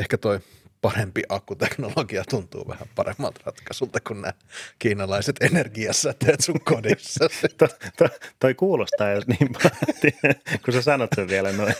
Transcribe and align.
ehkä 0.00 0.18
toi 0.18 0.40
parempi 0.80 1.22
akkuteknologia 1.28 2.24
tuntuu 2.30 2.68
vähän 2.68 2.88
paremmalta 2.94 3.40
ratkaisulta 3.44 4.00
kuin 4.00 4.20
nämä 4.20 4.32
kiinalaiset 4.78 5.36
energiasäteet 5.40 6.40
sun 6.40 6.60
kodissa. 6.60 7.28
to, 7.58 7.68
to, 7.96 8.08
toi 8.38 8.54
kuulostaa 8.54 9.10
jos 9.10 9.26
niin 9.26 9.50
paljon, 9.52 10.34
kun 10.64 10.74
sä 10.74 10.82
sanot 10.82 11.10
sen 11.16 11.28
vielä 11.28 11.52
noin. 11.52 11.74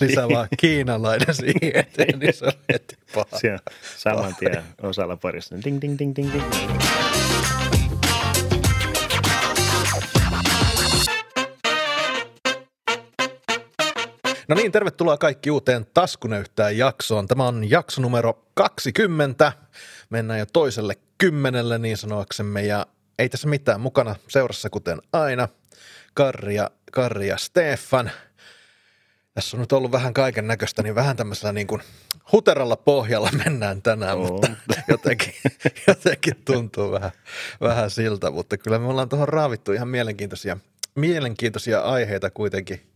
Lisää 0.00 0.28
vaan 0.28 0.48
kiinalainen 0.56 1.34
siihen 1.34 1.76
eteen, 1.76 2.18
niin 2.18 2.34
se 2.34 2.44
on 2.44 2.52
heti 2.72 2.96
paha. 3.14 3.60
Saman 3.96 4.36
tien 4.36 4.62
osalla 4.82 5.16
parissa. 5.16 5.56
Ding, 5.64 5.80
ding, 5.80 5.98
ding, 5.98 6.16
ding, 6.16 6.32
ding. 6.32 6.44
No 14.48 14.54
niin, 14.54 14.72
tervetuloa 14.72 15.16
kaikki 15.16 15.50
uuteen 15.50 15.86
Taskunöyhtään 15.94 16.78
jaksoon. 16.78 17.26
Tämä 17.26 17.48
on 17.48 17.70
jakso 17.70 18.02
numero 18.02 18.46
20. 18.54 19.52
Mennään 20.10 20.38
jo 20.38 20.46
toiselle 20.52 20.94
kymmenelle 21.18 21.78
niin 21.78 21.96
sanoaksemme 21.96 22.62
ja 22.62 22.86
ei 23.18 23.28
tässä 23.28 23.48
mitään 23.48 23.80
mukana 23.80 24.16
seurassa 24.28 24.70
kuten 24.70 24.98
aina. 25.12 25.48
Karri 26.14 26.54
ja, 26.54 26.70
Karri 26.92 27.28
ja 27.28 27.36
Stefan. 27.36 28.10
Tässä 29.34 29.56
on 29.56 29.60
nyt 29.60 29.72
ollut 29.72 29.92
vähän 29.92 30.14
kaiken 30.14 30.46
näköistä, 30.46 30.82
niin 30.82 30.94
vähän 30.94 31.16
tämmöisellä 31.16 31.52
niin 31.52 31.66
kuin 31.66 31.82
huteralla 32.32 32.76
pohjalla 32.76 33.30
mennään 33.44 33.82
tänään, 33.82 34.18
oh. 34.18 34.30
mutta 34.30 34.48
jotenkin, 34.88 35.34
jotenkin 35.88 36.34
tuntuu 36.44 36.92
vähän, 36.92 37.10
vähän 37.60 37.90
siltä, 37.90 38.30
mutta 38.30 38.56
kyllä 38.56 38.78
me 38.78 38.86
ollaan 38.86 39.08
tuohon 39.08 39.28
raavittu 39.28 39.72
ihan 39.72 39.88
mielenkiintoisia, 39.88 40.56
mielenkiintoisia 40.94 41.80
aiheita 41.80 42.30
kuitenkin 42.30 42.92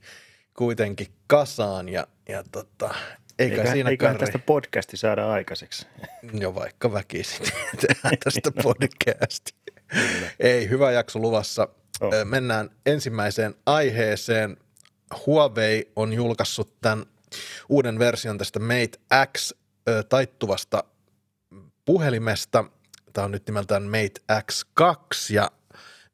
kuitenkin 0.56 1.06
kasaan 1.26 1.88
ja, 1.88 2.06
ja 2.28 2.44
tota, 2.52 2.94
eikä, 3.38 3.56
eikä 3.56 3.72
siinä 3.72 3.90
eikä 3.90 4.14
tästä 4.14 4.38
podcasti 4.38 4.96
saada 4.96 5.32
aikaiseksi. 5.32 5.86
Jo 6.32 6.54
vaikka 6.60 6.92
väkisin 6.92 7.46
tehdään 7.86 8.18
tästä 8.24 8.50
podcasti. 8.62 9.54
Ei, 10.40 10.68
hyvä 10.68 10.92
jakso 10.92 11.18
luvassa. 11.18 11.68
Oh. 12.00 12.12
Mennään 12.24 12.70
ensimmäiseen 12.86 13.54
aiheeseen. 13.66 14.56
Huawei 15.26 15.92
on 15.96 16.12
julkaissut 16.12 16.80
tämän 16.80 17.06
uuden 17.68 17.98
version 17.98 18.38
tästä 18.38 18.58
Mate 18.58 18.98
X 19.36 19.52
taittuvasta 20.08 20.84
puhelimesta. 21.84 22.64
Tämä 23.12 23.24
on 23.24 23.30
nyt 23.30 23.46
nimeltään 23.46 23.82
Mate 23.82 24.20
X2 24.32 25.34
ja 25.34 25.50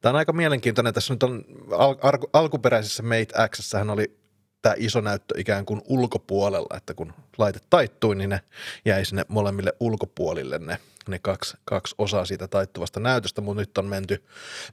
Tämä 0.02 0.10
on 0.10 0.16
aika 0.16 0.32
mielenkiintoinen. 0.32 0.94
Tässä 0.94 1.14
nyt 1.14 1.22
on 1.22 1.44
al- 1.70 2.18
alkuperäisessä 2.32 3.02
Mate 3.02 3.48
X 3.48 3.74
oli 3.90 4.21
tämä 4.62 4.74
iso 4.78 5.00
näyttö 5.00 5.34
ikään 5.38 5.66
kuin 5.66 5.82
ulkopuolella, 5.88 6.76
että 6.76 6.94
kun 6.94 7.12
laite 7.38 7.60
taittui, 7.70 8.16
niin 8.16 8.30
ne 8.30 8.40
jäi 8.84 9.04
sinne 9.04 9.24
molemmille 9.28 9.72
ulkopuolille 9.80 10.58
ne, 10.58 10.78
ne 11.08 11.18
kaksi, 11.18 11.56
kaksi 11.64 11.94
osaa 11.98 12.24
siitä 12.24 12.48
taittuvasta 12.48 13.00
näytöstä, 13.00 13.40
mutta 13.40 13.60
nyt 13.60 13.78
on 13.78 13.86
menty 13.86 14.24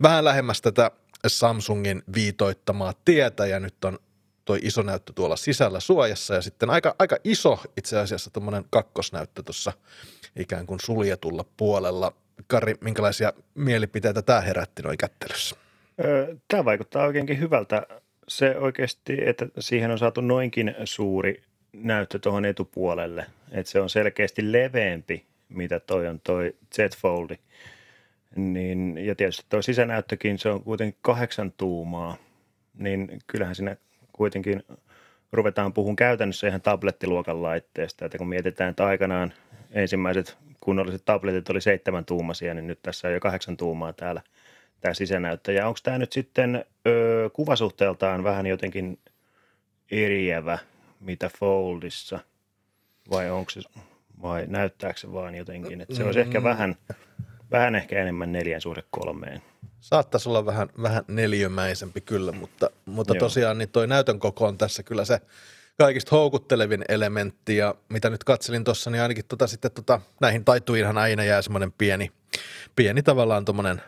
vähän 0.02 0.26
lähemmäs 0.26 0.62
tätä 0.62 0.92
Samsungin 1.28 2.04
viitoittamaa 2.16 2.94
tietä 3.06 3.46
ja 3.46 3.60
nyt 3.60 3.86
on 3.86 4.00
toi 4.46 4.60
iso 4.62 4.82
näyttö 4.82 5.14
tuolla 5.14 5.36
sisällä 5.36 5.80
suojassa 5.80 6.36
ja 6.36 6.42
sitten 6.42 6.70
aika, 6.70 6.96
aika 7.00 7.18
iso 7.24 7.60
itse 7.78 8.00
asiassa 8.00 8.30
tuommoinen 8.30 8.66
kakkosnäyttö 8.70 9.44
tuossa 9.44 9.74
ikään 10.36 10.66
kuin 10.66 10.80
suljetulla 10.80 11.46
puolella. 11.58 12.14
Kari, 12.48 12.76
minkälaisia 12.82 13.34
mielipiteitä 13.56 14.22
tämä 14.22 14.42
herätti 14.42 14.82
noin 14.82 14.98
kättelyssä? 14.98 15.56
Tämä 16.48 16.66
vaikuttaa 16.66 17.06
oikeinkin 17.06 17.40
hyvältä 17.40 17.88
se 18.30 18.58
oikeasti, 18.58 19.18
että 19.26 19.48
siihen 19.60 19.92
on 19.92 20.00
saatu 20.00 20.22
noinkin 20.22 20.76
suuri 20.84 21.42
näyttö 21.74 22.20
tuohon 22.20 22.46
etupuolelle, 22.46 23.26
että 23.52 23.72
se 23.72 23.82
on 23.82 23.90
selkeästi 23.90 24.52
leveämpi, 24.52 25.26
mitä 25.50 25.80
toi 25.80 26.08
on 26.08 26.20
toi 26.20 26.56
Z 26.76 26.98
Foldi. 26.98 27.36
Niin, 28.36 28.98
ja 29.06 29.16
tietysti 29.16 29.46
tuo 29.50 29.62
sisänäyttökin, 29.62 30.40
se 30.40 30.50
on 30.50 30.64
kuitenkin 30.64 31.00
kahdeksan 31.02 31.52
tuumaa, 31.52 32.18
niin 32.78 33.20
kyllähän 33.28 33.56
siinä 33.56 33.78
kuitenkin 34.14 34.64
ruvetaan 35.32 35.74
puhun 35.74 35.96
käytännössä 35.96 36.48
ihan 36.48 36.62
tablettiluokan 36.62 37.42
laitteesta, 37.42 38.06
että 38.06 38.18
kun 38.18 38.30
mietitään, 38.30 38.70
että 38.70 38.86
aikanaan 38.86 39.34
ensimmäiset 39.72 40.38
kunnolliset 40.60 41.02
tabletit 41.06 41.50
oli 41.50 41.62
seitsemän 41.62 42.06
tuumasia, 42.06 42.54
niin 42.54 42.68
nyt 42.68 42.80
tässä 42.82 43.08
on 43.08 43.14
jo 43.14 43.20
kahdeksan 43.20 43.58
tuumaa 43.58 43.94
täällä– 43.94 44.22
tämä 44.82 44.94
sisänäyttäjä. 44.94 45.68
Onko 45.68 45.80
tämä 45.84 45.98
nyt 45.98 46.12
sitten 46.12 46.66
ö, 46.88 47.30
kuvasuhteeltaan 47.34 48.24
vähän 48.24 48.46
jotenkin 48.46 49.00
eriävä, 49.92 50.58
mitä 51.00 51.30
Foldissa, 51.40 52.20
vai 53.12 53.30
onko 53.30 53.50
se, 53.50 53.62
vai 54.22 54.46
näyttääkö 54.48 55.00
se 55.00 55.14
vaan 55.14 55.36
jotenkin, 55.36 55.82
että 55.82 55.96
se 55.96 56.04
olisi 56.04 56.20
ehkä 56.20 56.40
mm. 56.40 56.44
vähän, 56.44 56.76
vähän 57.52 57.76
ehkä 57.76 58.02
enemmän 58.02 58.32
neljän 58.32 58.62
suhde 58.62 58.84
kolmeen. 58.92 59.42
Saattaisi 59.80 60.30
olla 60.30 60.46
vähän, 60.46 60.70
vähän 60.82 61.04
neliömäisempi 61.08 62.02
kyllä, 62.02 62.32
mutta, 62.32 62.70
mutta 62.86 63.16
tosiaan 63.16 63.58
niin 63.58 63.70
toi 63.70 63.88
näytön 63.88 64.20
koko 64.20 64.46
on 64.46 64.58
tässä 64.58 64.84
kyllä 64.84 65.06
se 65.06 65.22
kaikista 65.78 66.16
houkuttelevin 66.16 66.86
elementti 66.90 67.58
ja 67.58 67.76
mitä 67.90 68.10
nyt 68.10 68.24
katselin 68.24 68.64
tuossa, 68.64 68.90
niin 68.90 69.02
ainakin 69.02 69.26
tota, 69.26 69.48
sitten 69.48 69.72
tota, 69.72 70.02
näihin 70.22 70.46
taittuiinhan 70.46 70.98
aina 70.98 71.24
jää 71.24 71.42
semmoinen 71.42 71.72
pieni, 71.72 72.12
pieni 72.76 73.04
tavallaan 73.04 73.46
tuommoinen 73.46 73.82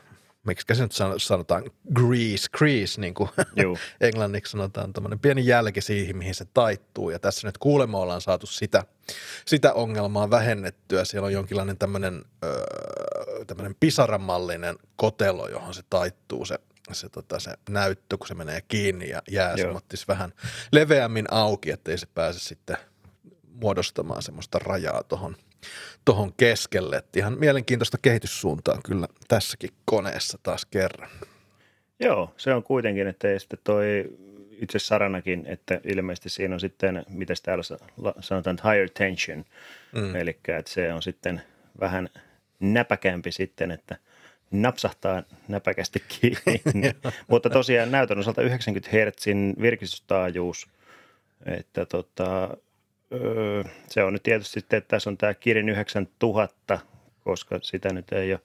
miksi 0.43 0.75
se 0.75 0.83
nyt 0.83 0.91
sanotaan, 1.17 1.63
grease, 1.93 2.49
crease, 2.57 3.01
niin 3.01 3.13
kuin 3.13 3.29
englanniksi 4.01 4.51
sanotaan, 4.51 4.93
tämmöinen 4.93 5.19
pieni 5.19 5.45
jälki 5.45 5.81
siihen, 5.81 6.17
mihin 6.17 6.35
se 6.35 6.45
taittuu. 6.53 7.09
Ja 7.09 7.19
tässä 7.19 7.47
nyt 7.47 7.57
kuulemma 7.57 7.99
ollaan 7.99 8.21
saatu 8.21 8.47
sitä, 8.47 8.83
sitä 9.45 9.73
ongelmaa 9.73 10.29
vähennettyä. 10.29 11.05
Siellä 11.05 11.25
on 11.25 11.33
jonkinlainen 11.33 11.77
tämmöinen, 11.77 12.25
öö, 12.43 13.45
tämmöinen 13.47 13.75
pisaramallinen 13.79 14.75
kotelo, 14.95 15.47
johon 15.47 15.73
se 15.73 15.81
taittuu 15.89 16.45
se, 16.45 16.59
se, 16.91 17.09
tota, 17.09 17.39
se 17.39 17.51
näyttö, 17.69 18.17
kun 18.17 18.27
se 18.27 18.35
menee 18.35 18.61
kiinni 18.61 19.09
ja 19.09 19.21
jää 19.29 19.57
semmoittis 19.57 20.07
vähän 20.07 20.33
leveämmin 20.71 21.25
auki, 21.31 21.71
ettei 21.71 21.97
se 21.97 22.07
pääse 22.13 22.39
sitten 22.39 22.77
muodostamaan 23.53 24.21
semmoista 24.21 24.59
rajaa 24.59 25.03
tuohon– 25.03 25.35
tuohon 26.05 26.33
keskelle. 26.33 26.95
Et 26.95 27.17
ihan 27.17 27.39
mielenkiintoista 27.39 27.97
kehityssuuntaa 28.01 28.79
kyllä 28.85 29.07
tässäkin 29.27 29.69
koneessa 29.85 30.39
taas 30.43 30.65
kerran. 30.65 31.09
Joo, 31.99 32.33
se 32.37 32.53
on 32.53 32.63
kuitenkin, 32.63 33.07
että 33.07 33.39
sitten 33.39 33.59
toi 33.63 34.17
itse 34.51 34.79
Saranakin, 34.79 35.43
että 35.45 35.81
ilmeisesti 35.83 36.29
siinä 36.29 36.55
on 36.55 36.59
sitten, 36.59 37.05
miten 37.09 37.35
täällä 37.43 37.63
sanotaan, 38.19 38.57
higher 38.63 38.89
tension, 38.89 39.45
mm. 39.91 40.15
eli 40.15 40.29
että 40.29 40.71
se 40.71 40.93
on 40.93 41.01
sitten 41.01 41.41
vähän 41.79 42.09
näpäkämpi 42.59 43.31
sitten, 43.31 43.71
että 43.71 43.97
napsahtaa 44.51 45.23
näpäkästi 45.47 46.03
kiinni. 46.21 46.95
Mutta 47.27 47.49
tosiaan 47.49 47.91
näytön 47.91 48.19
osalta 48.19 48.41
90 48.41 48.89
Hz 48.89 49.25
virkistystaajuus, 49.61 50.67
että 51.45 51.85
tota, 51.85 52.57
Öö, 53.13 53.63
se 53.87 54.03
on 54.03 54.13
nyt 54.13 54.23
tietysti 54.23 54.53
sitten, 54.53 54.77
että 54.77 54.87
tässä 54.87 55.09
on 55.09 55.17
tämä 55.17 55.33
Kirin 55.33 55.69
9000, 55.69 56.79
koska 57.23 57.59
sitä 57.61 57.93
nyt 57.93 58.11
ei 58.11 58.33
ole 58.33 58.39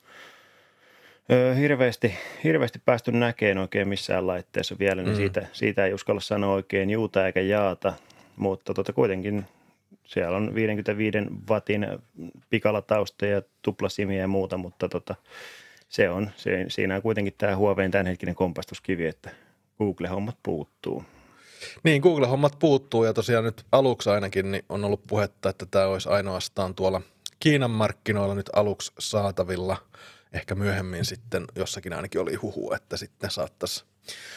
öö, 1.32 1.54
hirveästi, 1.54 2.14
hirveästi 2.44 2.78
päästy 2.84 3.12
näkemään 3.12 3.58
oikein 3.58 3.88
missään 3.88 4.26
laitteessa 4.26 4.76
vielä, 4.78 5.02
niin 5.02 5.12
mm. 5.12 5.16
siitä, 5.16 5.46
siitä 5.52 5.86
ei 5.86 5.94
uskalla 5.94 6.20
sanoa 6.20 6.54
oikein 6.54 6.90
juuta 6.90 7.26
eikä 7.26 7.40
jaata, 7.40 7.92
mutta 8.36 8.74
tota 8.74 8.92
kuitenkin 8.92 9.44
siellä 10.06 10.36
on 10.36 10.54
55 10.54 11.18
watin 11.50 11.86
pikalatausta 12.50 13.26
ja 13.26 13.42
tuplasimiä 13.62 14.20
ja 14.20 14.28
muuta, 14.28 14.56
mutta 14.56 14.88
tota, 14.88 15.14
se 15.88 16.10
on, 16.10 16.30
se, 16.36 16.64
siinä 16.68 16.96
on 16.96 17.02
kuitenkin 17.02 17.34
tämä 17.38 17.56
Huaweiin 17.56 17.90
tämänhetkinen 17.90 18.34
kompastuskivi, 18.34 19.06
että 19.06 19.30
Google-hommat 19.78 20.36
puuttuu. 20.42 21.04
Niin, 21.82 22.02
Google-hommat 22.02 22.58
puuttuu 22.58 23.04
ja 23.04 23.14
tosiaan 23.14 23.44
nyt 23.44 23.66
aluksi 23.72 24.10
ainakin 24.10 24.52
niin 24.52 24.64
on 24.68 24.84
ollut 24.84 25.06
puhetta, 25.06 25.48
että 25.48 25.66
tämä 25.66 25.86
olisi 25.86 26.08
ainoastaan 26.08 26.74
tuolla 26.74 27.02
Kiinan 27.40 27.70
markkinoilla 27.70 28.34
nyt 28.34 28.50
aluksi 28.52 28.92
saatavilla. 28.98 29.76
Ehkä 30.32 30.54
myöhemmin 30.54 31.04
sitten 31.04 31.44
jossakin 31.56 31.92
ainakin 31.92 32.20
oli 32.20 32.34
huhu, 32.34 32.72
että 32.72 32.96
sitten 32.96 33.30
saattaisi 33.30 33.84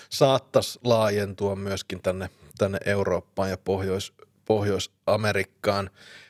saattais 0.10 0.80
laajentua 0.84 1.56
myöskin 1.56 2.02
tänne, 2.02 2.30
tänne 2.58 2.78
Eurooppaan 2.86 3.50
ja 3.50 3.58
Pohjois, 3.58 4.14
Pohjois-Amerikkaan. 4.46 5.90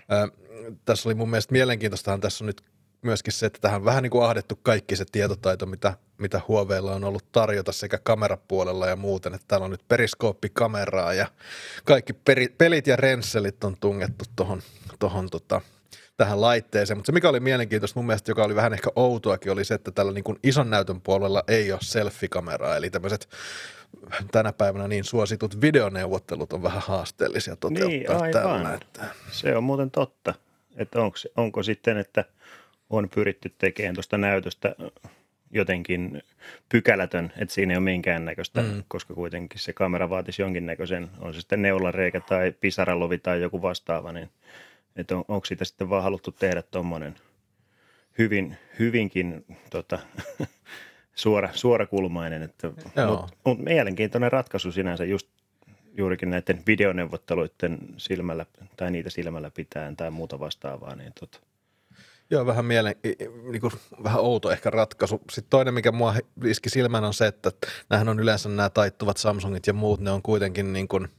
Ää, 0.10 0.28
tässä 0.86 1.10
oli 1.10 1.16
mun 1.16 1.30
mielestä 1.30 1.52
mielenkiintoistahan 1.52 2.22
tässä 2.22 2.44
on 2.44 2.46
nyt 2.46 2.64
myöskin 3.02 3.34
se, 3.34 3.46
että 3.46 3.60
tähän 3.62 3.82
on 3.82 3.86
vähän 3.86 4.04
niin 4.04 4.12
kuin 4.12 4.26
ahdettu 4.26 4.60
kaikki 4.64 4.96
se 4.96 5.06
tietotaito, 5.12 5.66
mitä, 5.66 5.94
mitä 6.18 6.42
Huaweilla 6.48 6.96
on 6.96 7.04
ollut 7.04 7.32
tarjota 7.32 7.72
sekä 7.72 8.00
kamerapuolella 8.04 8.88
ja 8.88 8.96
muuten, 8.96 9.34
että 9.34 9.46
täällä 9.48 9.66
on 9.66 9.72
nyt 9.72 9.88
periskooppikameraa 9.88 11.14
ja 11.14 11.28
kaikki 11.86 12.14
peri, 12.14 12.48
pelit 12.58 12.88
ja 12.88 12.96
rensselit 12.96 13.64
on 13.64 13.78
tungettu 13.80 14.26
tuohon 14.36 14.62
tohon, 15.00 15.30
tota, 15.30 15.62
tähän 16.18 16.42
laitteeseen, 16.42 16.98
mutta 16.98 17.06
se 17.10 17.12
mikä 17.12 17.30
oli 17.30 17.40
mielenkiintoista 17.40 18.00
mun 18.00 18.06
mielestä, 18.06 18.32
joka 18.32 18.44
oli 18.44 18.56
vähän 18.56 18.74
ehkä 18.74 18.90
outoakin, 18.96 19.52
oli 19.52 19.66
se, 19.66 19.74
että 19.74 19.92
tällä 19.92 20.12
niin 20.12 20.24
kuin 20.24 20.40
ison 20.44 20.70
näytön 20.70 21.02
puolella 21.02 21.44
ei 21.48 21.72
ole 21.72 21.80
selfie-kameraa, 21.84 22.76
eli 22.76 22.90
tämmöiset 22.90 23.30
tänä 24.32 24.54
päivänä 24.54 24.88
niin 24.88 25.04
suositut 25.04 25.62
videoneuvottelut 25.62 26.54
on 26.54 26.64
vähän 26.64 26.82
haasteellisia 26.82 27.56
toteuttaa 27.56 27.88
niin, 27.90 28.12
aivan. 28.12 28.32
tällä. 28.32 28.74
Että... 28.74 29.06
Se 29.32 29.58
on 29.58 29.64
muuten 29.64 29.92
totta 29.92 30.34
Että 30.76 31.02
onko, 31.02 31.18
onko 31.38 31.64
sitten, 31.64 31.98
että 31.98 32.26
on 32.90 33.10
pyritty 33.10 33.56
tekemään 33.58 33.96
tuosta 33.96 34.18
näytöstä 34.18 34.76
jotenkin 35.52 36.24
pykälätön, 36.70 37.34
että 37.38 37.54
siinä 37.54 37.74
ei 37.74 37.78
ole 37.78 37.84
minkäännäköistä, 37.84 38.62
mm. 38.62 38.84
koska 38.88 39.14
kuitenkin 39.14 39.60
se 39.60 39.74
kamera 39.74 40.10
vaatisi 40.10 40.42
jonkinnäköisen, 40.42 41.10
on 41.20 41.34
se 41.34 41.40
sitten 41.40 41.62
neulareikä 41.62 42.20
tai 42.20 42.54
pisaralovi 42.60 43.18
tai 43.18 43.42
joku 43.42 43.62
vastaava, 43.62 44.12
niin 44.12 44.30
että 44.96 45.18
on, 45.18 45.26
onko 45.28 45.46
siitä 45.46 45.66
sitten 45.66 45.90
vaan 45.90 46.04
haluttu 46.04 46.32
tehdä 46.32 46.62
tuommoinen 46.62 47.16
hyvin, 48.18 48.58
hyvinkin 48.80 49.46
tota, 49.70 50.00
suora, 51.16 51.50
suorakulmainen, 51.54 52.42
että, 52.42 52.68
mutta 52.68 53.28
mut 53.46 53.60
mielenkiintoinen 53.60 54.32
ratkaisu 54.32 54.72
sinänsä 54.72 55.06
just 55.06 55.28
juurikin 55.94 56.30
näiden 56.30 56.64
videoneuvotteluiden 56.68 57.78
silmällä 57.98 58.46
tai 58.78 58.92
niitä 58.92 59.10
silmällä 59.10 59.52
pitäen 59.52 59.96
tai 59.96 60.12
muuta 60.12 60.40
vastaavaa, 60.40 60.96
niin 60.96 61.14
tota, 61.20 61.40
Joo, 62.32 62.46
vähän 62.46 62.66
mielen, 62.66 62.96
niin 63.52 63.62
kuin, 63.62 63.74
vähän 64.04 64.22
outo 64.22 64.52
ehkä 64.52 64.70
ratkaisu. 64.70 65.22
Sitten 65.32 65.50
toinen, 65.50 65.74
mikä 65.74 65.92
mua 65.92 66.16
iski 66.46 66.70
silmään 66.70 67.04
on 67.04 67.14
se, 67.14 67.28
että 67.28 67.52
nämähän 67.90 68.10
on 68.10 68.20
yleensä 68.20 68.50
nämä 68.50 68.70
taittuvat 68.70 69.18
Samsungit 69.18 69.68
ja 69.68 69.74
muut, 69.74 70.00
ne 70.00 70.12
on 70.12 70.22
kuitenkin 70.22 70.74
niin 70.74 70.88
kuin– 70.88 71.08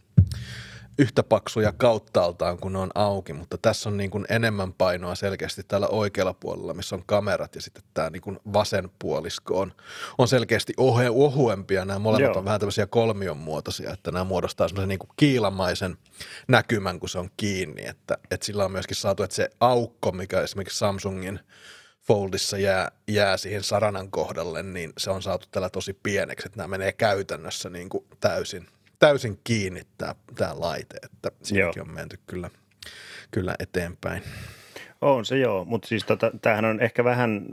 yhtä 1.00 1.23
paksuja 1.23 1.73
kauttaaltaan, 1.73 2.58
kun 2.58 2.73
ne 2.73 2.79
on 2.79 2.91
auki, 2.94 3.32
mutta 3.32 3.58
tässä 3.58 3.88
on 3.88 3.97
niin 3.97 4.11
kuin 4.11 4.26
enemmän 4.29 4.73
painoa 4.73 5.14
selkeästi 5.14 5.62
täällä 5.62 5.88
oikealla 5.88 6.35
puolella, 6.35 6.75
missä 6.75 6.97
on 6.97 7.02
kamerat 7.06 7.55
ja 7.55 7.62
sitten 7.62 7.82
tämä 7.94 8.11
niin 8.11 8.23
kuin 8.23 8.38
vasen 8.52 8.91
puolisko 8.99 9.61
on, 9.61 9.73
on 10.19 10.29
selkeästi 10.29 10.73
ohe, 10.76 11.11
ohuempia. 11.11 11.85
Nämä 11.85 11.99
molemmat 11.99 12.31
Joo. 12.31 12.38
on 12.38 12.44
vähän 12.44 12.61
tämmöisiä 12.61 12.87
kolmion 12.87 13.37
muotoisia, 13.37 13.93
että 13.93 14.11
nämä 14.12 14.25
muodostaa 14.25 14.69
semmoisen 14.69 14.88
niin 14.88 14.99
kuin 14.99 15.11
kiilamaisen 15.17 15.97
näkymän, 16.49 17.00
kun 17.00 17.08
se 17.08 17.19
on 17.19 17.31
kiinni, 17.37 17.87
että, 17.87 18.19
että 18.31 18.46
sillä 18.46 18.64
on 18.64 18.73
myöskin 18.73 18.96
saatu, 18.96 19.23
että 19.23 19.37
se 19.37 19.50
aukko, 19.61 20.12
mikä 20.12 20.41
esimerkiksi 20.41 20.79
Samsungin 20.79 21.41
Foldissa 22.00 22.58
jää, 22.58 22.91
jää 23.08 23.37
siihen 23.37 23.62
saranan 23.62 24.11
kohdalle, 24.11 24.62
niin 24.62 24.93
se 24.99 25.11
on 25.11 25.23
saatu 25.23 25.46
tällä 25.50 25.70
tosi 25.70 25.99
pieneksi, 26.03 26.46
että 26.46 26.56
nämä 26.56 26.69
menee 26.69 26.93
käytännössä 26.93 27.70
niin 27.70 27.88
kuin 27.88 28.05
täysin– 28.20 28.67
täysin 29.00 29.41
kiinni 29.44 29.82
tämä, 29.99 30.14
tämä 30.35 30.61
laite, 30.61 30.97
että 31.05 31.31
siinäkin 31.43 31.81
joo. 31.81 31.87
on 31.88 31.94
menty 31.94 32.19
kyllä, 32.26 32.50
kyllä 33.31 33.55
eteenpäin. 33.58 34.23
On 35.00 35.25
se 35.25 35.38
joo, 35.38 35.64
mutta 35.64 35.88
siis 35.88 36.05
tota, 36.05 36.31
tämähän 36.43 36.64
on 36.64 36.81
ehkä 36.81 37.05
vähän 37.05 37.47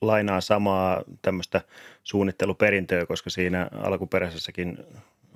lainaa 0.00 0.40
samaa 0.40 1.02
tämmöistä 1.22 1.60
suunnitteluperintöä, 2.04 3.06
koska 3.06 3.30
siinä 3.30 3.68
alkuperäisessäkin 3.72 4.78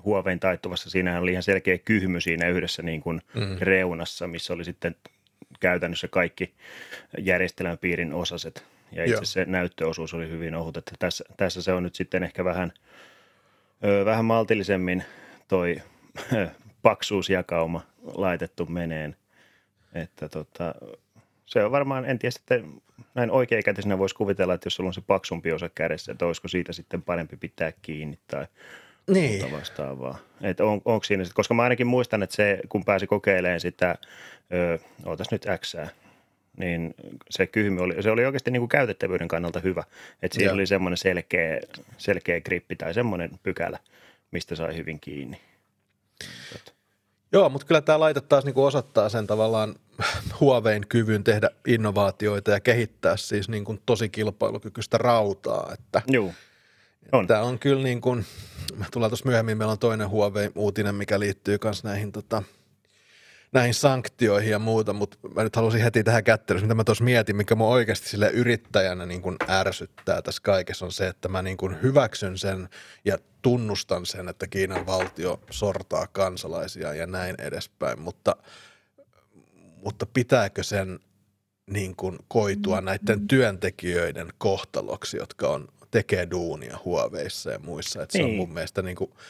Huovein 0.05 0.41
taittuvassa 0.41 0.91
siinä 0.91 1.21
oli 1.21 1.31
ihan 1.31 1.43
selkeä 1.43 1.79
kyhmy 1.79 2.21
siinä 2.21 2.49
yhdessä 2.49 2.83
niin 2.83 3.01
kuin 3.01 3.23
mm. 3.35 3.57
reunassa, 3.61 4.27
missä 4.27 4.53
oli 4.53 4.65
sitten 4.65 4.97
käytännössä 5.61 6.09
kaikki 6.09 6.55
järjestelmän 7.19 7.79
piirin 7.79 8.15
osaset. 8.15 8.65
Ja 8.93 9.05
itse 9.05 9.15
Joo. 9.15 9.25
se 9.25 9.45
näyttöosuus 9.45 10.15
oli 10.15 10.29
hyvin 10.29 10.55
ohut, 10.55 10.77
että 10.77 10.93
tässä, 10.99 11.25
tässä 11.37 11.63
se 11.63 11.73
on 11.73 11.83
nyt 11.83 11.95
sitten 11.95 12.23
ehkä 12.23 12.45
vähän– 12.45 12.73
vähän 14.05 14.25
maltillisemmin 14.25 15.05
toi 15.49 15.83
paksuusjakauma 16.83 17.81
laitettu 18.03 18.67
meneen. 18.67 19.17
Että 19.95 20.29
tota, 20.29 20.75
se 21.47 21.65
on 21.65 21.71
varmaan, 21.71 22.05
en 22.05 22.19
tiedä 22.19 22.31
sitten 22.31 22.83
näin 23.15 23.31
oikeakätisenä 23.31 23.99
voisi 23.99 24.15
kuvitella, 24.15 24.55
että 24.55 24.67
jos 24.67 24.75
sulla 24.75 24.89
on 24.89 24.95
se 24.95 25.01
paksumpi 25.07 25.53
osa 25.53 25.69
kädessä, 25.69 26.13
että 26.13 26.27
olisiko 26.27 26.49
siitä 26.49 26.73
sitten 26.73 27.03
parempi 27.03 27.37
pitää 27.37 27.73
kiinni 27.83 28.19
tai 28.27 28.47
niin. 29.11 29.53
vastaavaa. 29.53 30.19
Että 30.43 30.65
on, 30.65 30.81
onko 30.85 31.05
siinä 31.05 31.25
koska 31.35 31.55
mä 31.55 31.63
ainakin 31.63 31.87
muistan, 31.87 32.23
että 32.23 32.37
se, 32.37 32.61
kun 32.69 32.85
pääsi 32.85 33.07
kokeilemaan 33.07 33.61
sitä, 33.61 33.99
ö, 34.53 34.79
ootas 35.07 35.31
nyt 35.31 35.47
X, 35.61 35.77
niin 36.57 36.95
se 37.31 37.47
kyhmy 37.47 37.81
oli, 37.81 38.03
se 38.03 38.11
oli 38.11 38.25
oikeasti 38.25 38.51
niin 38.51 38.61
kuin 38.61 38.69
käytettävyyden 38.69 39.29
kannalta 39.29 39.61
hyvä. 39.61 39.85
Että 40.23 40.35
siinä 40.35 40.49
Joo. 40.49 40.55
oli 40.55 40.67
semmoinen 40.67 40.97
selkeä, 40.97 41.61
selkeä 41.99 42.41
grippi 42.41 42.77
tai 42.77 42.95
semmoinen 42.95 43.31
pykälä, 43.43 43.79
mistä 44.31 44.55
sai 44.55 44.77
hyvin 44.77 45.01
kiinni. 45.01 45.41
Joo, 47.33 47.49
mutta 47.49 47.67
kyllä 47.67 47.81
tämä 47.81 48.01
laite 48.01 48.21
taas 48.21 48.45
niin 48.45 48.55
kuin 48.55 48.65
osoittaa 48.65 49.09
sen 49.09 49.27
tavallaan 49.27 49.75
Huawein 50.41 50.87
kyvyn 50.89 51.25
tehdä 51.25 51.51
innovaatioita 51.67 52.51
ja 52.51 52.61
kehittää 52.61 53.17
siis 53.17 53.49
niin 53.49 53.65
kuin 53.65 53.81
tosi 53.87 54.09
kilpailukykyistä 54.09 54.99
rautaa. 54.99 55.73
Että 55.73 56.03
Joo. 56.07 56.33
On. 57.13 57.27
Tämä 57.27 57.41
on 57.41 57.59
kyllä 57.59 57.83
niin 57.83 58.01
kuin, 58.01 58.25
tullaan 58.93 59.11
tuossa 59.11 59.27
myöhemmin, 59.29 59.59
meillä 59.59 59.73
on 59.73 59.79
toinen 59.79 60.09
Huawei-uutinen, 60.09 60.95
mikä 60.95 61.21
liittyy 61.21 61.59
myös 61.65 61.85
näihin 61.85 62.13
tota,– 62.13 62.43
näihin 63.55 63.75
sanktioihin 63.75 64.51
ja 64.51 64.59
muuta, 64.59 64.93
mutta 64.93 65.19
mä 65.35 65.43
nyt 65.43 65.57
halusin 65.57 65.83
heti 65.83 66.05
tähän 66.05 66.25
kättelyyn, 66.25 66.65
mitä 66.65 66.75
mä 66.75 66.85
tuossa 66.85 67.05
mietin, 67.05 67.37
mikä 67.37 67.55
mua 67.55 67.69
oikeasti 67.69 68.09
sille 68.09 68.31
yrittäjänä 68.31 69.07
niin 69.07 69.23
kuin 69.23 69.37
ärsyttää 69.49 70.23
tässä 70.23 70.43
kaikessa 70.43 70.85
on 70.85 70.93
se, 70.93 71.09
että 71.09 71.29
mä 71.29 71.43
niin 71.43 71.57
kuin 71.57 71.83
hyväksyn 71.83 72.39
sen 72.39 72.69
ja 73.05 73.19
tunnustan 73.43 74.07
sen, 74.07 74.29
että 74.29 74.47
Kiinan 74.47 74.87
valtio 74.87 75.41
sortaa 75.51 76.07
kansalaisia 76.07 76.95
ja 76.95 77.07
näin 77.07 77.35
edespäin, 77.39 78.01
mutta, 78.01 78.37
mutta 79.85 80.07
pitääkö 80.07 80.63
sen 80.63 80.99
niin 81.71 81.97
kuin 81.97 82.19
koitua 82.29 82.81
näiden 82.81 83.29
työntekijöiden 83.29 84.29
kohtaloksi, 84.39 85.17
jotka 85.17 85.49
on, 85.49 85.69
tekee 85.91 86.29
duunia 86.31 86.79
huoveissa 86.85 87.51
ja 87.51 87.59
muissa, 87.59 88.03
että 88.03 88.19
se 88.19 88.25
on 88.25 88.29
niin. 88.29 88.39
mun 88.39 88.53
mielestä 88.53 88.83
niin 88.83 88.97
kuin– 88.97 89.11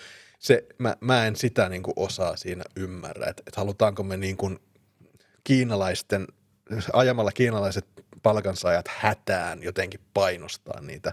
se, 0.44 0.66
mä, 0.78 0.96
mä 1.00 1.26
en 1.26 1.36
sitä 1.36 1.68
niin 1.68 1.82
kuin 1.82 1.94
osaa 1.96 2.36
siinä 2.36 2.64
ymmärrä, 2.76 3.26
että, 3.30 3.42
että 3.46 3.60
halutaanko 3.60 4.02
me 4.02 4.16
niin 4.16 4.36
kuin 4.36 4.58
kiinalaisten, 5.44 6.26
ajamalla 6.92 7.32
kiinalaiset 7.32 7.86
palkansaajat 8.22 8.88
hätään 8.88 9.62
jotenkin 9.62 10.00
painostaa 10.14 10.80
niitä, 10.80 11.12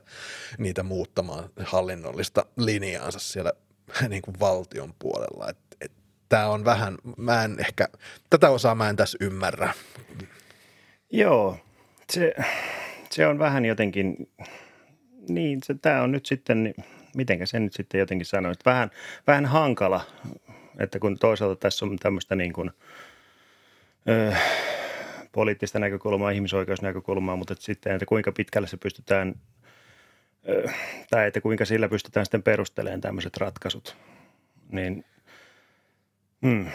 niitä 0.58 0.84
muuttamaan 0.84 1.50
hallinnollista 1.64 2.46
linjaansa 2.58 3.20
siellä 3.20 3.54
niin 4.10 4.22
kuin 4.22 4.40
valtion 4.40 4.94
puolella. 5.00 5.50
Et, 5.50 5.58
et, 5.82 5.92
Tämä 6.30 6.48
on 6.48 6.66
vähän, 6.66 6.98
mä 7.18 7.44
en 7.44 7.60
ehkä, 7.60 7.88
tätä 8.30 8.50
osaa 8.50 8.76
mä 8.76 8.90
en 8.90 8.96
tässä 8.96 9.18
ymmärrä. 9.22 9.74
Joo, 11.12 11.58
se, 12.12 12.34
se 13.10 13.28
on 13.28 13.40
vähän 13.40 13.66
jotenkin, 13.66 14.30
niin 15.30 15.60
se, 15.66 15.76
tämä 15.82 16.02
on 16.02 16.12
nyt 16.12 16.26
sitten 16.26 16.74
mitenkä 17.16 17.46
sen 17.46 17.64
nyt 17.64 17.74
sitten 17.74 18.00
jotenkin 18.00 18.26
sanoin, 18.26 18.52
että 18.52 18.70
vähän, 18.70 18.92
vähän 19.28 19.46
hankala, 19.46 20.02
että 20.80 21.00
kun 21.00 21.20
toisaalta 21.20 21.56
tässä 21.56 21.86
on 21.86 21.98
tämmöistä 21.98 22.36
niin 22.36 22.54
kuin, 22.54 22.72
ö, 24.10 24.34
poliittista 25.32 25.80
näkökulmaa, 25.80 26.32
ihmisoikeusnäkökulmaa, 26.32 27.36
mutta 27.36 27.54
että 27.54 27.66
sitten, 27.66 27.94
että 27.94 28.06
kuinka 28.06 28.32
pitkälle 28.32 28.68
se 28.68 28.78
pystytään, 28.78 29.36
ö, 30.50 30.70
tai 31.10 31.28
että 31.28 31.42
kuinka 31.42 31.66
sillä 31.66 31.90
pystytään 31.90 32.26
sitten 32.26 32.44
perustelemaan 32.44 33.02
tämmöiset 33.02 33.38
ratkaisut, 33.38 33.98
niin 34.72 35.06
hmm. 36.42 36.66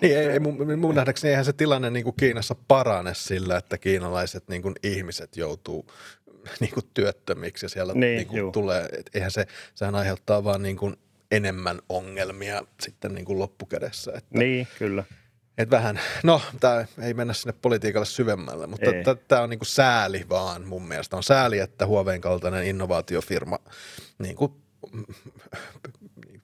Niin, 0.00 0.18
ei, 0.18 0.26
ei, 0.26 0.38
mun, 0.40 0.78
mun 0.78 0.94
nähdäkseni 0.94 1.30
eihän 1.30 1.44
se 1.44 1.52
tilanne 1.52 1.90
niin 1.90 2.04
kuin 2.04 2.16
Kiinassa 2.16 2.56
parane 2.68 3.14
sillä, 3.14 3.56
että 3.56 3.78
kiinalaiset 3.78 4.48
niin 4.48 4.62
kuin 4.62 4.74
ihmiset 4.82 5.36
joutuu 5.36 5.86
niin 6.60 6.72
kuin 6.74 6.86
työttömiksi 6.94 7.66
ja 7.66 7.70
siellä 7.70 7.92
niin, 7.92 8.16
niin 8.16 8.26
kuin 8.26 8.52
tulee, 8.52 8.88
et 8.98 9.10
eihän 9.14 9.30
se, 9.30 9.46
sehän 9.74 9.94
aiheuttaa 9.94 10.44
vaan 10.44 10.62
niin 10.62 10.76
kuin 10.76 10.96
enemmän 11.30 11.78
ongelmia 11.88 12.62
sitten 12.80 13.14
niin 13.14 13.24
kuin 13.24 13.38
loppukädessä. 13.38 14.12
Että, 14.14 14.38
niin, 14.38 14.68
kyllä. 14.78 15.04
Et 15.58 15.70
vähän, 15.70 16.00
no 16.22 16.42
tämä 16.60 16.84
ei 17.02 17.14
mennä 17.14 17.34
sinne 17.34 17.54
politiikalle 17.62 18.06
syvemmälle, 18.06 18.66
mutta 18.66 18.90
tämä 19.28 19.42
on 19.42 19.50
niin 19.50 19.58
kuin 19.58 19.66
sääli 19.66 20.26
vaan 20.28 20.66
mun 20.66 20.88
mielestä. 20.88 21.16
On 21.16 21.22
sääli, 21.22 21.58
että 21.58 21.86
Huaweiin 21.86 22.20
kaltainen 22.20 22.66
innovaatiofirma 22.66 23.58
niin 24.18 24.36
kuin, 24.36 24.52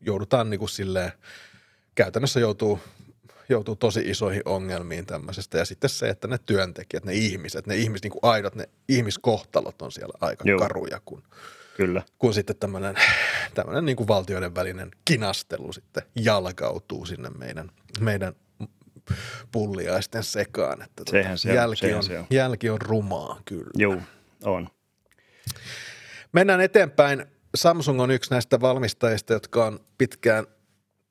joudutaan 0.01 0.51
niin 0.51 0.59
kuin 0.59 0.69
silleen, 0.69 1.13
käytännössä 1.95 2.41
joutuu 2.41 2.81
joutuu 3.49 3.77
tosi 3.77 4.01
isoihin 4.01 4.43
ongelmiin 4.45 5.07
tämmöisestä. 5.07 5.59
Ja 5.59 5.65
sitten 5.65 5.91
se, 5.91 6.09
että 6.09 6.29
ne 6.29 6.39
työntekijät, 6.47 7.05
ne 7.05 7.13
ihmiset, 7.13 7.67
ne 7.67 7.77
ihmis, 7.77 8.03
niin 8.03 8.11
kuin 8.11 8.21
aidot, 8.23 8.55
ne 8.55 8.69
ihmiskohtalot 8.89 9.83
on 9.83 9.93
siellä 9.93 10.19
aika 10.21 10.45
Joo. 10.47 10.59
karuja, 10.59 11.01
kun, 11.05 11.23
Kyllä. 11.77 12.03
kun 12.19 12.35
sitten 12.35 12.57
tämmöinen, 12.57 12.97
tämmöinen 13.55 13.85
niin 13.85 13.97
kuin 13.97 14.09
valtioiden 14.09 14.55
välinen 14.55 14.91
kinastelu 15.05 15.73
sitten 15.73 16.03
jalkautuu 16.17 17.07
sinne 17.07 17.31
meidän, 17.31 17.71
meidän 18.01 18.35
pulliaisten 19.53 20.25
sekaan. 20.25 20.83
Että 20.83 20.93
tuota, 20.97 21.11
sehän 21.11 21.39
se 21.39 21.49
on, 21.49 21.55
jälki, 21.55 21.81
sehän 21.81 21.97
on, 21.97 22.03
se 22.03 22.19
on. 22.19 22.27
jälki 22.31 22.71
on 22.71 22.81
rumaa 22.81 23.41
kyllä. 23.45 23.71
Joo, 23.75 23.99
on. 24.45 24.69
Mennään 26.33 26.61
eteenpäin. 26.61 27.27
Samsung 27.55 28.01
on 28.01 28.11
yksi 28.11 28.31
näistä 28.31 28.61
valmistajista, 28.61 29.33
jotka 29.33 29.67
on 29.67 29.81
pitkään 29.99 30.47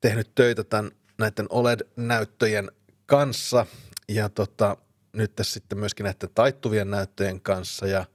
tehnyt 0.01 0.35
töitä 0.35 0.63
tämän 0.63 0.91
näiden 1.23 1.47
OLED-näyttöjen 1.49 2.71
kanssa 3.05 3.65
ja 4.09 4.29
tota, 4.29 4.77
nyt 5.13 5.35
tässä 5.35 5.53
sitten 5.53 5.77
myöskin 5.77 6.03
näiden 6.03 6.29
taittuvien 6.35 6.91
näyttöjen 6.91 7.41
kanssa 7.41 7.87
ja 7.87 8.05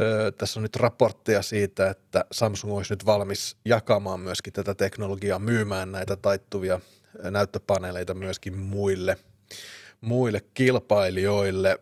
ö, 0.00 0.32
tässä 0.32 0.60
on 0.60 0.62
nyt 0.62 0.76
raportteja 0.76 1.42
siitä, 1.42 1.90
että 1.90 2.24
Samsung 2.32 2.72
olisi 2.72 2.92
nyt 2.92 3.06
valmis 3.06 3.56
jakamaan 3.64 4.20
myöskin 4.20 4.52
tätä 4.52 4.74
teknologiaa, 4.74 5.38
myymään 5.38 5.92
näitä 5.92 6.16
taittuvia 6.16 6.80
näyttöpaneeleita 7.30 8.14
myöskin 8.14 8.58
muille, 8.58 9.16
muille 10.00 10.40
kilpailijoille. 10.54 11.78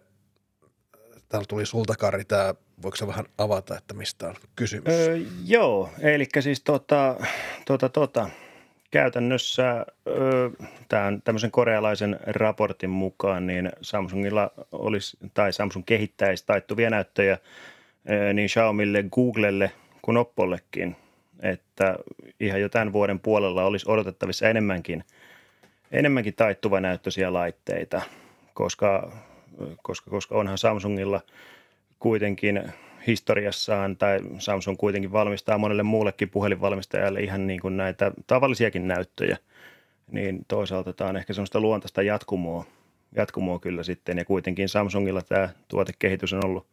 Täällä 1.28 1.47
tuli 1.49 1.66
sulta, 1.66 1.97
Kari, 1.97 2.25
tämä, 2.25 2.54
voiko 2.82 2.97
se 2.97 3.06
vähän 3.06 3.26
avata, 3.38 3.78
että 3.78 3.94
mistä 3.94 4.28
on 4.28 4.35
kysymys? 4.56 4.94
Öö, 4.94 5.18
joo, 5.44 5.90
eli 5.99 6.28
siis 6.40 6.61
tota, 6.61 7.16
tota, 7.66 7.88
tota, 7.88 8.30
käytännössä 8.90 9.87
tämän 10.88 11.23
tämmöisen 11.23 11.50
korealaisen 11.50 12.20
raportin 12.26 12.90
mukaan 12.90 13.47
niin 13.47 13.73
Samsungilla 13.82 14.50
olisi, 14.73 15.16
tai 15.35 15.52
Samsung 15.52 15.85
kehittäisi 15.87 16.47
taittuvia 16.47 16.90
näyttöjä 16.90 17.38
niin 18.35 18.49
Xiaomille, 18.49 19.04
Googlelle 19.14 19.70
kuin 20.02 20.16
Oppollekin, 20.16 20.97
että 21.42 21.97
ihan 22.40 22.61
jo 22.61 22.68
tämän 22.68 22.92
vuoden 22.92 23.20
puolella 23.20 23.64
olisi 23.64 23.87
odotettavissa 23.88 24.49
enemmänkin, 24.49 25.04
enemmänkin 25.92 26.35
taittuva 26.35 26.80
näyttöisiä 26.80 27.32
laitteita, 27.32 28.02
koska, 28.54 29.12
koska, 29.82 30.11
koska 30.11 30.35
onhan 30.35 30.59
Samsungilla 30.59 31.20
kuitenkin 31.99 32.62
historiassaan, 33.07 33.97
tai 33.97 34.21
Samsung 34.38 34.76
kuitenkin 34.78 35.12
valmistaa 35.12 35.59
monelle 35.59 35.83
muullekin 35.83 36.30
puhelinvalmistajalle 36.30 37.21
ihan 37.21 37.47
niin 37.47 37.61
kuin 37.61 37.76
näitä 37.76 38.12
tavallisiakin 38.26 38.88
näyttöjä, 38.88 39.37
niin 40.11 40.45
toisaalta 40.49 40.92
tämä 40.92 41.11
on 41.11 41.16
ehkä 41.16 41.33
semmoista 41.33 41.61
luontaista 41.61 42.02
jatkumoa, 42.02 42.64
jatkumoa 43.16 43.59
kyllä 43.59 43.83
sitten, 43.83 44.19
ja 44.19 44.25
kuitenkin 44.25 44.69
Samsungilla 44.69 45.23
tämä 45.23 45.49
tuotekehitys 45.69 46.33
on 46.33 46.45
ollut 46.45 46.66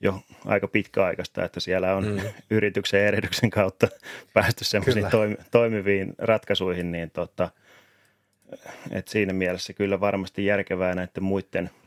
jo 0.00 0.20
aika 0.46 0.68
pitkäaikaista, 0.68 1.44
että 1.44 1.60
siellä 1.60 1.94
on 1.94 2.04
mm. 2.06 2.20
yrityksen 2.56 3.00
ja 3.00 3.06
erehdyksen 3.06 3.50
kautta 3.50 3.88
päästy 4.34 4.64
semmoisiin 4.64 5.10
toimi, 5.10 5.36
toimiviin 5.50 6.14
ratkaisuihin, 6.18 6.92
niin 6.92 7.10
tota, 7.10 7.50
et 8.90 9.08
siinä 9.08 9.32
mielessä 9.32 9.72
kyllä 9.72 10.00
varmasti 10.00 10.44
järkevää 10.44 10.94
näiden 10.94 11.22
muiden– 11.22 11.70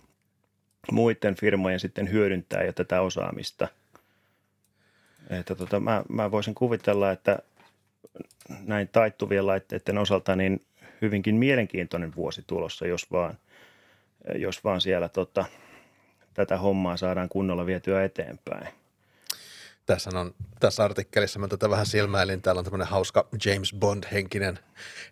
muiden 0.92 1.36
firmojen 1.36 1.80
sitten 1.80 2.12
hyödyntää 2.12 2.63
jo 2.63 2.74
tätä 2.74 3.01
osaamista. 3.01 3.68
Että 5.30 5.56
tota, 5.56 5.80
mä, 5.80 6.04
mä 6.10 6.32
voisin 6.32 6.56
kuvitella, 6.56 7.12
että 7.12 7.39
näin 8.65 8.88
taittuvien 8.88 9.48
laitteiden 9.48 9.98
osalta 9.98 10.36
niin 10.36 10.62
hyvinkin 11.01 11.36
mielenkiintoinen 11.36 12.15
vuosi 12.15 12.44
tulossa, 12.48 12.88
jos 12.88 13.12
vaan, 13.12 13.38
jos 14.36 14.63
vaan 14.63 14.82
siellä 14.82 15.10
tota, 15.10 15.46
tätä 16.34 16.58
hommaa 16.58 16.98
saadaan 16.98 17.30
kunnolla 17.30 17.65
vietyä 17.65 18.04
eteenpäin. 18.04 18.85
Tässä, 19.86 20.10
on, 20.13 20.36
tässä 20.60 20.84
artikkelissa 20.84 21.39
mä 21.39 21.48
tätä 21.48 21.70
vähän 21.70 21.86
silmäilin. 21.86 22.42
Täällä 22.42 22.60
on 22.60 22.65
tämmöinen 22.65 22.88
hauska 22.88 23.27
James 23.46 23.75
Bond-henkinen 23.80 24.60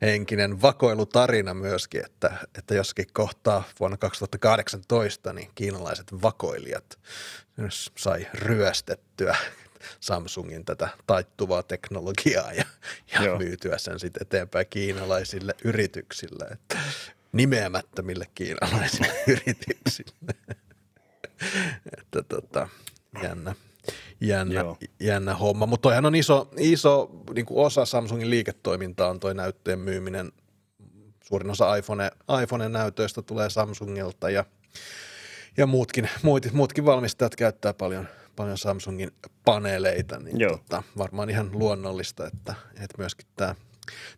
henkinen 0.01 0.61
vakoilutarina 0.61 1.53
myöskin, 1.53 2.05
että, 2.05 2.31
että 2.57 2.75
joskin 2.75 3.05
kohtaa 3.13 3.63
vuonna 3.79 3.97
2018 3.97 5.33
niin 5.33 5.51
kiinalaiset 5.55 6.21
vakoilijat 6.21 6.99
sai 7.95 8.27
ryöstettyä 8.33 9.35
Samsungin 9.99 10.65
tätä 10.65 10.89
taittuvaa 11.07 11.63
teknologiaa 11.63 12.53
ja, 12.53 12.65
ja 13.13 13.37
myytyä 13.37 13.77
sen 13.77 13.99
sitten 13.99 14.21
eteenpäin 14.21 14.67
kiinalaisille 14.69 15.55
yrityksille, 15.63 16.45
että 16.45 16.79
nimeämättömille 17.31 18.27
kiinalaisille 18.35 19.23
yrityksille. 19.33 20.33
että 21.97 22.23
tota, 22.23 22.67
jännä 23.23 23.55
jännä, 24.21 24.61
jännä 24.99 25.35
homma. 25.35 25.65
Mutta 25.65 25.81
toihan 25.81 26.05
on 26.05 26.15
iso, 26.15 26.49
iso 26.57 27.11
niin 27.35 27.45
kuin 27.45 27.65
osa 27.65 27.85
Samsungin 27.85 28.29
liiketoimintaa 28.29 29.09
on 29.09 29.19
toi 29.19 29.33
näyttöjen 29.35 29.79
myyminen. 29.79 30.31
Suurin 31.23 31.51
osa 31.51 31.75
iPhone, 31.75 32.11
iPhone 32.43 32.69
näytöistä 32.69 33.21
tulee 33.21 33.49
Samsungilta 33.49 34.29
ja, 34.29 34.45
ja 35.57 35.67
muutkin, 35.67 36.09
muut, 36.23 36.53
muutkin 36.53 36.85
valmistajat 36.85 37.35
käyttää 37.35 37.73
paljon, 37.73 38.07
paljon 38.35 38.57
Samsungin 38.57 39.11
paneeleita, 39.45 40.19
niin 40.19 40.37
tota, 40.49 40.83
varmaan 40.97 41.29
ihan 41.29 41.49
luonnollista, 41.53 42.27
että, 42.27 42.53
että 42.69 42.97
myöskin 42.97 43.27
tämä 43.35 43.55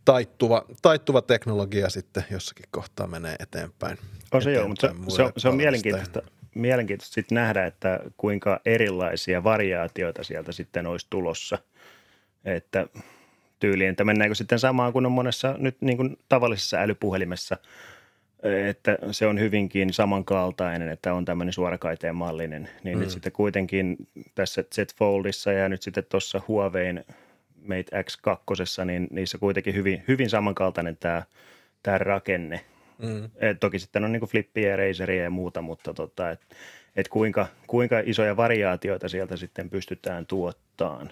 taittuva, 0.06 0.66
taittuva 0.82 1.22
teknologia 1.22 1.90
sitten 1.90 2.26
jossakin 2.32 2.66
kohtaa 2.72 3.08
menee 3.08 3.36
eteenpäin. 3.40 3.98
On 4.32 4.42
se 4.42 4.52
joo, 4.52 4.68
mutta 4.68 4.88
se, 4.88 5.16
se, 5.16 5.24
on, 5.24 5.32
se 5.38 5.50
on 5.50 5.56
mielenkiintoista 5.56 6.22
mielenkiintoista 6.56 7.14
sitten 7.14 7.36
nähdä, 7.36 7.66
että 7.66 8.00
kuinka 8.18 8.62
erilaisia 8.66 9.44
variaatioita 9.44 10.24
sieltä 10.24 10.52
sitten 10.52 10.88
olisi 10.88 11.08
tulossa. 11.10 11.58
Että 12.46 12.88
tyyliin, 13.60 13.90
että 13.90 14.04
mennäänkö 14.04 14.36
sitten 14.36 14.60
samaan 14.60 14.94
kuin 14.94 15.06
on 15.06 15.12
monessa 15.12 15.56
nyt 15.58 15.78
niin 15.82 15.98
kuin 15.98 16.18
tavallisessa 16.30 16.78
älypuhelimessa, 16.78 17.58
että 18.70 18.98
se 19.12 19.28
on 19.28 19.40
hyvinkin 19.40 19.94
samankaltainen, 19.94 20.90
että 20.90 21.14
on 21.14 21.26
tämmöinen 21.26 21.54
suorakaiteen 21.54 22.16
mallinen. 22.16 22.70
Niin 22.84 22.98
mm. 22.98 23.02
nyt 23.02 23.10
sitten 23.10 23.32
kuitenkin 23.32 23.98
tässä 24.36 24.64
Z 24.76 24.96
Foldissa 24.96 25.52
ja 25.52 25.70
nyt 25.70 25.82
sitten 25.82 26.04
tuossa 26.10 26.42
Huawein 26.48 27.06
Mate 27.62 28.02
X2, 28.02 28.86
niin 28.86 29.08
niissä 29.12 29.38
kuitenkin 29.38 29.76
hyvin, 29.76 30.04
hyvin 30.08 30.30
samankaltainen 30.30 30.98
tämä, 30.98 31.24
tämä 31.84 31.98
rakenne– 31.98 32.62
Mm. 32.98 33.30
Et 33.38 33.60
toki 33.60 33.80
sitten 33.80 34.04
on 34.04 34.12
niinku 34.12 34.28
flippiä 34.28 34.70
ja 34.70 34.78
razeria 34.78 35.24
ja 35.24 35.30
muuta, 35.30 35.62
mutta 35.62 35.94
tota, 35.94 36.32
et, 36.32 36.42
et 36.96 37.08
kuinka, 37.08 37.48
kuinka 37.68 38.02
isoja 38.06 38.38
variaatioita 38.38 39.10
sieltä 39.10 39.38
sitten 39.38 39.70
pystytään 39.70 40.26
tuottamaan. 40.26 41.12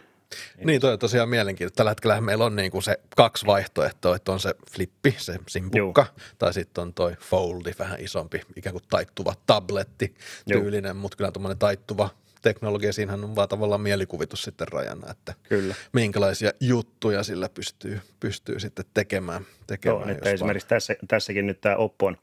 Niin, 0.63 0.81
toi 0.81 0.93
on 0.93 0.99
tosiaan 0.99 1.29
mielenkiintoista. 1.29 1.77
Tällä 1.77 1.91
hetkellä 1.91 2.21
meillä 2.21 2.45
on 2.45 2.55
niinku 2.55 2.81
se 2.81 2.99
kaksi 3.15 3.45
vaihtoehtoa, 3.45 4.15
että 4.15 4.31
on 4.31 4.39
se 4.39 4.55
flippi, 4.71 5.15
se 5.17 5.39
simpukka, 5.47 6.05
Juu. 6.17 6.23
tai 6.37 6.53
sitten 6.53 6.81
on 6.81 6.93
toi 6.93 7.15
foldi, 7.19 7.71
vähän 7.79 7.99
isompi, 7.99 8.41
ikään 8.55 8.73
kuin 8.73 8.83
taittuva 8.89 9.33
tabletti 9.45 10.15
tyylinen, 10.47 10.95
mutta 10.95 11.17
kyllä 11.17 11.31
tuommoinen 11.31 11.57
taittuva 11.57 12.09
teknologia, 12.43 12.93
siinähän 12.93 13.23
on 13.23 13.35
vaan 13.35 13.49
tavallaan 13.49 13.81
mielikuvitus 13.81 14.43
sitten 14.43 14.67
rajana, 14.67 15.11
että 15.11 15.33
Kyllä. 15.49 15.75
minkälaisia 15.93 16.51
juttuja 16.59 17.23
sillä 17.23 17.49
pystyy, 17.49 18.01
pystyy 18.19 18.59
sitten 18.59 18.85
tekemään. 18.93 19.41
tekemään 19.67 20.01
Joo, 20.01 20.11
että 20.11 20.29
esimerkiksi 20.29 20.67
tässä, 20.67 20.95
tässäkin 21.07 21.47
nyt 21.47 21.61
tämä 21.61 21.75
Oppon, 21.75 22.17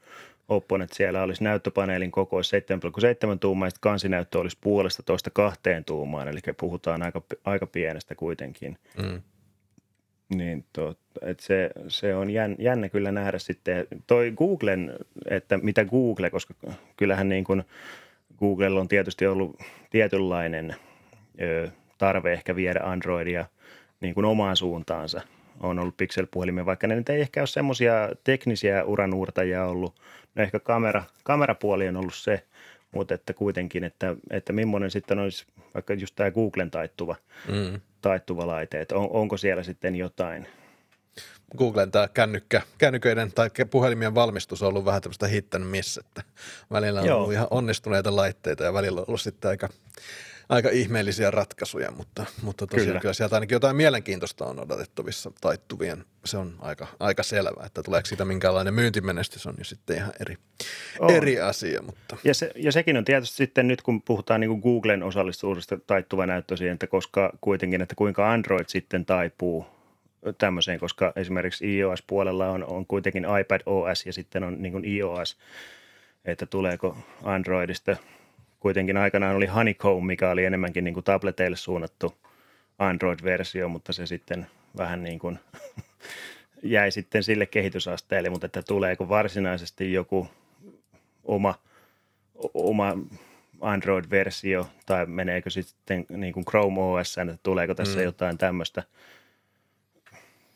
Oppon, 0.49 0.83
että 0.83 0.97
siellä 0.97 1.23
olisi 1.23 1.45
näyttöpaneelin 1.45 2.11
koko 2.11 2.41
7,7 2.41 3.39
tuumaa, 3.41 3.69
ja 3.69 3.73
kansinäyttö 3.81 4.39
olisi 4.39 4.59
puolesta 4.61 5.03
toista 5.03 5.31
kahteen 5.31 5.85
tuumaan, 5.85 6.29
eli 6.29 6.41
puhutaan 6.57 7.03
aika, 7.03 7.23
aika 7.45 7.67
pienestä 7.67 8.15
kuitenkin. 8.15 8.79
Mm. 9.03 9.23
Niin 10.35 10.65
tot, 10.73 10.99
että 11.23 11.43
se, 11.43 11.71
se 11.89 12.15
on 12.15 12.31
jännä 12.59 12.89
kyllä 12.89 13.13
nähdä 13.13 13.39
sitten. 13.39 13.87
Toi 14.07 14.33
Googlen, 14.37 14.93
että 15.31 15.59
mitä 15.59 15.85
Google, 15.85 16.31
koska 16.31 16.55
kyllähän 16.97 17.29
niin 17.29 17.45
kuin– 17.45 17.65
Googlella 18.41 18.81
on 18.81 18.89
tietysti 18.89 19.27
ollut 19.27 19.57
tietynlainen 19.91 20.77
ö, 21.41 21.69
tarve 21.99 22.33
ehkä 22.33 22.57
viedä 22.57 22.81
Androidia 22.83 23.47
niin 24.01 24.15
kuin 24.15 24.25
omaan 24.25 24.57
suuntaansa. 24.57 25.21
On 25.61 25.79
ollut 25.79 25.97
Pixel-puhelimia, 25.97 26.67
vaikka 26.67 26.87
ne 26.87 26.95
nyt 26.95 27.09
ei 27.09 27.21
ehkä 27.21 27.41
ole 27.41 27.47
semmoisia 27.47 28.09
teknisiä 28.25 28.85
uranuurtajia 28.85 29.65
ollut. 29.65 30.01
No 30.35 30.43
ehkä 30.43 30.61
kamera, 30.61 31.03
kamerapuoli 31.25 31.89
on 31.89 31.97
ollut 31.97 32.15
se, 32.15 32.45
mutta 32.95 33.15
että 33.15 33.33
kuitenkin, 33.33 33.85
että, 33.85 34.17
että 34.31 34.53
millainen 34.53 34.91
sitten 34.91 35.19
olisi 35.19 35.47
vaikka 35.75 35.95
just 35.95 36.17
tämä 36.17 36.31
Googlen 36.31 36.71
taittuva, 36.71 37.17
mm. 37.49 37.81
taittuva 38.01 38.47
laite, 38.47 38.81
että 38.81 38.97
on, 38.97 39.09
onko 39.11 39.37
siellä 39.37 39.63
sitten 39.63 39.97
jotain– 39.97 40.47
Googlen 41.59 41.91
tämä 41.91 42.09
kännykkä, 42.09 42.63
kännyköiden 42.79 43.33
tai 43.33 43.51
puhelimien 43.71 44.15
valmistus 44.15 44.63
on 44.63 44.69
ollut 44.69 44.85
vähän 44.85 45.03
tämmöistä 45.03 45.27
hit 45.27 45.55
and 45.55 45.65
miss, 45.65 45.99
että 45.99 46.23
välillä 46.71 47.01
on 47.01 47.07
Joo. 47.07 47.19
ollut 47.19 47.33
ihan 47.33 47.47
onnistuneita 47.51 48.17
laitteita 48.17 48.65
ja 48.65 48.73
välillä 48.73 49.01
on 49.01 49.05
ollut 49.09 49.21
sitten 49.21 49.49
aika, 49.49 49.69
aika 50.49 50.69
ihmeellisiä 50.69 51.31
ratkaisuja, 51.31 51.91
mutta, 51.91 52.27
mutta 52.43 52.67
tosiaan 52.67 52.87
kyllä. 52.87 53.01
kyllä 53.01 53.15
sieltä 53.15 53.37
ainakin 53.37 53.57
jotain 53.57 53.77
mielenkiintoista 53.77 54.47
on 54.47 54.61
odotettavissa 54.61 55.33
taittuvien. 55.41 56.05
Se 56.25 56.37
on 56.37 56.55
aika, 56.59 56.87
aika 57.01 57.23
selvää, 57.23 57.67
että 57.67 57.83
tuleeko 57.83 58.07
siitä 58.07 58.25
minkälainen 58.25 58.75
myyntimenestys 58.75 59.47
on 59.47 59.55
jo 59.59 59.65
sitten 59.65 59.97
ihan 59.97 60.13
eri, 60.21 60.37
eri 61.09 61.41
asia. 61.41 61.83
Mutta. 61.83 62.17
Ja, 62.25 62.35
se, 62.35 62.51
ja 62.57 62.73
sekin 62.73 62.97
on 62.97 63.05
tietysti 63.05 63.37
sitten 63.37 63.69
nyt, 63.69 63.83
kun 63.83 64.03
puhutaan 64.03 64.41
niin 64.41 64.51
kuin 64.51 64.61
Googlen 64.61 65.03
osallistuudesta 65.03 65.79
taittuva 65.87 66.27
näyttöisiin, 66.27 66.73
että 66.73 66.87
koska 66.87 67.33
kuitenkin, 67.41 67.83
että 67.83 67.95
kuinka 67.95 68.33
Android 68.33 68.65
sitten 68.69 69.07
taipuu– 69.07 69.67
tämmöiseen, 70.39 70.81
koska 70.81 71.13
esimerkiksi 71.17 71.79
iOS-puolella 71.79 72.49
on, 72.49 72.65
on 72.65 72.87
kuitenkin 72.87 73.27
iPad 73.41 73.61
OS 73.67 74.07
ja 74.07 74.13
sitten 74.13 74.45
on 74.45 74.63
niin 74.63 74.85
iOS, 74.85 75.39
että 76.25 76.47
tuleeko 76.47 76.97
Androidista. 77.23 77.97
Kuitenkin 78.61 78.97
aikanaan 78.97 79.37
oli 79.37 79.47
Honeycomb, 79.47 80.07
mikä 80.07 80.31
oli 80.31 80.45
enemmänkin 80.45 80.85
niin 80.85 80.95
kuin 80.95 81.05
tableteille 81.05 81.57
suunnattu 81.57 82.15
Android-versio, 82.79 83.69
mutta 83.69 83.93
se 83.93 84.07
sitten 84.07 84.47
vähän 84.77 85.03
niin 85.03 85.19
kuin 85.19 85.39
jäi 86.63 86.91
sitten 86.91 87.23
sille 87.23 87.47
kehitysasteelle, 87.47 88.31
mutta 88.31 88.47
että 88.47 88.63
tuleeko 88.63 89.09
varsinaisesti 89.09 89.93
joku 89.93 90.29
oma, 91.25 91.55
oma 92.55 92.99
Android-versio 93.61 94.69
tai 94.87 95.07
meneekö 95.07 95.51
sitten 95.51 96.07
niin 96.09 96.33
kuin 96.33 96.45
Chrome 96.45 96.81
OS, 96.81 97.19
että 97.19 97.39
tuleeko 97.43 97.75
tässä 97.75 97.99
mm. 97.99 98.05
jotain 98.05 98.39
tämmöistä– 98.39 98.83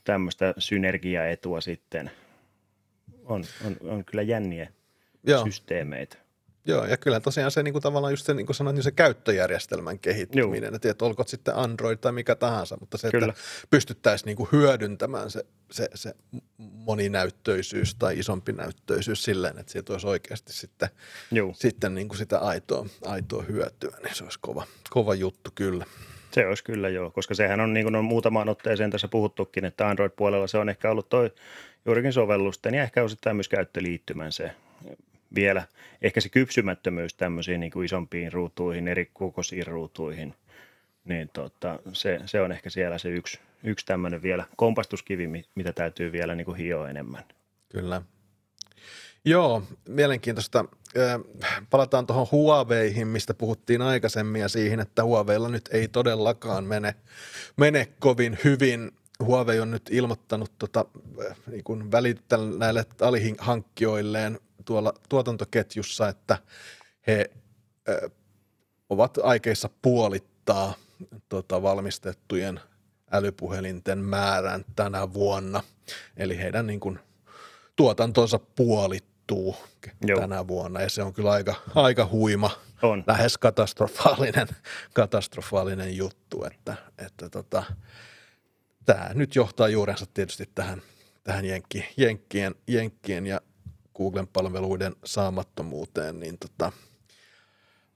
tämmöistä 0.05 0.55
synergiaetua 0.59 1.61
sitten 1.61 2.11
on, 3.25 3.45
on, 3.67 3.77
on 3.91 4.05
kyllä 4.05 4.23
jänniä. 4.23 4.69
Joo. 5.27 5.45
systeemeitä. 5.45 6.17
Joo, 6.67 6.87
ja 6.87 6.97
kyllä 6.97 7.21
tosiaan 7.21 7.51
se 7.51 7.63
niin 7.63 7.73
kuin 7.73 7.83
tavallaan 7.83 8.13
just 8.13 8.27
se, 8.27 8.35
niin 8.35 8.47
kuin 8.47 8.57
sanoit, 8.57 8.75
niin 8.75 8.85
se 8.85 8.91
käyttöjärjestelmän 8.91 9.99
kehittyminen, 9.99 10.75
että, 10.75 10.91
että 10.91 11.05
olkoon 11.05 11.29
sitten 11.29 11.57
Android 11.57 11.99
tai 11.99 12.13
mikä 12.13 12.35
tahansa, 12.35 12.77
mutta 12.81 12.99
se, 12.99 13.11
Kyllä. 13.11 13.27
että 13.29 13.41
pystyttäisiin 13.71 14.27
niin 14.27 14.37
kuin 14.37 14.49
hyödyntämään 14.53 15.31
se, 15.31 15.47
se, 15.71 15.89
se 15.95 16.15
moninäyttöisyys 16.59 17.95
tai 17.95 18.19
isompi 18.19 18.53
näyttöisyys 18.53 19.25
silleen, 19.25 19.59
että 19.59 19.73
siitä 19.73 19.93
olisi 19.93 20.07
oikeasti 20.07 20.53
sitten, 20.53 20.89
Joo. 21.31 21.53
sitten 21.55 21.95
niin 21.95 22.09
kuin 22.09 22.19
sitä 22.19 22.39
aitoa, 22.39 22.87
aitoa 23.05 23.43
hyötyä, 23.43 23.97
niin 24.03 24.15
se 24.15 24.25
olisi 24.25 24.39
kova, 24.41 24.67
kova 24.91 25.15
juttu 25.15 25.51
kyllä. 25.55 25.87
Se 26.35 26.47
olisi 26.47 26.65
kyllä 26.65 26.89
joo, 26.89 27.11
koska 27.11 27.35
sehän 27.35 27.61
on 27.61 27.75
niin 27.75 27.85
kuin 27.85 27.97
on 27.97 28.05
muutamaan 28.05 28.49
otteeseen 28.49 28.91
tässä 28.91 29.09
puhuttukin, 29.09 29.65
että 29.65 29.89
Android-puolella 29.89 30.47
se 30.47 30.59
on 30.59 30.69
ehkä 30.69 30.91
ollut 30.91 31.09
toi 31.09 31.31
juurikin 31.85 32.13
sovellusten 32.13 32.75
ja 32.75 32.83
ehkä 32.83 33.03
osittain 33.03 33.37
myös 33.37 33.49
käyttöliittymän 33.49 34.33
se 34.33 34.51
vielä, 35.35 35.67
ehkä 36.03 36.21
se 36.21 36.29
kypsymättömyys 36.29 37.15
tämmöisiin 37.15 37.61
niin 37.61 37.73
kuin 37.73 37.85
isompiin 37.85 38.33
ruutuihin, 38.33 38.89
eri 38.89 39.11
kokoisiin 39.13 39.67
ruutuihin, 39.67 40.35
niin 41.05 41.31
tota, 41.33 41.79
se, 41.93 42.21
se, 42.27 42.41
on 42.41 42.53
ehkä 42.53 42.71
siellä 42.71 42.99
se 42.99 43.09
yksi, 43.09 43.41
yksi 43.65 43.87
tämmöinen 43.87 44.23
vielä 44.23 44.45
kompastuskivi, 44.57 45.27
mi- 45.27 45.45
mitä 45.55 45.73
täytyy 45.73 46.13
vielä 46.13 46.35
niin 46.35 46.45
kuin 46.45 46.57
hioa 46.57 46.91
enemmän. 46.91 47.25
Kyllä. 47.69 48.03
Joo, 49.25 49.63
mielenkiintoista. 49.89 50.65
Palataan 51.71 52.07
tuohon 52.07 52.27
Huaweihin, 52.33 53.09
mistä 53.09 53.35
puhuttiin 53.35 53.83
aikaisemmin 53.83 54.41
ja 54.41 54.49
siihen, 54.49 54.81
että 54.81 55.05
Huaweilla 55.05 55.49
nyt 55.49 55.69
ei 55.73 55.89
todellakaan 55.89 56.65
mene, 56.65 56.95
mene 57.57 57.89
kovin 57.99 58.39
hyvin. 58.45 58.91
Huawei 59.21 59.61
on 59.61 59.71
nyt 59.71 59.83
ilmoittanut 59.91 60.53
tota, 60.59 60.85
niin 61.51 61.65
kuin 61.65 61.91
näille 62.59 62.87
alihankkijoilleen 63.01 64.41
tuolla 64.65 64.95
tuotantoketjussa, 65.09 66.09
että 66.09 66.39
he 67.07 67.31
ö, 67.89 68.11
ovat 68.91 69.19
aikeissa 69.23 69.71
puolittaa 69.83 70.75
tota, 71.29 71.63
valmistettujen 71.63 72.61
älypuhelinten 73.13 73.99
määrän 73.99 74.65
tänä 74.77 75.13
vuonna. 75.13 75.63
Eli 76.17 76.39
heidän 76.39 76.67
niin 76.67 76.81
kuin, 76.81 76.99
tuotantonsa 77.77 78.39
puolittuu 79.27 79.57
Joo. 80.07 80.21
tänä 80.21 80.49
vuonna 80.49 80.81
ja 80.81 80.89
se 80.89 81.03
on 81.03 81.13
kyllä 81.13 81.31
aika, 81.31 81.55
aika 81.75 82.09
huima, 82.13 82.51
On. 82.83 83.05
lähes 83.07 83.39
katastrofaalinen, 83.39 84.49
katastrofaalinen 84.95 85.97
juttu, 85.97 86.45
että, 86.45 86.77
että 86.99 87.29
tota, 87.29 87.63
tämä 88.85 89.11
nyt 89.15 89.35
johtaa 89.35 89.69
juurensa 89.69 90.07
tietysti 90.15 90.51
tähän, 90.55 90.83
tähän 91.25 91.45
jenkki, 91.45 91.85
jenkkien, 91.97 92.55
jenkkien 92.69 93.27
ja 93.27 93.41
Googlen 93.97 94.27
palveluiden 94.27 94.97
saamattomuuteen, 95.05 96.21
niin 96.21 96.39
tota, 96.39 96.73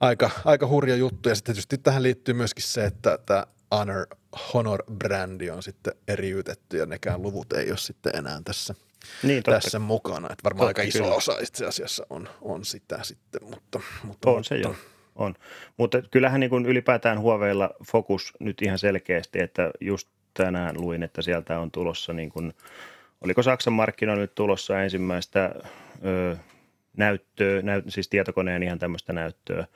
aika, 0.00 0.30
aika 0.44 0.66
hurja 0.66 0.96
juttu. 0.96 1.28
Ja 1.28 1.34
sitten 1.34 1.54
tietysti 1.54 1.78
tähän 1.78 2.02
liittyy 2.02 2.34
myöskin 2.34 2.64
se, 2.64 2.84
että 2.84 3.18
tämä 3.26 3.46
Honor, 3.70 4.06
Honor-brändi 4.54 5.50
on 5.50 5.62
sitten 5.62 5.92
eriytetty 6.08 6.76
ja 6.76 6.86
nekään 6.86 7.22
luvut 7.22 7.52
ei 7.52 7.70
ole 7.70 7.78
sitten 7.78 8.16
enää 8.16 8.40
tässä, 8.44 8.74
Niin, 9.22 9.42
totta, 9.42 9.60
tässä 9.60 9.78
mukana. 9.78 10.28
Että 10.32 10.44
varmaan 10.44 10.68
Totta 10.68 10.80
aika 10.80 10.88
iso 10.88 10.98
kyllä. 10.98 11.14
osa 11.14 11.38
itse 11.38 11.66
asiassa 11.66 12.06
on, 12.10 12.28
on 12.40 12.64
sitä 12.64 12.98
sitten, 13.02 13.44
mutta, 13.44 13.80
mutta 14.02 14.30
On 14.30 14.44
se 14.44 14.56
jo. 14.56 14.74
On. 15.16 15.34
Mutta 15.76 16.02
kyllähän 16.02 16.40
niin 16.40 16.50
kuin 16.50 16.66
ylipäätään 16.66 17.20
Huaweilla 17.20 17.70
fokus 17.86 18.32
nyt 18.40 18.62
ihan 18.62 18.78
selkeästi, 18.78 19.40
että 19.40 19.70
just 19.80 20.08
tänään 20.34 20.80
luin, 20.80 21.02
että 21.02 21.22
sieltä 21.22 21.58
on 21.58 21.70
tulossa 21.70 22.12
niin 22.12 22.30
kuin, 22.30 22.54
oliko 23.20 23.42
Saksan 23.42 23.72
markkinoilla 23.72 24.20
nyt 24.20 24.34
tulossa 24.34 24.82
ensimmäistä 24.82 25.54
ö, 26.04 26.36
näyttöä, 26.96 27.62
näyt, 27.62 27.84
siis 27.88 28.08
tietokoneen 28.08 28.62
ihan 28.62 28.78
tämmöistä 28.78 29.12
näyttöä, 29.12 29.66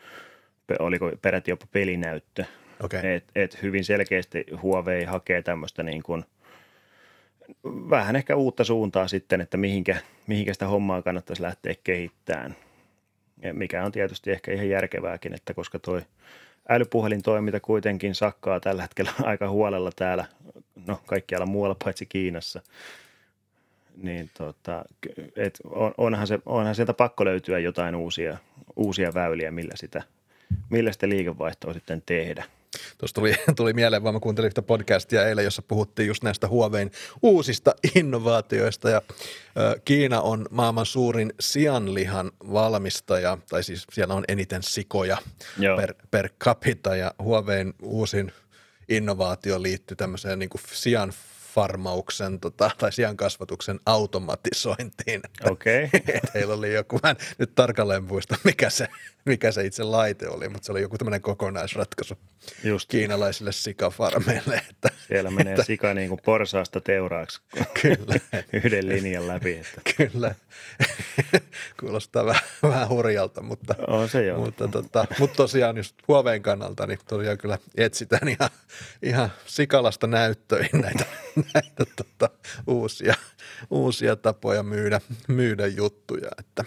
oliko 0.78 1.12
peräti 1.22 1.50
jopa 1.50 1.66
pelinäyttö. 1.72 2.44
Okei. 2.82 3.14
Et, 3.14 3.24
et 3.34 3.62
hyvin 3.62 3.84
selkeästi 3.84 4.44
Huawei 4.62 5.04
hakee 5.04 5.42
tämmöistä 5.42 5.82
niin 5.82 6.02
kuin, 6.02 6.24
vähän 7.64 8.16
ehkä 8.16 8.36
uutta 8.36 8.64
suuntaa 8.64 9.08
sitten, 9.08 9.40
että 9.40 9.56
mihinkä, 9.56 9.96
mihinkä 10.26 10.52
sitä 10.52 10.66
hommaa 10.66 11.02
kannattaisi 11.02 11.42
lähteä 11.42 11.74
kehittämään. 11.84 12.56
Ja 13.42 13.54
mikä 13.54 13.84
on 13.84 13.92
tietysti 13.92 14.30
ehkä 14.30 14.52
ihan 14.52 14.68
järkevääkin, 14.68 15.34
että 15.34 15.54
koska 15.54 15.78
toi 15.78 16.02
älypuhelintoiminta 16.68 17.60
kuitenkin 17.60 18.14
sakkaa 18.14 18.60
tällä 18.60 18.82
hetkellä 18.82 19.12
aika 19.22 19.48
huolella 19.48 19.90
täällä, 19.96 20.24
no 20.86 21.00
kaikkialla 21.06 21.46
muualla 21.46 21.76
paitsi 21.84 22.06
Kiinassa, 22.06 22.62
niin 23.96 24.30
tota, 24.38 24.84
et 25.36 25.60
on, 25.64 25.94
onhan, 25.98 26.26
se, 26.26 26.38
onhan 26.46 26.74
sieltä 26.74 26.94
pakko 26.94 27.24
löytyä 27.24 27.58
jotain 27.58 27.94
uusia, 27.94 28.38
uusia 28.76 29.14
väyliä, 29.14 29.50
millä 29.50 29.76
sitä, 29.76 30.02
millä 30.70 30.92
sitä 30.92 31.08
liikevaihtoa 31.08 31.72
sitten 31.72 32.02
tehdä. 32.06 32.44
Tuossa 33.02 33.14
tuli, 33.14 33.34
tuli 33.56 33.72
mieleen, 33.72 34.02
vaan 34.02 34.14
mä 34.14 34.20
kuuntelin 34.20 34.46
yhtä 34.46 34.62
podcastia 34.62 35.26
eilen, 35.28 35.44
jossa 35.44 35.62
puhuttiin 35.62 36.08
just 36.08 36.22
näistä 36.22 36.48
Huawein 36.48 36.90
uusista 37.22 37.74
innovaatioista 37.94 38.90
ja 38.90 39.02
ö, 39.58 39.80
Kiina 39.84 40.20
on 40.20 40.46
maailman 40.50 40.86
suurin 40.86 41.32
sianlihan 41.40 42.32
valmistaja, 42.52 43.38
tai 43.48 43.62
siis 43.62 43.86
siellä 43.92 44.14
on 44.14 44.24
eniten 44.28 44.62
sikoja 44.62 45.18
Joo. 45.58 45.76
per, 45.76 45.94
per 46.10 46.28
capita 46.40 46.96
ja 46.96 47.14
Huawein 47.22 47.74
uusin 47.82 48.32
innovaatio 48.88 49.62
liittyy 49.62 49.96
tämmöiseen 49.96 50.38
niin 50.38 50.50
kuin 50.50 50.62
sian 50.72 51.12
farmauksen 51.54 52.40
tota, 52.40 52.70
tai 52.78 52.92
sian 52.92 53.16
kasvatuksen 53.16 53.80
automatisointiin. 53.86 55.20
Että 55.24 55.50
Okei. 55.50 55.90
et 55.92 56.30
heillä 56.34 56.54
oli 56.54 56.74
joku, 56.74 56.98
mä 57.02 57.10
en 57.10 57.16
nyt 57.38 57.54
tarkalleen 57.54 58.04
muista, 58.04 58.36
mikä 58.44 58.70
se, 58.70 58.88
mikä 59.24 59.52
se 59.52 59.64
itse 59.64 59.82
laite 59.82 60.28
oli, 60.28 60.48
mutta 60.48 60.66
se 60.66 60.72
oli 60.72 60.80
joku 60.80 60.98
tämmöinen 60.98 61.22
kokonaisratkaisu 61.22 62.18
Just 62.64 62.88
kiinalaisille 62.88 63.52
sikafarmeille, 63.52 64.62
että 64.70 64.88
siellä 65.08 65.30
menee 65.30 65.64
sika 65.64 65.94
niin 65.94 66.08
kuin 66.08 66.20
porsaasta 66.24 66.80
teuraaksi 66.80 67.40
kyllä, 67.82 68.14
yhden 68.64 68.88
linjan 68.88 69.28
läpi. 69.28 69.52
Että 69.52 69.92
kyllä. 69.96 70.34
Kuulostaa 71.80 72.26
vähän, 72.26 72.42
vähän 72.62 72.88
hurjalta, 72.88 73.42
mutta, 73.42 73.74
on 73.86 74.08
se 74.08 74.24
joo. 74.24 74.38
mutta, 74.38 74.68
tota, 74.68 75.06
mutta 75.18 75.36
tosiaan 75.36 75.76
just 75.76 75.96
Huaweiin 76.08 76.42
kannalta, 76.42 76.86
niin 76.86 76.98
tosiaan 77.08 77.38
kyllä 77.38 77.58
etsitään 77.76 78.28
ihan, 78.28 78.50
ihan 79.02 79.32
sikalasta 79.46 80.06
näyttöihin 80.06 80.80
näitä, 80.80 81.04
näitä 81.54 81.84
tota, 81.96 82.30
uusia, 82.66 83.14
uusia 83.70 84.16
tapoja 84.16 84.62
myydä, 84.62 85.00
myydä 85.28 85.66
juttuja, 85.66 86.28
että 86.38 86.64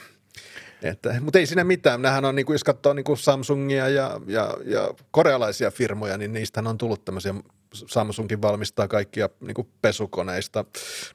että, 0.84 1.16
mutta 1.22 1.40
ei 1.40 1.46
siinä 1.46 1.64
mitään. 1.64 2.02
Nämähän 2.02 2.26
on, 2.26 2.36
niin 2.36 2.46
kuin, 2.46 2.54
jos 2.54 2.64
katsoo 2.64 2.94
niin 2.94 3.04
kuin 3.04 3.18
Samsungia 3.18 3.90
ja, 3.90 4.22
ja, 4.28 4.58
ja 4.66 4.94
korealaisia 5.12 5.72
firmoja, 5.72 6.18
niin 6.18 6.34
niistähän 6.34 6.68
on 6.68 6.78
tullut 6.78 7.06
tämmöisiä, 7.06 7.34
Samsungin 7.74 8.42
valmistaa 8.42 8.88
kaikkia 8.88 9.30
niin 9.40 9.54
kuin 9.54 9.68
pesukoneista 9.82 10.66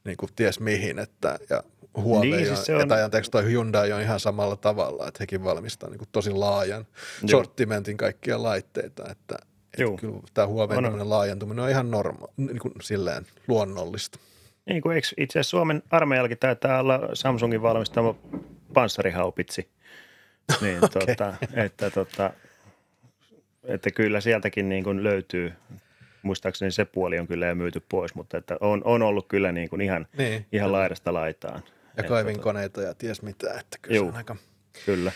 niin 0.04 0.16
kuin 0.16 0.30
ties 0.36 0.60
mihin, 0.60 0.98
että, 0.98 1.38
ja 1.50 1.62
Huawei 1.96 2.30
Niin, 2.30 2.46
siis 2.46 2.70
on- 2.82 2.88
tai 2.88 3.02
anteeksi, 3.02 3.30
toi 3.30 3.44
Hyundai 3.44 3.92
on 3.92 4.00
ihan 4.00 4.20
samalla 4.20 4.56
tavalla, 4.56 5.08
että 5.08 5.18
hekin 5.20 5.44
valmistaa 5.44 5.90
niin 5.90 5.98
kuin 5.98 6.08
tosi 6.12 6.30
laajan 6.30 6.86
Joo. 7.22 7.28
sortimentin 7.28 7.96
kaikkia 7.96 8.42
laitteita, 8.42 9.10
että, 9.10 9.36
että 9.78 10.00
kyllä 10.00 10.20
tämä 10.34 10.46
Huawei 10.46 10.76
On. 10.78 10.84
tämmöinen 10.84 11.10
laajentuminen 11.10 11.64
on 11.64 11.70
ihan 11.70 11.90
norma, 11.90 12.26
niin 12.36 12.58
kuin 12.58 12.74
silleen 12.82 13.26
luonnollista. 13.48 14.18
Niin 14.66 14.82
kuin 14.82 14.96
itse 14.98 15.38
asiassa 15.38 15.50
Suomen 15.50 15.82
armeijallakin 15.90 16.38
taitaa 16.38 16.80
olla 16.80 17.00
Samsungin 17.14 17.62
valmistama 17.62 18.14
panssarihaupitsi. 18.74 19.68
Niin, 20.60 20.84
Okei. 20.84 21.06
tota, 21.06 21.34
että, 21.54 21.90
tota, 21.90 22.30
että 23.64 23.90
kyllä 23.90 24.20
sieltäkin 24.20 24.68
niin 24.68 24.84
kuin 24.84 25.02
löytyy, 25.04 25.52
muistaakseni 26.22 26.70
se 26.70 26.84
puoli 26.84 27.18
on 27.18 27.26
kyllä 27.26 27.46
jo 27.46 27.54
myyty 27.54 27.82
pois, 27.88 28.14
mutta 28.14 28.38
että 28.38 28.56
on, 28.60 28.82
on 28.84 29.02
ollut 29.02 29.28
kyllä 29.28 29.52
niin 29.52 29.70
kuin 29.70 29.80
ihan, 29.80 30.06
Niin. 30.18 30.46
ihan 30.52 30.72
laidasta 30.72 31.12
laitaan. 31.12 31.62
Ja 31.96 32.02
kaivinkoneita 32.02 32.82
ja 32.82 32.94
ties 32.94 33.22
mitä, 33.22 33.50
että 33.60 33.78
kyllä 33.82 33.94
se 33.94 33.96
Juu. 33.96 34.08
on 34.08 34.16
aika... 34.16 34.36
Kyllä. 34.86 35.12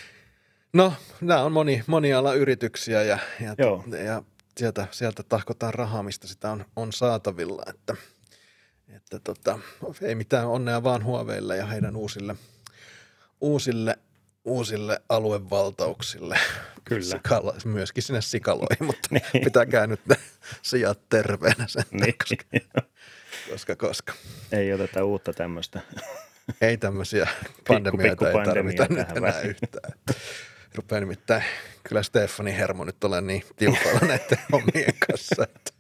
No, 0.73 0.93
nämä 1.21 1.43
on 1.43 1.53
moni, 1.53 1.83
monialayrityksiä 1.87 3.03
ja, 3.03 3.19
ja, 3.41 3.55
Joo. 3.59 3.85
ja 4.05 4.23
sieltä, 4.59 4.87
sieltä 4.91 5.23
tahkotaan 5.23 5.75
rahaa, 5.75 6.03
mistä 6.03 6.27
sitä 6.27 6.51
on, 6.51 6.65
on 6.77 6.93
saatavilla, 6.93 7.63
että, 7.67 7.97
että 8.89 9.19
tota, 9.19 9.59
ei 10.03 10.15
mitään 10.15 10.49
onnea 10.49 10.83
vaan 10.83 11.05
Huaweille 11.05 11.57
ja 11.57 11.67
heidän 11.67 11.97
uusille, 11.97 12.37
uusille, 13.41 13.99
uusille 14.45 15.03
aluevaltauksille. 15.09 16.39
Kyllä. 16.85 17.03
Sikala, 17.05 17.55
myöskin 17.65 18.03
sinne 18.03 18.21
sikaloihin, 18.21 18.85
mutta 18.87 19.09
Niin. 19.11 19.45
pitäkää 19.45 19.87
nyt 19.87 20.01
ne 20.07 20.17
sijat 20.63 21.09
terveenä 21.09 21.67
sen, 21.69 21.85
Niin. 21.91 22.15
koska, 22.19 22.45
koska, 23.51 23.77
koska 23.77 24.13
Ei 24.53 24.73
oteta 24.73 25.05
uutta 25.05 25.33
tämmöistä. 25.33 25.81
ei 26.61 26.77
tämmöisiä 26.77 27.29
pandemioita 27.69 28.29
ei 28.31 28.45
tarvita 28.45 28.87
nyt 28.91 29.17
enää 29.17 29.41
yhtään. 29.41 29.93
Rupeaa 30.75 31.01
nimittäin 31.01 31.45
kyllä 31.89 32.03
Stefani 32.03 32.57
hermo 32.57 32.85
nyt 32.85 33.05
olen 33.05 33.27
niin 33.27 33.43
tiukalla 33.57 34.01
näiden 34.09 34.39
omien 34.53 34.95
kanssa, 35.09 35.43
että 35.43 35.73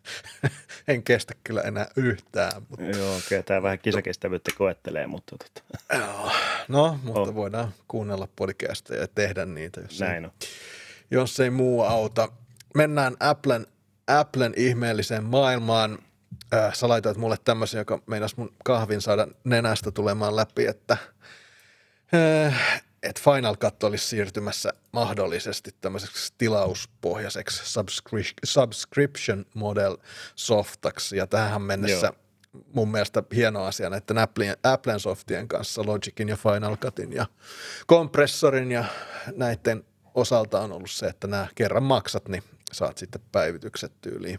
en 0.89 1.03
kestä 1.03 1.35
kyllä 1.45 1.63
enää 1.63 1.87
yhtään. 1.97 2.63
Mutta... 2.69 2.85
Joo, 2.85 3.17
okei, 3.17 3.43
tämä 3.43 3.63
vähän 3.63 3.79
kisakestävyyttä 3.79 4.51
koettelee, 4.59 5.07
mutta 5.07 5.37
tota. 5.39 5.63
Joo. 5.99 6.33
No, 6.69 6.99
mutta 7.03 7.21
oh. 7.21 7.35
voidaan 7.35 7.75
kuunnella 7.89 8.29
podcasteja 8.37 9.01
ja 9.01 9.09
tehdä 9.09 9.45
niitä, 9.47 9.81
jos, 9.81 10.01
Näin 10.01 10.25
ei, 10.25 10.25
on. 10.25 10.33
jos 11.11 11.41
ei 11.41 11.51
muu 11.51 11.83
auta. 11.83 12.29
Mennään 12.75 13.17
Applen, 13.21 13.67
Applen 14.07 14.53
ihmeelliseen 14.57 15.25
maailmaan. 15.25 15.99
Äh, 16.55 16.75
sä 16.75 16.89
laitoit 16.89 17.17
mulle 17.17 17.37
tämmöisen, 17.45 17.79
joka 17.79 18.03
meinas 18.07 18.37
mun 18.37 18.53
kahvin 18.65 19.01
saada 19.01 19.29
nenästä 19.45 19.91
tulemaan 19.91 20.37
läpi, 20.37 20.67
että 20.67 20.97
äh, 22.15 22.84
että 23.05 23.21
Final 23.25 23.57
Cut 23.57 23.83
olisi 23.83 24.09
siirtymässä 24.09 24.73
mahdollisesti 24.93 25.71
tämmöiseksi 25.81 26.35
tilauspohjaiseksi 26.39 27.63
subscri- 27.63 28.35
subscription 28.45 29.45
model 29.55 29.97
softaksi. 30.35 31.17
Ja 31.17 31.27
tähän 31.27 31.63
mennessä 31.63 32.07
Joo. 32.07 32.63
mun 32.73 32.91
mielestä 32.91 33.23
hieno 33.35 33.65
asia 33.65 33.91
näiden 33.91 34.19
Applen, 34.19 34.57
Applen 34.63 35.01
softien 35.01 35.49
kanssa, 35.49 35.87
Logicin 35.87 36.29
ja 36.29 36.37
Final 36.37 36.77
Cutin 36.77 37.13
ja 37.13 37.27
kompressorin 37.87 38.73
ja 38.73 38.85
näiden 39.37 39.85
osalta 40.15 40.61
on 40.61 40.73
ollut 40.73 40.91
se, 40.91 41.07
että 41.07 41.27
nämä 41.27 41.47
kerran 41.55 41.83
maksat, 41.83 42.29
niin 42.29 42.43
saat 42.73 42.99
sitten 42.99 43.21
päivitykset 43.33 43.93
tyyliin 44.01 44.39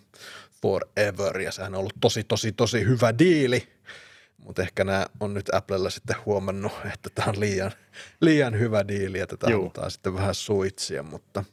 forever. 0.61 1.39
Ja 1.41 1.51
sehän 1.51 1.73
on 1.73 1.79
ollut 1.79 1.93
tosi, 2.01 2.23
tosi, 2.23 2.51
tosi 2.51 2.85
hyvä 2.85 3.17
diili 3.19 3.67
mutta 4.37 4.61
ehkä 4.61 4.83
nämä 4.83 5.05
on 5.19 5.33
nyt 5.33 5.53
Applella 5.53 5.89
sitten 5.89 6.15
huomannut, 6.25 6.71
että 6.93 7.09
tämä 7.15 7.29
on 7.29 7.39
liian, 7.39 7.71
liian 8.21 8.59
hyvä 8.59 8.87
diili, 8.87 9.19
että 9.19 9.37
tätä 9.37 9.51
halutaan 9.51 9.91
sitten 9.91 10.13
vähän 10.13 10.35
suitsia, 10.35 11.03
mutta 11.03 11.43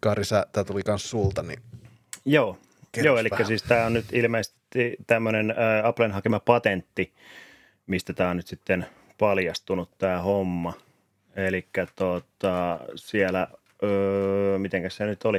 Kari, 0.00 0.22
tämä 0.52 0.64
tuli 0.64 0.80
myös 0.86 1.10
sulta, 1.10 1.42
niin 1.42 1.60
Joo, 2.24 2.58
Joo 2.96 3.18
eli 3.18 3.30
vähän. 3.30 3.46
siis 3.46 3.62
tämä 3.62 3.86
on 3.86 3.92
nyt 3.92 4.04
ilmeisesti 4.12 4.96
tämmöinen 5.06 5.50
äh, 5.50 5.86
Applen 5.86 6.12
hakema 6.12 6.40
patentti, 6.40 7.12
mistä 7.86 8.12
tämä 8.12 8.30
on 8.30 8.36
nyt 8.36 8.46
sitten 8.46 8.86
paljastunut 9.18 9.90
tämä 9.98 10.18
homma. 10.18 10.72
Eli 11.36 11.66
tota, 11.96 12.80
siellä, 12.96 13.48
öö, 13.82 14.58
mitenkäs 14.58 14.96
se 14.96 15.06
nyt 15.06 15.24
oli, 15.24 15.38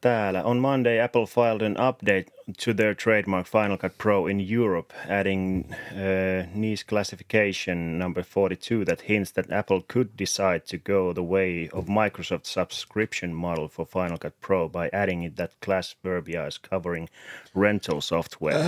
Täällä 0.00 0.44
on 0.44 0.58
Monday 0.58 1.00
Apple 1.00 1.26
filed 1.26 1.62
an 1.62 1.76
update 1.76 2.30
to 2.64 2.74
their 2.74 2.94
trademark 2.94 3.46
Final 3.46 3.76
Cut 3.78 3.98
Pro 3.98 4.26
in 4.26 4.40
Europe, 4.40 4.92
adding 5.08 5.64
uh, 5.92 6.46
niche 6.54 6.86
classification 6.86 7.98
number 7.98 8.22
42 8.22 8.84
that 8.84 9.00
hints 9.08 9.32
that 9.32 9.50
Apple 9.50 9.80
could 9.92 10.08
decide 10.18 10.60
to 10.66 10.78
go 10.78 11.12
the 11.14 11.22
way 11.22 11.70
of 11.72 11.86
Microsoft's 11.86 12.50
subscription 12.50 13.34
model 13.34 13.68
for 13.68 13.86
Final 13.86 14.18
Cut 14.18 14.38
Pro 14.40 14.68
by 14.68 14.90
adding 14.92 15.32
that 15.36 15.58
class 15.60 15.96
verbiage 16.04 16.60
covering 16.70 17.08
rental 17.54 18.00
software. 18.00 18.62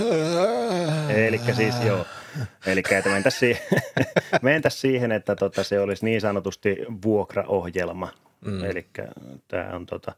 Eli 1.09 1.37
siis 1.37 1.75
joo, 1.85 2.05
eli 2.65 2.83
mentäisiin 3.05 3.39
siihen, 3.39 3.81
mentäisi 4.41 4.79
siihen, 4.79 5.11
että 5.11 5.35
tota, 5.35 5.63
se 5.63 5.79
olisi 5.79 6.05
niin 6.05 6.21
sanotusti 6.21 6.77
vuokraohjelma 7.03 8.11
Mm. 8.45 8.63
Eli 8.63 8.85
tämä 9.47 9.69
on 9.73 9.85
tota, 9.85 10.13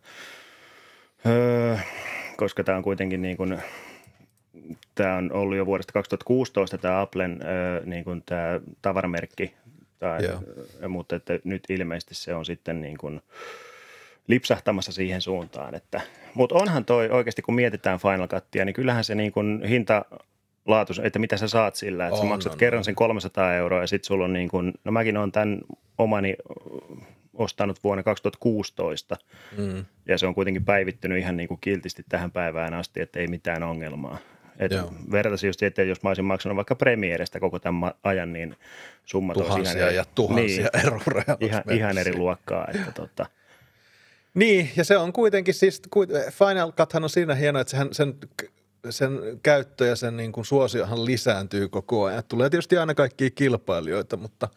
öö, 1.25 1.77
koska 2.37 2.63
tämä 2.63 2.77
on 2.77 2.83
kuitenkin 2.83 3.21
niin 3.21 3.37
kuin, 3.37 3.61
tämä 4.95 5.15
on 5.15 5.31
ollut 5.31 5.57
jo 5.57 5.65
vuodesta 5.65 5.93
2016 5.93 6.77
tämä 6.77 7.01
Applen 7.01 7.39
öö, 7.43 7.85
niin 7.85 8.03
kuin 8.03 8.23
tämä 8.25 8.59
tavaramerkki, 8.81 9.53
tai, 9.99 10.19
öö, 10.25 10.87
mutta 10.87 11.15
että 11.15 11.39
nyt 11.43 11.63
ilmeisesti 11.69 12.15
se 12.15 12.35
on 12.35 12.45
sitten 12.45 12.81
niin 12.81 12.97
kuin 12.97 13.21
lipsahtamassa 14.27 14.91
siihen 14.91 15.21
suuntaan. 15.21 15.75
Että, 15.75 16.01
mutta 16.33 16.55
onhan 16.55 16.85
toi 16.85 17.09
oikeasti, 17.09 17.41
kun 17.41 17.55
mietitään 17.55 17.99
Final 17.99 18.27
Cuttia, 18.27 18.65
niin 18.65 18.73
kyllähän 18.73 19.03
se 19.03 19.15
niin 19.15 19.31
kuin 19.31 19.63
hinta 19.63 20.05
laatu, 20.65 20.93
että 21.03 21.19
mitä 21.19 21.37
sä 21.37 21.47
saat 21.47 21.75
sillä, 21.75 22.07
että 22.07 22.15
on, 22.15 22.21
sä 22.21 22.29
maksat 22.29 22.53
on, 22.53 22.59
kerran 22.59 22.77
on. 22.77 22.83
sen 22.83 22.95
300 22.95 23.53
euroa 23.53 23.81
ja 23.81 23.87
sitten 23.87 24.07
sulla 24.07 24.25
on 24.25 24.33
niin 24.33 24.49
kuin, 24.49 24.73
no 24.83 24.91
mäkin 24.91 25.17
on 25.17 25.31
tämän 25.31 25.61
omani 25.97 26.35
ostanut 27.33 27.83
vuonna 27.83 28.03
2016 28.03 29.17
mm. 29.57 29.85
ja 30.05 30.17
se 30.17 30.27
on 30.27 30.35
kuitenkin 30.35 30.65
päivittynyt 30.65 31.17
ihan 31.17 31.37
niin 31.37 31.47
kuin 31.47 31.59
kiltisti 31.61 32.03
tähän 32.09 32.31
päivään 32.31 32.73
asti, 32.73 33.01
että 33.01 33.19
ei 33.19 33.27
mitään 33.27 33.63
ongelmaa. 33.63 34.17
vertaisin 35.11 35.47
just, 35.47 35.63
että 35.63 35.83
jos 35.83 36.03
mä 36.03 36.09
olisin 36.09 36.25
maksanut 36.25 36.55
vaikka 36.55 36.75
Premierestä 36.75 37.39
koko 37.39 37.59
tämän 37.59 37.91
ajan, 38.03 38.33
niin 38.33 38.55
summat 39.05 39.33
tuhansia 39.33 39.57
olisi 39.57 39.77
ihan 39.77 39.95
ja 39.95 40.05
tuhansia 40.15 40.69
niin, 40.73 40.85
euroja. 40.85 41.37
Ihan, 41.39 41.63
ihan 41.71 41.97
eri 41.97 42.17
luokkaa. 42.17 42.67
Että 42.75 42.91
tota. 42.91 43.25
Niin, 44.33 44.69
ja 44.75 44.83
se 44.83 44.97
on 44.97 45.13
kuitenkin 45.13 45.53
siis, 45.53 45.81
Final 46.31 46.71
Cuthan 46.71 47.03
on 47.03 47.09
siinä 47.09 47.35
hieno, 47.35 47.59
että 47.59 47.71
sehän, 47.71 47.87
sen 47.91 48.13
sen 48.89 49.19
käyttö 49.43 49.85
ja 49.85 49.95
sen 49.95 50.17
niin 50.17 50.31
kuin 50.31 50.45
suosiohan 50.45 51.05
lisääntyy 51.05 51.69
koko 51.69 52.03
ajan. 52.03 52.23
Tulee 52.27 52.49
tietysti 52.49 52.77
aina 52.77 52.93
kaikkia 52.93 53.29
kilpailijoita, 53.29 54.17
mutta, 54.17 54.49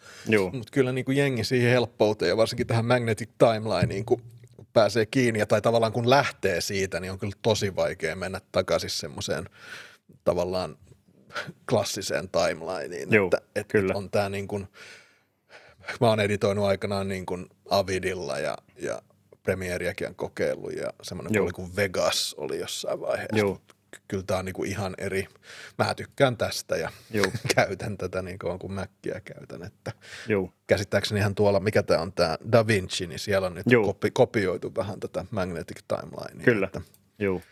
mutta 0.52 0.72
kyllä 0.72 0.92
niin 0.92 1.04
kuin 1.04 1.16
jengi 1.16 1.44
siihen 1.44 1.70
helppouteen 1.70 2.28
ja 2.28 2.36
varsinkin 2.36 2.66
tähän 2.66 2.86
Magnetic 2.86 3.28
Timelineen, 3.38 4.04
kun 4.04 4.22
pääsee 4.72 5.06
kiinni 5.06 5.38
ja 5.38 5.46
tai 5.46 5.62
tavallaan 5.62 5.92
kun 5.92 6.10
lähtee 6.10 6.60
siitä, 6.60 7.00
niin 7.00 7.12
on 7.12 7.18
kyllä 7.18 7.36
tosi 7.42 7.76
vaikea 7.76 8.16
mennä 8.16 8.40
takaisin 8.52 8.90
semmoiseen 8.90 9.44
tavallaan 10.24 10.78
klassiseen 11.70 12.28
timelineen. 12.28 13.12
Joo, 13.12 13.26
että, 13.26 13.38
että 13.56 13.72
kyllä. 13.72 13.92
On 13.96 14.10
tämä 14.10 14.28
niin 14.28 14.48
kuin, 14.48 14.66
mä 16.00 16.08
oon 16.08 16.20
editoinut 16.20 16.64
aikanaan 16.64 17.08
niin 17.08 17.26
kuin 17.26 17.46
Avidilla 17.70 18.38
ja, 18.38 18.58
ja 18.82 19.02
Premieriäkin 19.42 20.08
on 20.08 20.14
kokeillut 20.14 20.72
ja 20.72 20.92
semmoinen 21.02 21.42
oli 21.42 21.52
kuin 21.52 21.76
Vegas 21.76 22.34
oli 22.38 22.58
jossain 22.58 23.00
vaiheessa. 23.00 23.36
Joo 23.38 23.60
kyllä 24.08 24.24
tämä 24.26 24.38
on 24.38 24.44
niin 24.44 24.54
kuin 24.54 24.70
ihan 24.70 24.94
eri. 24.98 25.28
Mä 25.78 25.94
tykkään 25.94 26.36
tästä 26.36 26.76
ja 26.76 26.90
Juu. 27.10 27.32
käytän 27.56 27.96
tätä 27.96 28.22
niin 28.22 28.38
kuin 28.38 28.58
kun 28.58 28.72
Mäkkiä 28.72 29.20
käytän. 29.24 29.62
Että 29.62 29.92
Juu. 30.28 30.52
Käsittääkseni 30.66 31.20
ihan 31.20 31.34
tuolla, 31.34 31.60
mikä 31.60 31.82
tämä 31.82 32.00
on 32.00 32.12
tämä 32.12 32.36
Da 32.52 32.66
Vinci, 32.66 33.06
niin 33.06 33.18
siellä 33.18 33.46
on 33.46 33.54
nyt 33.54 33.66
kopi, 33.84 34.10
kopioitu 34.10 34.74
vähän 34.74 35.00
tätä 35.00 35.24
Magnetic 35.30 35.78
Timelinea. 35.88 36.44
Kyllä, 36.44 36.66
että. 36.66 36.80
Juu. 37.18 37.42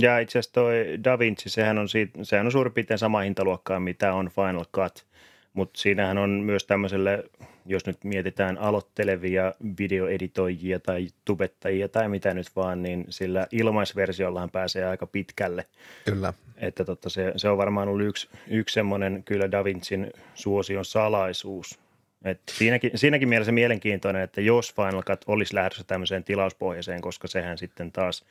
Ja 0.00 0.18
itse 0.18 0.38
asiassa 0.38 0.52
toi 0.52 0.74
Da 1.04 1.18
Vinci, 1.18 1.50
sehän 1.50 1.78
on, 1.78 1.88
siitä, 1.88 2.24
sehän 2.24 2.46
on 2.46 2.52
suurin 2.52 2.72
piirtein 2.72 2.98
sama 2.98 3.20
hintaluokkaa, 3.20 3.80
mitä 3.80 4.12
on 4.12 4.30
Final 4.34 4.64
Cut, 4.74 5.06
mutta 5.52 5.80
siinähän 5.80 6.18
on 6.18 6.30
myös 6.30 6.66
tämmöiselle 6.66 7.24
jos 7.68 7.86
nyt 7.86 8.04
mietitään 8.04 8.58
aloittelevia 8.58 9.54
videoeditoijia 9.78 10.80
tai 10.80 11.08
tubettajia 11.24 11.88
tai 11.88 12.08
mitä 12.08 12.34
nyt 12.34 12.46
vaan, 12.56 12.82
niin 12.82 13.04
sillä 13.08 13.46
ilmaisversiollahan 13.52 14.50
pääsee 14.50 14.86
aika 14.86 15.06
pitkälle. 15.06 15.66
Kyllä. 16.04 16.32
Että 16.56 16.84
totta, 16.84 17.08
se, 17.08 17.32
se 17.36 17.48
on 17.48 17.58
varmaan 17.58 17.88
ollut 17.88 18.06
yksi, 18.06 18.28
yksi 18.48 18.72
semmoinen 18.72 19.22
kyllä 19.24 19.50
Da 19.50 19.64
Vincin 19.64 20.10
suosion 20.34 20.84
salaisuus. 20.84 21.78
Et 22.24 22.40
siinäkin, 22.50 22.90
siinäkin 22.94 23.28
mielessä 23.28 23.52
mielenkiintoinen, 23.52 24.22
että 24.22 24.40
jos 24.40 24.74
Final 24.74 25.02
Cut 25.02 25.24
olisi 25.26 25.54
lähdössä 25.54 25.84
tämmöiseen 25.84 26.24
tilauspohjaiseen, 26.24 27.00
koska 27.00 27.28
sehän 27.28 27.58
sitten 27.58 27.92
taas 27.92 28.24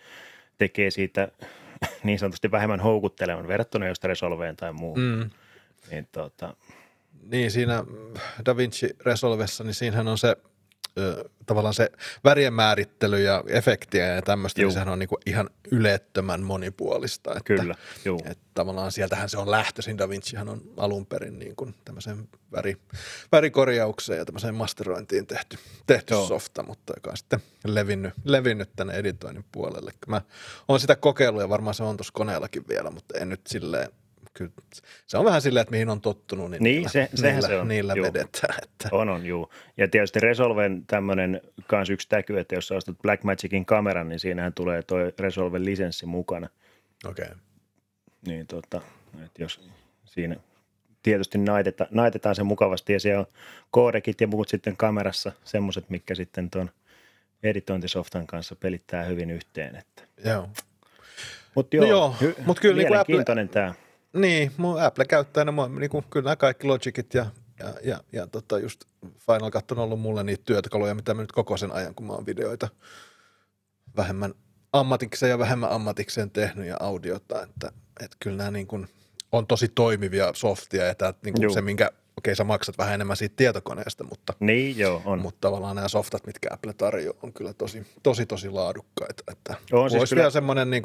tekee 0.58 0.92
siitä 0.92 1.32
niin 2.04 2.20
sanotusti 2.20 2.52
vähemmän 2.52 2.80
houkuttelevan 2.80 3.48
verrattuna 3.48 3.88
just 3.88 4.04
Resolveen 4.04 4.56
tai 4.56 4.74
muuhun. 4.74 5.00
Mm. 5.00 5.30
Niin 5.92 6.08
tota, 6.12 6.56
niin, 7.22 7.52
siinä 7.52 7.84
DaVinci 8.46 8.90
Resolvessa, 9.06 9.64
niin 9.64 9.74
siinähän 9.74 10.08
on 10.08 10.18
se 10.18 10.38
tavallaan 11.46 11.74
se 11.74 11.92
värien 12.24 12.54
määrittely 12.54 13.22
ja 13.24 13.44
efektiä 13.48 14.08
ja 14.08 14.22
tämmöistä, 14.22 14.62
niin 14.62 14.72
sehän 14.72 14.90
on 14.90 15.00
niin 15.00 15.10
kuin 15.10 15.20
ihan 15.26 15.50
ylettömän 15.72 16.44
monipuolista. 16.44 17.32
Että, 17.32 17.44
Kyllä, 17.44 17.76
juu. 18.06 18.22
Että 18.26 18.44
tavallaan 18.54 18.92
sieltähän 18.92 19.30
se 19.30 19.38
on 19.38 19.52
lähtöisin. 19.52 19.98
Da 19.98 20.10
Vincihan 20.10 20.50
on 20.50 20.62
alun 20.78 21.06
perin 21.06 21.40
niin 21.40 21.56
kuin 21.56 21.76
tämmöiseen 21.86 22.30
väri, 22.52 22.78
värikorjaukseen 23.32 24.20
ja 24.20 24.26
tämmöiseen 24.26 24.56
masterointiin 24.56 25.28
tehty, 25.28 25.58
tehty 25.88 26.14
softa, 26.28 26.64
mutta 26.64 26.94
joka 26.96 27.10
on 27.12 27.18
sitten 27.18 27.40
levinnyt, 27.66 28.14
levinnyt 28.24 28.70
tänne 28.76 28.94
editoinnin 28.94 29.46
puolelle. 29.52 29.92
Mä 30.08 30.22
oon 30.68 30.80
sitä 30.80 30.96
kokeillut 30.96 31.42
ja 31.42 31.50
varmaan 31.50 31.74
se 31.74 31.84
on 31.84 31.98
tuossa 31.98 32.14
koneellakin 32.14 32.68
vielä, 32.68 32.92
mutta 32.92 33.18
en 33.18 33.30
nyt 33.30 33.48
silleen 33.48 33.92
kyllä 34.38 34.52
se 35.08 35.18
on 35.18 35.26
vähän 35.26 35.42
silleen, 35.42 35.62
että 35.62 35.72
mihin 35.72 35.90
on 35.90 36.02
tottunut, 36.02 36.52
niin, 36.52 36.64
niin 36.64 36.76
niillä, 36.76 36.90
se, 36.90 37.10
sehän 37.16 37.36
niillä, 37.36 37.48
se 37.48 37.60
on. 37.60 37.68
niillä 37.68 37.94
juu. 37.96 38.06
vedetään. 38.06 38.60
Että. 38.64 38.90
On, 38.92 39.10
on, 39.10 39.26
juu. 39.26 39.52
Ja 39.78 39.88
tietysti 39.88 40.20
Resolven 40.20 40.84
tämmöinen 40.88 41.42
kans 41.68 41.90
yksi 41.90 42.10
täky, 42.10 42.40
että 42.40 42.56
jos 42.56 42.68
sä 42.68 42.76
ostat 42.76 42.98
Blackmagicin 43.02 43.66
kameran, 43.66 44.10
niin 44.10 44.20
siinähän 44.20 44.54
tulee 44.54 44.82
toi 44.82 45.14
Resolven 45.20 45.66
lisenssi 45.66 46.06
mukana. 46.06 46.50
Okei. 47.06 47.26
Okay. 47.26 47.38
Niin 48.28 48.48
tota, 48.48 48.82
että 49.26 49.42
jos 49.42 49.70
siinä 50.06 50.36
tietysti 51.04 51.38
naitetaan, 51.38 51.90
naitetaan 51.94 52.36
se 52.36 52.44
mukavasti 52.44 52.94
ja 52.94 53.00
siellä 53.00 53.20
on 53.20 53.28
koodekit 53.72 54.22
ja 54.22 54.28
muut 54.28 54.50
sitten 54.50 54.78
kamerassa 54.78 55.32
semmoiset, 55.44 55.90
mikä 55.90 56.16
sitten 56.16 56.50
tuon 56.50 56.70
editointisoftan 57.44 58.28
kanssa 58.28 58.56
pelittää 58.56 59.04
hyvin 59.04 59.32
yhteen. 59.32 59.76
Että. 59.76 60.04
Joo. 60.26 60.50
Mutta 61.56 61.76
joo, 61.76 61.86
no 61.86 61.90
joo 61.90 62.16
hy- 62.22 62.42
mut 62.46 62.60
kyllä 62.60 62.76
niin 62.76 62.88
mielenkiintoinen 62.88 63.46
Apple, 63.46 63.62
tämä. 63.62 63.87
Niin, 64.14 64.52
mun 64.58 64.82
Apple-käyttäjänä, 64.82 65.52
mä, 65.52 65.68
niin 65.68 65.90
kuin, 65.90 66.06
kyllä 66.10 66.24
nämä 66.24 66.36
kaikki 66.36 66.68
Logicit 66.68 67.14
ja, 67.14 67.26
ja, 67.60 67.74
ja, 67.84 68.00
ja 68.12 68.28
tota 68.28 68.60
just 68.60 68.86
Final 69.04 69.52
Cut 69.52 69.72
on 69.72 69.80
ollut 69.80 70.00
mulle 70.00 70.24
niitä 70.24 70.44
työkaluja, 70.46 70.96
mitä 70.96 71.14
mä 71.14 71.22
nyt 71.22 71.32
koko 71.32 71.58
sen 71.58 71.72
ajan, 71.72 71.96
kun 71.96 72.08
mä 72.08 72.14
oon 72.14 72.26
videoita 72.26 72.68
vähemmän 73.98 74.34
ammatikseen 74.74 75.30
ja 75.30 75.40
vähemmän 75.40 75.72
ammatikseen 75.72 76.32
tehnyt 76.32 76.68
ja 76.68 76.78
audiota, 76.80 77.44
että, 77.44 77.72
että 78.04 78.18
kyllä 78.20 78.38
nämä 78.38 78.52
niin 78.52 78.68
kuin 78.68 78.88
on 79.32 79.48
tosi 79.48 79.68
toimivia 79.68 80.32
softia 80.34 80.86
ja 80.86 80.96
tämä, 80.96 81.14
niin 81.24 81.34
kuin 81.34 81.54
se, 81.54 81.62
minkä 81.62 81.92
okei 82.18 82.36
sä 82.36 82.44
maksat 82.44 82.78
vähän 82.78 82.94
enemmän 82.94 83.18
siitä 83.18 83.36
tietokoneesta, 83.36 84.04
mutta, 84.04 84.34
niin, 84.40 84.78
joo, 84.78 85.02
on. 85.06 85.20
mutta 85.20 85.38
tavallaan 85.42 85.76
nämä 85.76 85.88
softat, 85.88 86.26
mitkä 86.26 86.50
Apple 86.52 86.74
tarjoaa, 86.74 87.18
on 87.24 87.34
kyllä 87.34 87.54
tosi, 87.54 87.86
tosi, 88.04 88.26
tosi 88.26 88.50
laadukkaita. 88.50 89.24
Että 89.32 89.56
on, 89.72 89.90
siis 89.90 90.00
olisi 90.00 90.12
kyllä... 90.12 90.22
vielä 90.22 90.32
semmoinen 90.32 90.70
niin 90.70 90.84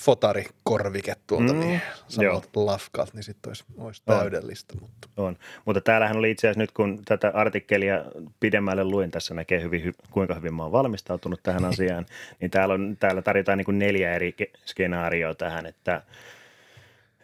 fotarikorvike 0.00 1.14
tuolta, 1.26 1.52
mm, 1.52 1.60
niin 1.60 1.80
samalta 2.08 2.48
lafkalta, 2.54 3.12
niin 3.14 3.22
sitten 3.22 3.50
olisi, 3.50 3.64
olisi 3.78 4.02
on. 4.06 4.18
täydellistä. 4.18 4.74
Mutta. 4.80 5.08
On, 5.16 5.36
mutta 5.64 5.80
täällähän 5.80 6.16
oli 6.16 6.30
itse 6.30 6.46
asiassa 6.46 6.60
nyt, 6.60 6.72
kun 6.72 7.02
tätä 7.04 7.30
artikkelia 7.34 8.04
pidemmälle 8.40 8.84
luin, 8.84 9.10
tässä 9.10 9.34
näkee 9.34 9.62
hyvin, 9.62 9.94
kuinka 10.10 10.34
hyvin 10.34 10.54
mä 10.54 10.62
oon 10.62 10.72
valmistautunut 10.72 11.42
tähän 11.42 11.64
asiaan, 11.74 12.06
niin 12.40 12.50
täällä, 12.50 12.74
on, 12.74 12.96
täällä 13.00 13.22
tarjotaan 13.22 13.58
niin 13.58 13.66
kuin 13.66 13.78
neljä 13.78 14.14
eri 14.14 14.34
skenaarioa 14.66 15.34
tähän, 15.34 15.66
että 15.66 16.02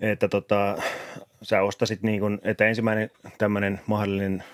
että 0.01 0.29
tota, 0.29 0.83
sä 1.47 1.63
ostasit 1.63 2.03
niin 2.03 2.21
kuin, 2.21 2.39
että 2.43 2.67
ensimmäinen 2.67 3.11
tämmöinen 3.39 3.81
mahdollinen 3.87 4.45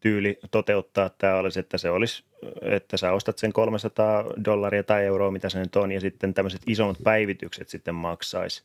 tyyli 0.00 0.38
toteuttaa 0.50 1.10
tämä 1.18 1.34
olisi, 1.34 1.60
että 1.60 1.78
se 1.78 1.90
olisi, 1.90 2.24
että 2.62 2.96
sä 2.96 3.12
ostat 3.12 3.38
sen 3.38 3.52
300 3.52 4.24
dollaria 4.44 4.82
tai 4.82 5.04
euroa, 5.04 5.30
mitä 5.30 5.48
se 5.48 5.58
nyt 5.58 5.76
on, 5.76 5.92
ja 5.92 6.00
sitten 6.00 6.34
tämmöiset 6.34 6.62
isommat 6.66 6.96
päivitykset 7.04 7.68
sitten 7.68 7.94
maksaisi. 7.94 8.62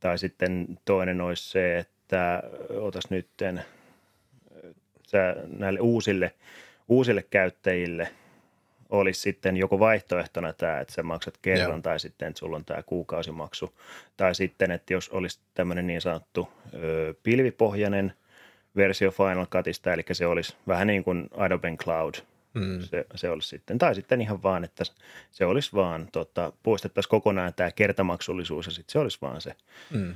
Tai 0.00 0.18
sitten 0.18 0.66
toinen 0.84 1.20
olisi 1.20 1.50
se, 1.50 1.78
että 1.78 2.42
otas 2.80 3.10
nytten 3.10 3.62
sä 5.06 5.36
näille 5.58 5.80
uusille, 5.80 6.34
uusille 6.88 7.22
käyttäjille– 7.30 8.08
olisi 8.90 9.20
sitten 9.20 9.56
joko 9.56 9.78
vaihtoehtona 9.78 10.52
tämä, 10.52 10.80
että 10.80 10.94
sä 10.94 11.02
maksat 11.02 11.38
kerran 11.42 11.70
Joo. 11.70 11.80
tai 11.80 12.00
sitten, 12.00 12.28
että 12.28 12.38
sulla 12.38 12.56
on 12.56 12.64
tämä 12.64 12.82
kuukausimaksu. 12.82 13.78
Tai 14.16 14.34
sitten, 14.34 14.70
että 14.70 14.92
jos 14.92 15.08
olisi 15.08 15.40
tämmöinen 15.54 15.86
niin 15.86 16.00
sanottu 16.00 16.48
ö, 16.74 17.14
pilvipohjainen 17.22 18.12
versio 18.76 19.10
Final 19.10 19.46
Cutista, 19.46 19.92
eli 19.92 20.02
se 20.12 20.26
olisi 20.26 20.56
vähän 20.68 20.86
niin 20.86 21.04
kuin 21.04 21.28
Adobe 21.36 21.76
Cloud, 21.76 22.14
mm. 22.54 22.80
se, 22.80 23.06
se 23.14 23.30
olisi 23.30 23.48
sitten. 23.48 23.78
Tai 23.78 23.94
sitten 23.94 24.20
ihan 24.20 24.42
vaan, 24.42 24.64
että 24.64 24.84
se 25.30 25.44
olisi 25.44 25.72
vaan, 25.72 26.08
tota, 26.12 26.52
poistettaisiin 26.62 27.10
kokonaan 27.10 27.54
tämä 27.54 27.72
kertamaksullisuus 27.72 28.66
ja 28.66 28.72
sitten 28.72 28.92
se 28.92 28.98
olisi 28.98 29.18
vaan 29.22 29.40
se 29.40 29.54
mm. 29.90 30.14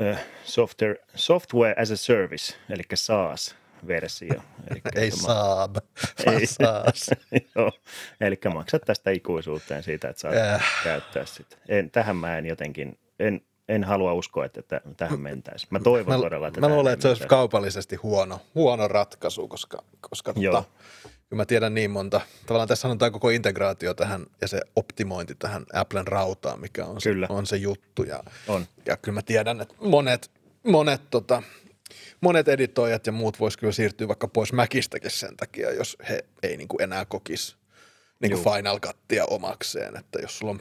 ö, 0.00 0.16
software, 0.44 0.96
software 1.14 1.82
as 1.82 1.90
a 1.90 1.96
service, 1.96 2.54
eli 2.70 2.82
SaaS 2.94 3.59
versio. 3.86 4.42
Eli 4.70 4.80
ei 4.94 5.10
Saab, 5.10 5.76
ei 6.32 6.46
saas. 6.46 7.10
Joo, 7.54 7.72
eli 8.20 8.38
maksat 8.54 8.82
tästä 8.86 9.10
ikuisuuteen 9.10 9.82
siitä, 9.82 10.08
että 10.08 10.20
saat 10.20 10.36
äh. 10.36 10.64
käyttää 10.84 11.26
sitä. 11.26 11.56
En, 11.68 11.90
tähän 11.90 12.16
mä 12.16 12.38
en 12.38 12.46
jotenkin, 12.46 12.98
en, 13.18 13.40
en 13.68 13.84
halua 13.84 14.12
uskoa, 14.12 14.44
että 14.44 14.62
t- 14.62 14.96
tähän 14.96 15.20
mentäisiin. 15.20 15.68
Mä 15.70 15.80
toivon 15.80 16.14
mä, 16.14 16.22
todella, 16.22 16.48
että 16.48 16.60
Mä 16.60 16.68
luulen, 16.68 16.92
että 16.92 17.02
se 17.02 17.08
olisi 17.08 17.26
kaupallisesti 17.26 17.96
huono, 17.96 18.40
huono 18.54 18.88
ratkaisu, 18.88 19.48
koska, 19.48 19.82
koska 20.00 20.34
tota, 20.34 20.64
kyllä 21.02 21.40
mä 21.40 21.46
tiedän 21.46 21.74
niin 21.74 21.90
monta. 21.90 22.20
Tavallaan 22.46 22.68
tässä 22.68 22.88
on 22.88 22.98
tämä 22.98 23.10
koko 23.10 23.30
integraatio 23.30 23.94
tähän 23.94 24.26
ja 24.40 24.48
se 24.48 24.60
optimointi 24.76 25.34
tähän 25.34 25.66
Applen 25.72 26.06
rautaan, 26.06 26.60
mikä 26.60 26.86
on, 26.86 26.96
kyllä. 27.02 27.26
Se, 27.26 27.32
on 27.32 27.46
se 27.46 27.56
juttu. 27.56 28.02
Ja, 28.02 28.22
on. 28.48 28.66
ja 28.86 28.96
kyllä 28.96 29.14
mä 29.14 29.22
tiedän, 29.22 29.60
että 29.60 29.74
monet, 29.80 30.30
monet 30.66 31.00
tota, 31.10 31.42
monet 32.20 32.48
editoijat 32.48 33.06
ja 33.06 33.12
muut 33.12 33.40
vois 33.40 33.56
kyllä 33.56 33.72
siirtyä 33.72 34.08
vaikka 34.08 34.28
pois 34.28 34.52
Mäkistäkin 34.52 35.10
sen 35.10 35.36
takia, 35.36 35.72
jos 35.72 35.96
he 36.08 36.24
ei 36.42 36.56
niin 36.56 36.68
kuin 36.68 36.82
enää 36.82 37.04
kokisi 37.04 37.56
niin 38.20 38.32
kuin 38.32 38.54
Final 38.54 38.80
Cuttia 38.80 39.24
omakseen. 39.24 39.96
Että 39.96 40.18
jos 40.22 40.38
sulla 40.38 40.50
on 40.50 40.60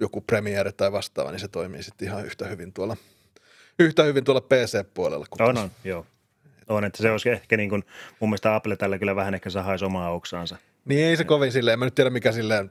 joku 0.00 0.20
Premiere 0.20 0.72
tai 0.72 0.92
vastaava, 0.92 1.30
niin 1.30 1.40
se 1.40 1.48
toimii 1.48 1.82
sitten 1.82 2.08
ihan 2.08 2.26
yhtä 2.26 2.46
hyvin 2.46 2.72
tuolla, 2.72 2.96
yhtä 3.78 4.02
hyvin 4.02 4.24
tuolla 4.24 4.40
PC-puolella. 4.40 5.26
On, 5.40 5.58
on, 5.58 5.70
joo. 5.84 6.06
On, 6.68 6.84
että 6.84 7.02
se 7.02 7.10
olisi 7.10 7.28
ehkä 7.28 7.56
niin 7.56 7.70
kuin, 7.70 7.84
mun 8.20 8.30
mielestä 8.30 8.54
Apple 8.54 8.76
tällä 8.76 8.98
kyllä 8.98 9.16
vähän 9.16 9.34
ehkä 9.34 9.50
sahaisi 9.50 9.84
omaa 9.84 10.10
oksaansa. 10.10 10.56
Niin 10.84 11.06
ei 11.06 11.16
se 11.16 11.24
kovin 11.24 11.52
silleen, 11.52 11.78
mä 11.78 11.84
nyt 11.84 11.94
tiedä 11.94 12.10
mikä 12.10 12.32
silleen 12.32 12.70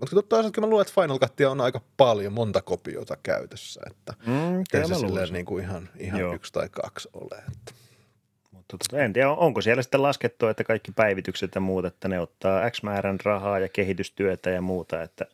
mutta 0.00 0.22
toisaalta 0.22 0.60
mä 0.60 0.66
luulen, 0.66 0.86
että 0.86 1.02
Final 1.02 1.18
Cuttia 1.18 1.50
on 1.50 1.60
aika 1.60 1.80
paljon, 1.96 2.32
monta 2.32 2.62
kopiota 2.62 3.16
käytössä, 3.22 3.80
että 3.90 4.14
mm, 4.26 4.58
ei 4.58 4.88
se 4.88 4.94
silleen 4.94 5.32
niin 5.32 5.44
kuin 5.44 5.64
ihan, 5.64 5.88
ihan 5.98 6.34
yksi 6.34 6.52
tai 6.52 6.68
kaksi 6.68 7.08
ole. 7.12 7.38
Että. 7.38 7.72
Mutta 8.50 8.76
tota, 8.78 9.02
en 9.02 9.12
tiedä, 9.12 9.30
onko 9.30 9.60
siellä 9.60 9.82
sitten 9.82 10.02
laskettu, 10.02 10.46
että 10.46 10.64
kaikki 10.64 10.92
päivitykset 10.92 11.54
ja 11.54 11.60
muut, 11.60 11.84
että 11.84 12.08
ne 12.08 12.20
ottaa 12.20 12.70
X 12.70 12.82
määrän 12.82 13.18
rahaa 13.24 13.58
ja 13.58 13.68
kehitystyötä 13.68 14.50
ja 14.50 14.60
muuta, 14.60 15.02
että 15.02 15.26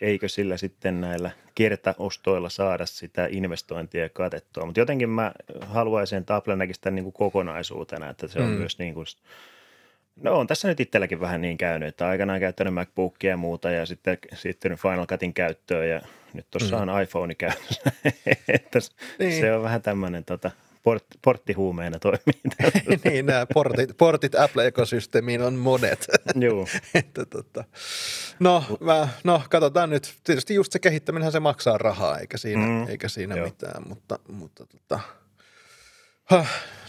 eikö 0.00 0.28
sillä 0.28 0.56
sitten 0.56 1.00
näillä 1.00 1.30
kertaostoilla 1.54 2.48
saada 2.48 2.86
sitä 2.86 3.28
investointia 3.30 4.08
katettua. 4.08 4.66
Mutta 4.66 4.80
jotenkin 4.80 5.08
mä 5.08 5.32
haluaisin, 5.60 6.18
että 6.18 6.36
Apple 6.36 6.56
näkisi 6.56 6.80
tämän 6.80 6.94
niin 6.94 7.04
kuin 7.04 7.12
kokonaisuutena, 7.12 8.10
että 8.10 8.28
se 8.28 8.38
on 8.38 8.48
mm. 8.48 8.54
myös 8.54 8.78
niin 8.78 8.94
kuin– 8.94 9.06
No 10.22 10.38
on 10.38 10.46
tässä 10.46 10.68
nyt 10.68 10.80
itselläkin 10.80 11.20
vähän 11.20 11.40
niin 11.40 11.58
käynyt, 11.58 11.88
että 11.88 12.08
aikanaan 12.08 12.40
käyttänyt 12.40 12.74
MacBookia 12.74 13.30
ja 13.30 13.36
muuta 13.36 13.70
ja 13.70 13.86
sitten 13.86 14.18
siirtynyt 14.34 14.80
Final 14.80 15.06
Cutin 15.06 15.34
käyttöön 15.34 15.88
ja 15.88 16.00
nyt 16.34 16.46
tuossa 16.50 16.76
mm. 16.76 16.88
on 16.88 17.02
iPhone 17.02 17.34
käytössä. 17.34 17.92
että 18.48 18.78
niin. 19.18 19.40
Se 19.40 19.54
on 19.54 19.62
vähän 19.62 19.82
tämmöinen 19.82 20.24
tota, 20.24 20.50
port, 20.82 21.04
porttihuumeena 21.22 21.98
toimii. 21.98 22.40
niin, 23.04 23.26
nämä 23.26 23.46
portit, 23.54 23.96
portit 23.96 24.34
Apple-ekosysteemiin 24.34 25.42
on 25.42 25.54
monet. 25.54 26.06
Joo. 26.34 26.66
että, 26.94 27.26
tota. 27.26 27.64
no, 28.38 28.64
mä, 28.80 29.08
no, 29.24 29.42
katsotaan 29.50 29.90
nyt. 29.90 30.14
Tietysti 30.24 30.54
just 30.54 30.72
se 30.72 30.78
kehittäminenhän 30.78 31.32
se 31.32 31.40
maksaa 31.40 31.78
rahaa, 31.78 32.18
eikä 32.18 32.38
siinä, 32.38 32.66
mm. 32.66 32.88
eikä 32.88 33.08
siinä 33.08 33.36
mitään, 33.36 33.88
mutta, 33.88 34.18
mutta 34.28 34.66
tota, 34.66 35.00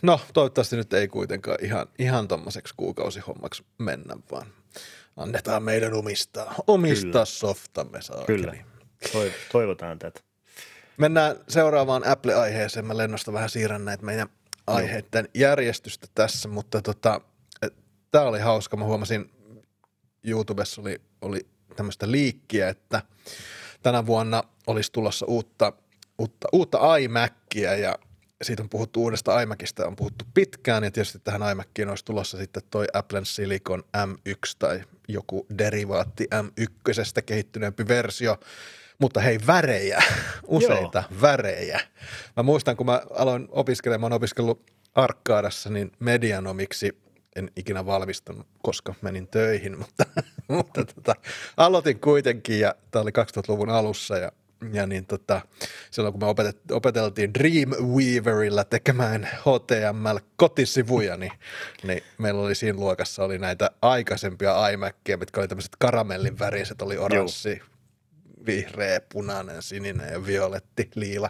No, 0.01 0.19
toivottavasti 0.33 0.75
nyt 0.75 0.93
ei 0.93 1.07
kuitenkaan 1.07 1.57
ihan, 1.61 1.87
ihan 1.99 2.27
tommoseksi 2.27 2.73
kuukausihommaksi 2.77 3.65
mennä, 3.77 4.17
vaan 4.31 4.47
annetaan 5.17 5.63
meidän 5.63 5.93
omistaa, 5.93 6.55
omistaa 6.67 7.11
Kyllä. 7.11 7.25
softamme 7.25 8.01
saakeli. 8.01 8.41
Kyllä, 8.41 8.55
toivotaan 9.51 9.99
tätä. 9.99 10.19
Mennään 10.97 11.35
seuraavaan 11.47 12.07
Apple-aiheeseen. 12.07 12.85
Mä 12.85 12.97
lennosta 12.97 13.33
vähän 13.33 13.49
siirrän 13.49 13.85
näitä 13.85 14.05
meidän 14.05 14.29
aiheiden 14.67 15.23
no. 15.23 15.29
järjestystä 15.33 16.07
tässä, 16.15 16.49
mutta 16.49 16.81
tota, 16.81 17.21
tämä 18.11 18.25
oli 18.25 18.39
hauska. 18.39 18.77
Mä 18.77 18.85
huomasin, 18.85 19.31
YouTubessa 20.23 20.81
oli, 20.81 21.01
oli 21.21 21.47
tämmöistä 21.75 22.11
liikkiä, 22.11 22.69
että 22.69 23.01
tänä 23.83 24.05
vuonna 24.05 24.43
olisi 24.67 24.91
tulossa 24.91 25.25
uutta, 25.25 25.73
uutta, 26.17 26.47
uutta 26.51 26.97
iMacia 26.97 27.75
ja 27.75 27.95
siitä 28.41 28.63
on 28.63 28.69
puhuttu 28.69 29.03
uudesta 29.03 29.41
iMacista, 29.41 29.87
on 29.87 29.95
puhuttu 29.95 30.25
pitkään 30.33 30.83
ja 30.83 30.91
tietysti 30.91 31.19
tähän 31.19 31.51
iMaciin 31.51 31.89
olisi 31.89 32.05
tulossa 32.05 32.37
sitten 32.37 32.63
toi 32.69 32.85
Applen 32.93 33.25
Silicon 33.25 33.83
M1 33.97 34.55
tai 34.59 34.83
joku 35.07 35.45
derivaatti 35.57 36.27
M1 36.35 37.21
kehittyneempi 37.25 37.87
versio, 37.87 38.37
mutta 38.99 39.19
hei 39.19 39.39
värejä, 39.47 40.03
useita 40.47 41.03
Joo. 41.11 41.21
värejä. 41.21 41.79
Mä 42.37 42.43
muistan, 42.43 42.77
kun 42.77 42.85
mä 42.85 43.01
aloin 43.13 43.47
opiskelemaan, 43.51 44.01
mä 44.01 44.05
oon 44.05 44.13
opiskellut 44.13 44.71
Arkkaadassa, 44.95 45.69
niin 45.69 45.91
medianomiksi 45.99 46.97
en 47.35 47.51
ikinä 47.55 47.85
valmistunut, 47.85 48.47
koska 48.61 48.93
menin 49.01 49.27
töihin, 49.27 49.77
mutta, 49.81 50.05
mutta 50.47 50.85
tota, 50.85 51.15
aloitin 51.57 51.99
kuitenkin 51.99 52.59
ja 52.59 52.75
tämä 52.91 53.03
oli 53.03 53.11
2000-luvun 53.11 53.69
alussa 53.69 54.17
ja 54.17 54.31
ja 54.73 54.87
niin 54.87 55.05
tota, 55.05 55.41
silloin 55.91 56.13
kun 56.13 56.21
me 56.21 56.27
opetet, 56.27 56.71
opeteltiin 56.71 57.33
Dreamweaverilla 57.33 58.63
tekemään 58.63 59.29
HTML-kotisivuja, 59.39 61.17
niin, 61.17 61.31
niin 61.83 62.03
meillä 62.17 62.41
oli 62.41 62.55
siinä 62.55 62.79
luokassa 62.79 63.23
oli 63.23 63.37
näitä 63.37 63.71
aikaisempia 63.81 64.69
iMacia, 64.69 65.17
mitkä 65.17 65.39
oli 65.39 65.47
tämmöiset 65.47 65.75
karamellin 65.79 66.39
väriset, 66.39 66.81
oli 66.81 66.97
oranssi, 66.97 67.49
Joo. 67.49 67.67
vihreä, 68.45 69.01
punainen, 69.13 69.61
sininen 69.61 70.11
ja 70.11 70.25
violetti, 70.25 70.89
liila. 70.95 71.29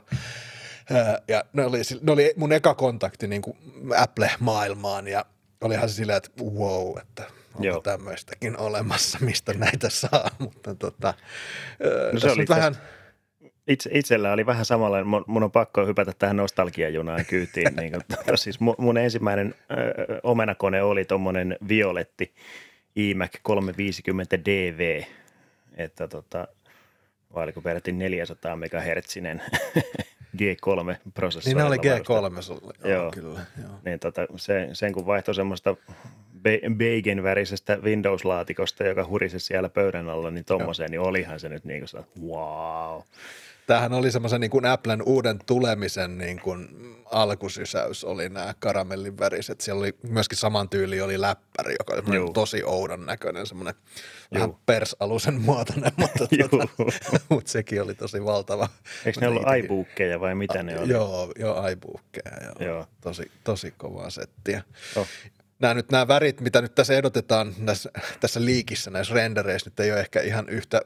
Ja 1.27 1.43
ne 1.53 1.65
oli, 1.65 1.81
ne 2.01 2.11
oli 2.11 2.33
mun 2.35 2.53
eka 2.53 2.73
kontakti 2.73 3.27
niin 3.27 3.41
kuin 3.41 3.57
Apple-maailmaan 3.97 5.07
ja 5.07 5.25
olihan 5.61 5.89
se 5.89 5.95
silleen, 5.95 6.17
että 6.17 6.43
wow, 6.43 6.97
että 6.97 7.23
onko 7.53 7.67
Joo. 7.67 7.81
tämmöistäkin 7.81 8.57
olemassa, 8.57 9.17
mistä 9.21 9.53
näitä 9.53 9.89
saa, 9.89 10.29
mutta 10.39 10.75
tota, 10.75 11.13
no 12.13 12.19
se 12.19 12.31
oli 12.31 12.45
vähän... 12.49 12.73
Tästä 12.73 13.00
itse, 13.67 13.89
itsellä 13.93 14.31
oli 14.31 14.45
vähän 14.45 14.65
samalla, 14.65 15.03
mun, 15.03 15.23
mun 15.27 15.43
on 15.43 15.51
pakko 15.51 15.85
hypätä 15.85 16.11
tähän 16.19 16.37
nostalgiajunaan 16.37 17.25
kyytiin. 17.25 17.75
niin 17.75 17.91
kuin, 17.91 18.01
tota, 18.07 18.37
siis 18.37 18.59
mun, 18.59 18.75
mun 18.77 18.97
ensimmäinen 18.97 19.55
ö, 19.71 20.19
omenakone 20.23 20.83
oli 20.83 21.05
tuommoinen 21.05 21.57
violetti 21.67 22.33
iMac 22.95 23.31
350 23.41 24.45
DV, 24.45 25.03
että 25.77 26.07
tota, 26.07 26.47
vai 27.33 27.43
oliko 27.43 27.61
peräti 27.61 27.91
400 27.91 28.55
MHz 28.55 29.17
G3-prosessori. 30.37 31.45
Niin 31.45 31.57
ne 31.57 31.63
oli 31.63 31.77
G3 31.77 32.41
sulle, 32.41 32.73
joo, 32.83 32.91
joo. 32.91 33.11
kyllä. 33.11 33.39
Joo. 33.61 33.71
Niin 33.85 33.99
tota, 33.99 34.27
se, 34.35 34.69
sen 34.73 34.93
kun 34.93 35.05
vaihtoi 35.05 35.35
semmoista 35.35 35.75
bacon-värisestä 36.77 37.77
Windows-laatikosta, 37.83 38.83
joka 38.83 39.07
hurisi 39.07 39.39
siellä 39.39 39.69
pöydän 39.69 40.09
alla, 40.09 40.31
niin 40.31 40.45
tommoseen, 40.45 40.91
niin 40.91 41.01
olihan 41.01 41.39
se 41.39 41.49
nyt 41.49 41.65
niin 41.65 41.83
kuin 41.91 42.05
wow. 42.27 43.01
Tämähän 43.71 43.93
oli 43.93 44.11
semmoisen 44.11 44.41
niin 44.41 44.51
kuin 44.51 44.65
Applen 44.65 45.01
uuden 45.05 45.39
tulemisen 45.45 46.17
niin 46.17 46.39
kuin 46.39 46.67
alkusysäys 47.05 48.03
oli 48.03 48.29
nämä 48.29 48.53
karamellin 48.59 49.19
väriset. 49.19 49.61
Siellä 49.61 49.79
oli 49.79 49.95
myöskin 50.03 50.37
saman 50.37 50.69
tyyli 50.69 51.01
oli 51.01 51.21
läppäri, 51.21 51.75
joka 51.79 51.93
oli 51.93 52.33
tosi 52.33 52.63
oudon 52.63 53.05
näköinen, 53.05 53.47
semmoinen 53.47 53.73
vähän 54.33 54.53
persalusen 54.65 55.41
muotoinen, 55.41 55.91
mutta, 55.97 56.27
tuota, 56.49 56.67
mutta 57.29 57.51
sekin 57.51 57.81
oli 57.81 57.95
tosi 57.95 58.25
valtava. 58.25 58.69
Eikö 59.05 59.21
ne 59.21 59.27
ollut 59.27 59.43
iBookkeja 59.63 60.19
vai 60.19 60.35
mitä 60.35 60.63
ne 60.63 60.79
oli? 60.79 60.91
Joo, 60.91 61.31
joo 61.39 61.67
iBookkeja, 61.67 62.37
joo. 62.43 62.69
joo. 62.69 62.87
Tosi, 63.01 63.31
tosi 63.43 63.73
kovaa 63.77 64.09
settiä. 64.09 64.63
Oh 64.95 65.07
nämä, 65.59 65.73
nyt, 65.73 65.91
nämä 65.91 66.07
värit, 66.07 66.41
mitä 66.41 66.61
nyt 66.61 66.75
tässä 66.75 66.93
edotetaan 66.93 67.55
tässä, 67.65 67.91
tässä 68.19 68.45
liikissä, 68.45 68.91
näissä 68.91 69.13
rendereissä, 69.13 69.69
nyt 69.69 69.79
ei 69.79 69.91
ole 69.91 69.99
ehkä 69.99 70.21
ihan 70.21 70.49
yhtä, 70.49 70.81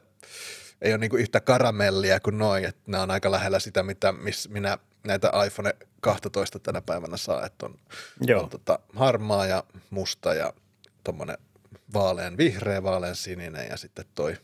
ei 0.82 0.92
ole 0.92 0.98
niin 0.98 1.10
kuin 1.10 1.22
yhtä 1.22 1.40
karamellia 1.40 2.20
kuin 2.20 2.38
noin, 2.38 2.64
että 2.64 2.82
nämä 2.86 3.02
on 3.02 3.10
aika 3.10 3.30
lähellä 3.30 3.58
sitä, 3.58 3.82
mitä 3.82 4.12
miss, 4.12 4.48
minä 4.48 4.78
näitä 5.06 5.32
iPhone 5.46 5.74
12 6.00 6.58
tänä 6.58 6.80
päivänä 6.80 7.16
saa, 7.16 7.46
että 7.46 7.66
on, 7.66 7.74
Joo. 8.20 8.42
on 8.42 8.50
tota, 8.50 8.78
harmaa 8.94 9.46
ja 9.46 9.64
musta 9.90 10.34
ja 10.34 10.52
tuommoinen 11.04 11.38
vaalean 11.94 12.36
vihreä, 12.36 12.82
vaalean 12.82 13.16
sininen 13.16 13.66
ja 13.70 13.76
sitten 13.76 14.04
toi 14.14 14.36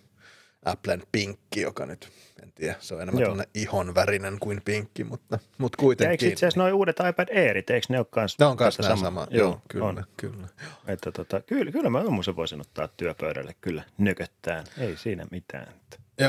Applen 0.65 1.03
pinkki, 1.13 1.61
joka 1.61 1.87
nyt, 1.87 2.09
en 2.43 2.53
tiedä, 2.53 2.75
se 2.81 2.95
on 2.95 3.03
enemmän 3.03 3.23
tämmöinen 3.23 3.47
ihon 3.55 3.95
värinen 3.95 4.39
kuin 4.41 4.63
pinkki, 4.65 5.05
mutta, 5.05 5.39
mutta 5.59 5.77
kuitenkin. 5.77 6.09
Ja 6.09 6.11
eikö 6.11 6.27
itse 6.27 6.47
asiassa 6.47 6.61
nuo 6.61 6.79
uudet 6.79 6.97
iPad 7.09 7.29
Airit, 7.37 7.71
eikö 7.71 7.87
ne 7.89 7.99
ole 7.99 8.07
kanssa 8.11 8.45
Ne 8.45 8.47
on 8.47 8.57
kanssa 8.57 8.83
sama? 8.83 8.97
sama? 8.97 9.27
Joo, 9.31 9.49
joo 9.49 9.61
kyllä, 9.69 9.87
on. 9.87 10.05
kyllä. 10.17 10.49
Että 10.87 11.13
tota, 11.13 11.41
kyllä, 11.41 11.73
kyllä 11.73 11.91
mä 11.91 12.03
voisin 12.37 12.61
ottaa 12.61 12.89
työpöydälle 12.89 13.55
kyllä 13.61 13.85
nököttään, 13.99 14.65
ei 14.79 14.97
siinä 14.97 15.27
mitään. 15.31 15.75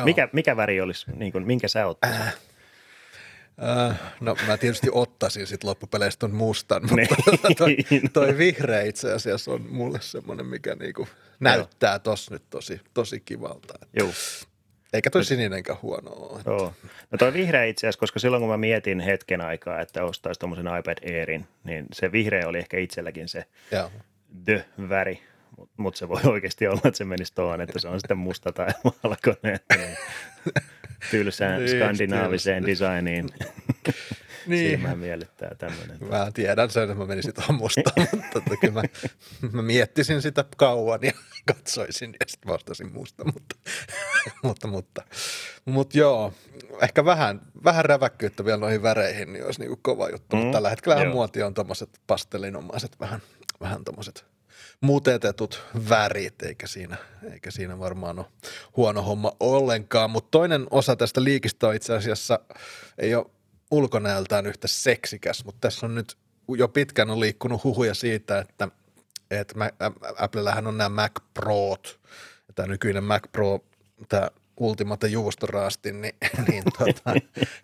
Mikä, 0.04 0.30
mikä 0.34 0.58
väri 0.58 0.82
olisi, 0.82 1.06
niin 1.16 1.32
kuin, 1.32 1.48
minkä 1.48 1.68
sä 1.68 1.88
ottaisit? 1.88 2.22
Äh, 2.22 2.36
Äh, 3.62 4.00
no 4.20 4.36
mä 4.48 4.58
tietysti 4.58 4.88
ottaisin 4.92 5.48
sitten 5.48 5.70
loppupeleissä 5.70 6.20
ton 6.20 6.36
mustan, 6.36 6.82
mutta 6.90 6.96
niin. 6.96 7.56
toi, 7.58 7.78
toi 8.14 8.38
vihreä 8.38 8.82
itse 8.82 9.12
asiassa 9.12 9.52
on 9.52 9.62
mulle 9.70 10.02
semmoinen, 10.02 10.46
mikä 10.46 10.76
niinku 10.76 11.08
näyttää 11.40 12.00
tos 12.00 12.32
nyt 12.32 12.44
tosi, 12.50 12.82
tosi 12.94 13.20
kivalta. 13.20 13.74
Joo. 14.00 14.10
Eikä 14.94 15.10
toi 15.10 15.26
sininenkään 15.26 15.80
huono 15.82 16.12
ole. 16.12 16.42
Joo. 16.46 16.74
No 17.12 17.18
toi 17.18 17.34
vihreä 17.34 17.64
itse 17.64 17.88
asiassa, 17.88 18.00
koska 18.00 18.20
silloin 18.20 18.42
kun 18.42 18.50
mä 18.50 18.58
mietin 18.58 19.00
hetken 19.00 19.42
aikaa, 19.42 19.82
että 19.82 20.04
ostaisi 20.04 20.40
tuommoisen 20.40 20.68
iPad 20.80 20.98
Airin, 21.20 21.48
niin 21.64 21.86
se 21.94 22.12
vihreä 22.12 22.48
oli 22.48 22.58
ehkä 22.58 22.78
itselläkin 22.78 23.28
se 23.28 23.46
Joo. 23.72 23.92
the-väri, 24.46 25.22
mutta 25.78 25.98
se 25.98 26.10
voi 26.10 26.22
oikeasti 26.24 26.68
olla, 26.68 26.82
että 26.86 26.98
se 26.98 27.06
menisi 27.06 27.36
tuohon, 27.36 27.62
että 27.62 27.80
se 27.80 27.88
on 27.88 28.00
sitten 28.00 28.18
musta 28.18 28.52
tai 28.52 28.68
valkoinen. 29.04 29.60
Niin 29.78 29.98
tylsään 31.12 31.66
niin, 31.66 31.78
skandinaaviseen 31.78 32.66
designiin. 32.66 33.30
niin. 34.48 34.70
Silmään 34.70 35.00
miellyttää 35.00 35.56
tämmöinen. 35.58 35.98
Mä 36.10 36.32
tiedän 36.34 36.70
sen, 36.70 36.84
että 36.84 36.96
mä 36.96 37.06
menisin 37.06 37.34
tuohon 37.34 37.56
mustaan, 37.56 38.08
mutta 38.12 38.28
tota, 38.34 38.58
kyllä 38.58 38.74
mä, 38.74 38.82
mä, 39.52 39.62
miettisin 39.62 40.22
sitä 40.22 40.46
kauan 40.58 41.00
ja 41.02 41.12
katsoisin 41.54 42.16
ja 42.20 42.26
sitten 42.28 42.52
vastasin 42.52 42.94
musta, 42.94 43.26
mutta, 43.26 43.56
mutta, 44.44 44.68
mutta, 44.68 45.02
mutta 45.66 45.98
joo, 45.98 46.34
ehkä 46.82 47.06
vähän, 47.06 47.42
vähän 47.64 47.86
räväkkyyttä 47.86 48.46
vielä 48.46 48.58
noihin 48.58 48.84
väreihin, 48.84 49.34
niin 49.34 49.46
olisi 49.46 49.60
niinku 49.60 49.80
kova 49.82 50.10
juttu, 50.10 50.36
mm. 50.36 50.42
mutta 50.42 50.56
tällä 50.56 50.70
hetkellä 50.70 51.10
muoti 51.10 51.44
on 51.44 51.54
tuommoiset 51.54 51.90
pastelinomaiset 52.08 53.00
vähän, 53.00 53.22
vähän 53.62 53.84
tuommoiset 53.84 54.33
muutetetut 54.82 55.64
värit, 55.90 56.42
eikä 56.42 56.68
siinä, 56.68 56.98
eikä 57.32 57.52
siinä 57.52 57.80
varmaan 57.80 58.20
ole 58.20 58.26
huono 58.78 59.02
homma 59.02 59.32
ollenkaan. 59.40 60.12
Mutta 60.12 60.32
toinen 60.32 60.68
osa 60.72 60.96
tästä 60.96 61.24
liikistä 61.24 61.68
on 61.68 61.76
itse 61.76 61.94
asiassa, 61.94 62.40
ei 62.98 63.16
ole 63.16 63.26
ulkonäöltään 63.72 64.46
yhtä 64.46 64.68
seksikäs, 64.68 65.46
mutta 65.46 65.68
tässä 65.68 65.86
on 65.86 65.96
nyt 65.96 66.18
jo 66.58 66.68
pitkään 66.68 67.10
on 67.10 67.20
liikkunut 67.20 67.64
huhuja 67.64 67.94
siitä, 67.94 68.40
että, 68.40 68.68
että 69.32 69.56
Applellähän 70.18 70.68
on 70.68 70.78
nämä 70.78 70.90
Mac 70.90 71.12
Prot, 71.34 72.00
ja 72.48 72.54
tämä 72.54 72.68
nykyinen 72.68 73.04
Mac 73.04 73.24
Pro, 73.32 73.60
tämä 74.10 74.30
Ultimate 74.58 75.08
juustoraasti, 75.08 75.92
niin, 75.92 76.16
niin 76.48 76.64
tota, 76.78 77.14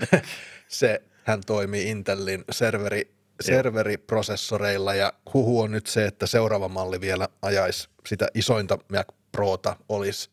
se 0.67 1.01
hän 1.23 1.41
toimii 1.45 1.89
Intelin 1.89 2.43
serveri 2.51 3.18
serveriprosessoreilla 3.41 4.93
ja 4.95 5.13
huhu 5.33 5.59
on 5.61 5.71
nyt 5.71 5.87
se, 5.87 6.05
että 6.05 6.27
seuraava 6.27 6.67
malli 6.67 7.01
vielä 7.01 7.27
ajaisi 7.41 7.89
sitä 8.07 8.27
isointa 8.33 8.77
Mac 8.91 9.07
Prota, 9.31 9.75
olisi 9.89 10.29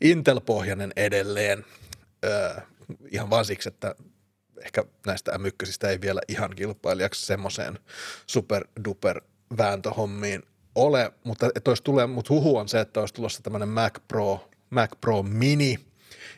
Intel-pohjainen 0.00 0.92
edelleen, 0.96 1.64
öö, 2.24 2.54
ihan 3.10 3.30
vaan 3.30 3.44
siksi, 3.44 3.68
että 3.68 3.94
ehkä 4.64 4.84
näistä 5.06 5.38
m 5.38 5.44
ei 5.88 6.00
vielä 6.00 6.20
ihan 6.28 6.50
kilpailijaksi 6.56 7.26
semmoiseen 7.26 7.78
super-duper 8.26 9.20
vääntöhommiin 9.58 10.42
ole, 10.74 11.12
mutta, 11.24 11.50
että 11.54 11.70
olisi 11.70 11.82
tulee, 11.82 12.06
mutta 12.06 12.34
huhu 12.34 12.56
on 12.56 12.68
se, 12.68 12.80
että 12.80 13.00
olisi 13.00 13.14
tulossa 13.14 13.42
tämmöinen 13.42 13.68
Mac 13.68 13.94
Pro, 14.08 14.50
Mac 14.70 14.90
Pro 15.00 15.22
Mini, 15.22 15.87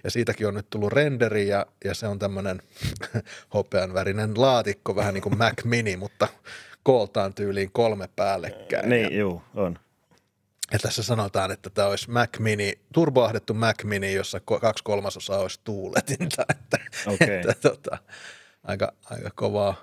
ja 0.05 0.11
siitäkin 0.11 0.49
on 0.49 0.55
nyt 0.55 0.71
tullut 0.71 0.93
renderi 0.93 1.49
ja, 1.49 1.67
ja 1.85 1.95
se 1.95 2.07
on 2.07 2.19
tämmöinen 2.19 2.63
hopean 3.55 3.95
värinen 3.95 4.41
laatikko, 4.41 4.97
vähän 4.97 5.15
niin 5.15 5.23
kuin 5.23 5.39
Mac 5.39 5.65
Mini, 5.65 5.97
mutta 5.97 6.29
kooltaan 6.83 7.35
tyyliin 7.35 7.71
kolme 7.73 8.09
päällekkäin. 8.17 8.89
Niin, 8.89 9.19
juu, 9.19 9.43
on. 9.55 9.79
Ja 10.73 10.79
tässä 10.79 11.03
sanotaan, 11.03 11.51
että 11.51 11.71
tämä 11.71 11.89
olisi 11.89 12.11
Mac 12.11 12.39
Mini, 12.39 12.79
turboahdettu 12.93 13.55
Mac 13.55 13.85
Mini, 13.85 14.15
jossa 14.15 14.41
kaksi 14.41 14.85
kolmasosaa 14.85 15.39
olisi 15.39 15.61
tuuletinta. 15.65 16.43
Että, 16.51 16.79
okay. 17.07 17.29
että 17.29 17.55
tota, 17.69 17.99
aika, 18.65 18.93
aika 19.05 19.31
kovaa, 19.35 19.75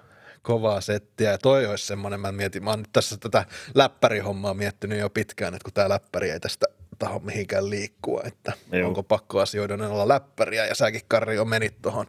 kovaa 0.41 0.81
settiä. 0.81 1.31
Ja 1.31 1.37
toi 1.37 1.65
olisi 1.65 1.85
semmoinen, 1.85 2.19
mä 2.19 2.31
mietin, 2.31 2.63
mä 2.63 2.69
oon 2.69 2.79
nyt 2.79 2.89
tässä 2.93 3.17
tätä 3.17 3.45
läppärihommaa 3.75 4.53
miettinyt 4.53 4.99
jo 4.99 5.09
pitkään, 5.09 5.53
että 5.53 5.63
kun 5.63 5.73
tämä 5.73 5.89
läppäri 5.89 6.29
ei 6.29 6.39
tästä 6.39 6.65
taho 6.99 7.19
mihinkään 7.19 7.69
liikkua, 7.69 8.21
että 8.25 8.53
Joo. 8.71 8.87
onko 8.87 9.03
pakko 9.03 9.39
asioiden 9.39 9.81
olla 9.81 10.07
läppäriä. 10.07 10.65
Ja 10.65 10.75
säkin 10.75 11.01
Karri 11.07 11.35
jo 11.35 11.45
menit 11.45 11.81
tuohon 11.81 12.05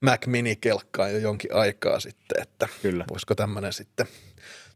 Mac 0.00 0.26
Mini-kelkkaan 0.26 1.12
jo 1.12 1.18
jonkin 1.18 1.54
aikaa 1.54 2.00
sitten, 2.00 2.42
että 2.42 2.68
Kyllä. 2.82 3.04
voisiko 3.10 3.34
tämmöinen 3.34 3.72
sitten 3.72 4.06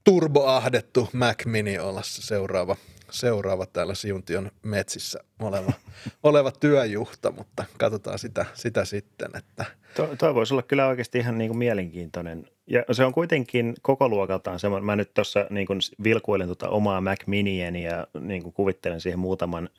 turboahdettu 0.05 1.09
Mac 1.13 1.45
Mini 1.45 1.79
olla 1.79 2.03
se 2.03 2.23
seuraava, 2.23 2.77
seuraava 3.11 3.67
täällä 3.67 3.95
Siuntion 3.95 4.51
metsissä 4.63 5.19
oleva, 5.41 5.73
oleva 6.23 6.51
työjuhta, 6.51 7.31
mutta 7.31 7.65
katsotaan 7.79 8.19
sitä, 8.19 8.47
sitä 8.55 8.85
sitten. 8.85 9.31
Että. 9.37 9.65
Tuo, 9.97 10.17
toi 10.19 10.35
voisi 10.35 10.55
olla 10.55 10.63
kyllä 10.63 10.87
oikeasti 10.87 11.19
ihan 11.19 11.39
niin 11.39 11.49
kuin 11.49 11.59
mielenkiintoinen. 11.59 12.47
Ja 12.67 12.85
se 12.93 13.05
on 13.05 13.13
kuitenkin 13.13 13.75
koko 13.83 14.09
luokaltaan 14.09 14.59
semmoinen, 14.59 14.87
mä 14.87 14.97
nyt 14.97 15.15
tuossa 15.15 15.47
niin 15.51 15.67
kuin 15.67 15.81
vilkuilin 16.05 16.47
tuota 16.47 16.69
omaa 16.69 17.01
Mac 17.01 17.27
Minieni 17.27 17.85
ja 17.85 18.07
niin 18.21 18.43
kuin 18.43 18.53
kuvittelen 18.53 19.01
siihen 19.01 19.19
muutaman– 19.19 19.69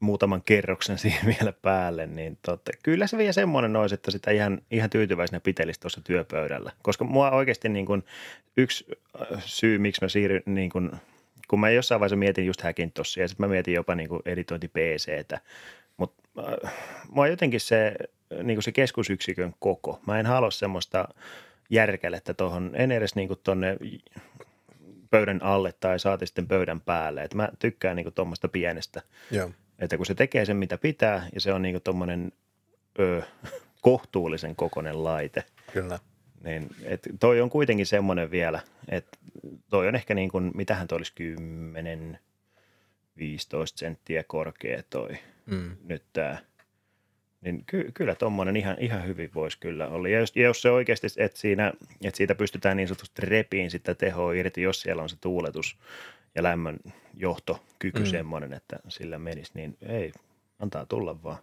muutaman 0.00 0.42
kerroksen 0.42 0.98
siihen 1.08 1.34
vielä 1.38 1.52
päälle, 1.52 2.06
niin 2.06 2.38
totta, 2.42 2.72
kyllä 2.82 3.06
se 3.06 3.18
vielä 3.18 3.32
semmoinen 3.32 3.76
olisi, 3.76 3.94
että 3.94 4.10
sitä 4.10 4.30
ihan, 4.30 4.60
ihan 4.70 4.90
tyytyväisenä 4.90 5.40
pitelisi 5.40 5.80
tuossa 5.80 6.00
työpöydällä. 6.00 6.72
Koska 6.82 7.04
mua 7.04 7.30
oikeasti 7.30 7.68
niin 7.68 7.86
kuin, 7.86 8.04
yksi 8.56 8.86
äh, 9.20 9.42
syy, 9.44 9.78
miksi 9.78 10.04
mä 10.04 10.08
siirryn, 10.08 10.42
niin 10.46 10.70
kuin, 10.70 10.90
kun 11.48 11.60
mä 11.60 11.70
jossain 11.70 12.00
vaiheessa 12.00 12.16
mietin 12.16 12.46
just 12.46 12.60
Hackintossia 12.60 13.24
ja 13.24 13.28
sitten 13.28 13.46
mä 13.46 13.50
mietin 13.50 13.74
jopa 13.74 13.94
niin 13.94 14.08
editointi 14.26 14.68
PCtä, 14.68 15.40
mutta 15.96 16.22
äh, 16.38 16.74
mua 17.08 17.28
jotenkin 17.28 17.60
se, 17.60 17.94
niin 18.42 18.56
kuin 18.56 18.62
se 18.62 18.72
keskusyksikön 18.72 19.54
koko, 19.58 20.00
mä 20.06 20.20
en 20.20 20.26
halua 20.26 20.50
semmoista 20.50 21.08
järkelettä 21.70 22.34
tuohon, 22.34 22.70
en 22.74 22.92
edes 22.92 23.14
niin 23.14 23.28
kuin 23.28 23.40
tonne 23.42 23.76
pöydän 25.10 25.42
alle 25.42 25.72
tai 25.80 25.98
saati 25.98 26.26
sitten 26.26 26.48
pöydän 26.48 26.80
päälle. 26.80 27.22
Et 27.22 27.34
mä 27.34 27.48
tykkään 27.58 27.96
niin 27.96 28.12
tuommoista 28.12 28.48
pienestä. 28.48 29.02
Joo. 29.30 29.50
Että 29.78 29.96
kun 29.96 30.06
se 30.06 30.14
tekee 30.14 30.44
sen, 30.44 30.56
mitä 30.56 30.78
pitää, 30.78 31.28
ja 31.34 31.40
se 31.40 31.52
on 31.52 31.62
niin 31.62 31.82
tuommoinen 31.84 32.32
kohtuullisen 33.80 34.56
kokoinen 34.56 35.04
laite. 35.04 35.44
Kyllä. 35.72 35.98
Niin, 36.44 36.68
et 36.82 37.08
toi 37.20 37.40
on 37.40 37.50
kuitenkin 37.50 37.86
semmoinen 37.86 38.30
vielä, 38.30 38.60
että 38.88 39.18
toi 39.70 39.88
on 39.88 39.94
ehkä 39.94 40.14
niin 40.14 40.30
kuin, 40.30 40.50
mitähän 40.54 40.88
toi 40.88 40.96
olisi 40.96 41.12
10, 41.14 42.18
15 43.18 43.78
senttiä 43.78 44.24
korkea 44.24 44.82
toi 44.90 45.08
mm. 45.46 45.76
nyt 45.84 46.02
tämä. 46.12 46.38
Niin 47.46 47.64
ky- 47.66 47.90
kyllä 47.94 48.14
tuommoinen 48.14 48.56
ihan, 48.56 48.76
ihan 48.78 49.06
hyvin 49.06 49.30
voisi 49.34 49.58
kyllä 49.58 49.88
olla. 49.88 50.08
Ja 50.08 50.20
jos, 50.20 50.32
ja 50.36 50.42
jos 50.42 50.62
se 50.62 50.70
oikeasti, 50.70 51.06
että, 51.16 51.38
siinä, 51.38 51.72
että 52.04 52.16
siitä 52.16 52.34
pystytään 52.34 52.76
niin 52.76 52.88
sanotusti 52.88 53.22
repiin 53.22 53.70
sitä 53.70 53.94
tehoa 53.94 54.32
irti, 54.32 54.62
jos 54.62 54.80
siellä 54.80 55.02
on 55.02 55.08
se 55.08 55.16
tuuletus 55.20 55.78
ja 56.34 56.42
lämmön 56.42 56.76
johtokyky 57.14 58.00
mm. 58.00 58.06
semmoinen, 58.06 58.52
että 58.52 58.76
sillä 58.88 59.18
menisi, 59.18 59.52
niin 59.54 59.76
ei, 59.82 60.12
antaa 60.58 60.86
tulla 60.86 61.22
vaan. 61.22 61.38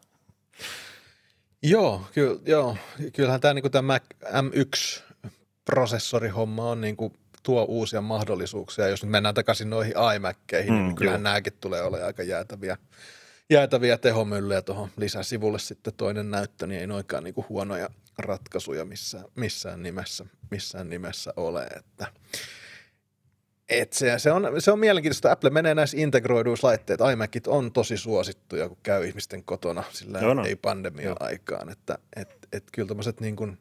Joo, 1.64 2.02
kyllä, 2.14 2.40
joo. 2.46 2.78
kyllähän 3.14 3.42
tämä, 3.42 3.54
niin 3.54 3.72
tämä 3.72 4.00
M1-prosessorihomma 4.24 6.70
on 6.70 6.82
niin 6.82 6.98
kuin, 6.98 7.14
tuo 7.44 7.64
uusia 7.64 8.02
mahdollisuuksia. 8.02 8.88
Jos 8.88 9.04
nyt 9.04 9.12
mennään 9.12 9.36
takaisin 9.36 9.70
noihin 9.70 9.94
iMackeihin, 10.16 10.74
niin 10.74 10.82
mm, 10.82 10.88
niin 10.88 10.96
kyllähän 10.96 11.22
joo. 11.22 11.24
nämäkin 11.24 11.54
tulee 11.62 11.82
olemaan 11.82 12.08
aika 12.08 12.24
jäätäviä, 12.24 12.78
jäätäviä 13.50 13.98
tehomyllyjä 13.98 14.62
tuohon 14.62 14.90
lisäsivulle 14.98 15.60
sitten 15.60 15.94
toinen 15.94 16.32
näyttö, 16.32 16.68
niin 16.68 16.82
ei 16.82 16.88
noikaan 16.88 17.24
niin 17.24 17.34
kuin 17.34 17.46
huonoja 17.50 17.90
ratkaisuja 18.18 18.86
missään, 18.86 19.26
missään, 19.36 19.84
nimessä, 19.84 20.26
missään 20.52 20.90
nimessä 20.90 21.34
ole. 21.38 21.64
Että, 21.64 22.08
et 23.70 23.94
se, 23.94 24.20
se, 24.20 24.32
on, 24.32 24.52
se 24.60 24.72
on 24.72 24.80
mielenkiintoista. 24.80 25.32
Apple 25.32 25.50
menee 25.50 25.76
näissä 25.76 25.98
integroiduissa 25.98 26.68
laitteissa. 26.68 27.10
iMacit 27.10 27.48
on 27.48 27.72
tosi 27.72 27.98
suosittuja, 27.98 28.68
kun 28.68 28.78
käy 28.84 29.06
ihmisten 29.06 29.44
kotona, 29.44 29.84
sillä 29.92 30.22
no, 30.22 30.34
no. 30.34 30.46
ei 30.46 30.56
pandemia 30.56 31.16
aikaan. 31.20 31.70
Että 31.70 31.98
et, 32.16 32.30
et 32.54 32.64
kyllä 32.72 32.88
tämmöiset 32.88 33.20
niin 33.20 33.36
kuin 33.36 33.58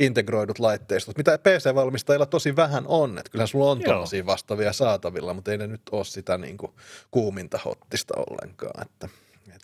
integroidut 0.00 0.58
laitteistot, 0.58 1.16
mitä 1.16 1.38
PC-valmistajilla 1.38 2.26
tosi 2.26 2.56
vähän 2.56 2.84
on. 2.86 3.18
Että 3.18 3.30
kyllä 3.30 3.46
sulla 3.46 3.70
on 3.70 3.80
tällaisia 3.80 4.26
vastaavia 4.26 4.72
saatavilla, 4.72 5.34
mutta 5.34 5.50
ei 5.50 5.58
ne 5.58 5.66
nyt 5.66 5.82
ole 5.92 6.04
sitä 6.04 6.38
niin 6.38 6.56
kuin 6.56 6.72
kuuminta 7.10 7.58
hottista 7.64 8.14
ollenkaan. 8.16 8.86
Että, 8.86 9.08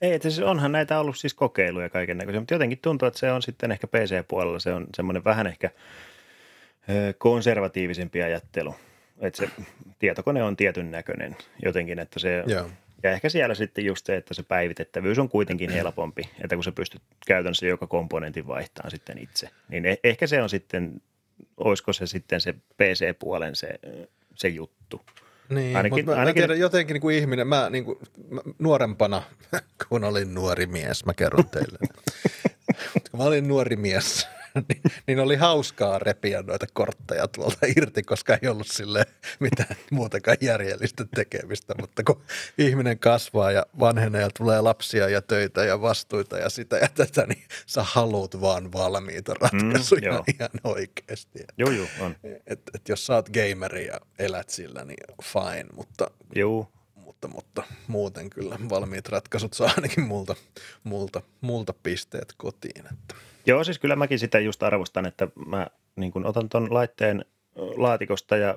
ei, 0.03 0.13
että 0.13 0.31
siis 0.31 0.47
onhan 0.47 0.73
näitä 0.73 1.01
ollut 1.01 1.19
siis 1.19 1.35
kokeiluja 1.35 1.91
kaiken 1.91 2.19
näköisiä, 2.19 2.41
mutta 2.41 2.55
jotenkin 2.55 2.79
tuntuu, 2.79 3.09
että 3.09 3.21
se 3.21 3.33
on 3.33 3.43
sitten 3.43 3.73
ehkä 3.73 3.87
PC-puolella, 3.87 4.59
se 4.59 4.73
on 4.73 4.87
semmoinen 4.97 5.25
vähän 5.25 5.47
ehkä 5.47 5.71
konservatiivisempi 7.19 8.23
ajattelu. 8.23 8.75
Että 9.19 9.39
se 9.39 9.51
tietokone 9.99 10.43
on 10.43 10.57
tietyn 10.57 10.91
näköinen 10.91 11.37
jotenkin, 11.65 11.99
että 11.99 12.19
se, 12.19 12.45
Joo. 12.47 12.71
Ja 13.03 13.11
ehkä 13.11 13.29
siellä 13.29 13.55
sitten 13.55 13.85
just 13.85 14.07
se, 14.07 14.17
että 14.17 14.35
se 14.35 14.43
päivitettävyys 14.43 15.19
on 15.19 15.29
kuitenkin 15.29 15.71
helpompi, 15.71 16.23
että 16.45 16.55
kun 16.55 16.65
sä 16.65 16.73
pystyt 16.73 17.03
käytännössä 17.27 17.67
joka 17.67 17.87
komponentin 17.87 18.47
vaihtamaan 18.47 18.91
sitten 18.91 19.19
itse, 19.19 19.49
niin 19.69 19.87
e- 19.87 20.01
ehkä 20.05 20.27
se 20.27 20.43
on 20.43 20.49
sitten, 20.49 21.03
olisiko 21.57 21.93
se 21.93 22.07
sitten 22.07 22.41
se 22.41 22.53
PC-puolen 22.53 23.57
se, 23.57 23.69
se 24.35 24.49
juttu. 24.49 25.01
Niin, 25.49 25.77
ainakin, 25.77 25.99
mutta 25.99 26.13
mä, 26.13 26.19
ainakin... 26.19 26.43
mä 26.43 26.47
tiedän 26.47 26.61
jotenkin 26.61 26.95
niin 26.95 27.01
kuin 27.01 27.17
ihminen, 27.17 27.47
mä, 27.47 27.71
niin 27.71 27.85
kuin, 27.85 27.99
mä 28.31 28.41
nuorempana, 28.59 29.23
kun 29.89 30.05
olin 30.05 30.35
nuori 30.35 30.67
mies, 30.67 31.05
mä 31.05 31.15
kerron 31.15 31.49
teille. 31.49 31.79
kun 33.11 33.21
mä 33.21 33.25
olin 33.25 33.49
nuori 33.49 33.77
mies, 33.77 34.29
niin, 34.69 34.83
niin 35.07 35.21
oli 35.21 35.37
hauskaa 35.37 35.99
repiä 35.99 36.43
noita 36.43 36.67
kortteja 36.73 37.29
tuolta 37.29 37.67
irti, 37.77 38.03
koska 38.03 38.39
ei 38.43 38.49
ollut 38.49 38.67
sille 38.67 39.07
mitään 39.41 39.77
muutakaan 39.91 40.37
järjellistä 40.41 41.05
tekemistä. 41.15 41.75
Mutta 41.81 42.05
kun 42.05 42.23
ihminen 42.59 42.99
kasvaa 42.99 43.51
ja 43.53 43.67
vanhenee 43.81 44.21
ja 44.21 44.31
tulee 44.39 44.61
lapsia 44.61 45.09
ja 45.09 45.23
töitä 45.23 45.65
ja 45.65 45.81
vastuita 45.81 46.39
ja 46.39 46.51
sitä 46.51 46.77
ja 46.77 46.89
tätä, 46.95 47.27
niin 47.27 47.45
sä 47.67 47.83
haluut 47.83 48.41
vaan 48.41 48.73
valmiita 48.73 49.35
mm, 49.35 49.39
ratkaisuja 49.41 50.13
mm, 50.13 50.35
ihan 50.35 50.51
oikeasti. 50.65 51.39
Joo, 51.59 51.71
joo, 51.71 51.87
on. 52.01 52.17
Et, 52.47 52.61
et 52.75 52.89
jos 52.89 53.07
sä 53.07 53.15
oot 53.15 53.29
gameri 53.29 53.87
ja 53.87 54.01
elät 54.19 54.49
sillä, 54.49 54.85
niin 54.85 55.17
fine, 55.23 55.67
mutta 55.77 56.11
Joo, 56.35 56.73
mutta, 57.17 57.29
mutta 57.29 57.63
muuten 57.87 58.31
kyllä 58.31 58.59
valmiit 58.69 59.09
ratkaisut 59.09 59.53
saa 59.53 59.73
ainakin 59.77 60.05
multa, 60.05 60.35
multa, 60.85 61.23
multa 61.41 61.75
pisteet 61.83 62.35
kotiin. 62.37 62.87
Että. 62.93 63.15
Joo, 63.47 63.65
siis 63.65 63.79
kyllä 63.79 63.97
mäkin 63.97 64.19
sitä 64.19 64.39
just 64.39 64.63
arvostan, 64.63 65.07
että 65.07 65.29
mä 65.47 65.67
niin 65.97 66.13
kun 66.13 66.27
otan 66.27 66.49
tuon 66.49 66.75
laitteen 66.75 67.25
laatikosta 67.57 68.37
ja 68.37 68.55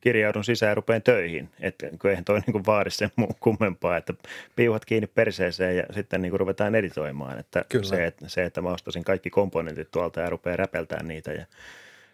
kirjaudun 0.00 0.44
sisään 0.44 0.70
ja 0.70 0.74
rupean 0.74 1.02
töihin. 1.02 1.50
Että 1.60 1.86
eihän 2.08 2.24
toi 2.24 2.40
niin 2.40 2.66
vaadi 2.66 2.90
sen 2.90 3.10
muu 3.16 3.36
kummempaa, 3.40 3.96
että 3.96 4.14
piuhat 4.56 4.84
kiinni 4.84 5.06
perseeseen 5.06 5.76
ja 5.76 5.84
sitten 5.94 6.22
niin 6.22 6.40
ruvetaan 6.40 6.74
editoimaan. 6.74 7.38
Että 7.38 7.64
Kyllä. 7.68 7.84
Se, 7.84 8.06
että, 8.06 8.28
se, 8.28 8.44
että 8.44 8.62
mä 8.62 8.68
ostasin 8.68 9.04
kaikki 9.04 9.30
komponentit 9.30 9.90
tuolta 9.90 10.20
ja 10.20 10.30
rupean 10.30 10.58
räpeltään 10.58 11.08
niitä 11.08 11.32
ja 11.32 11.46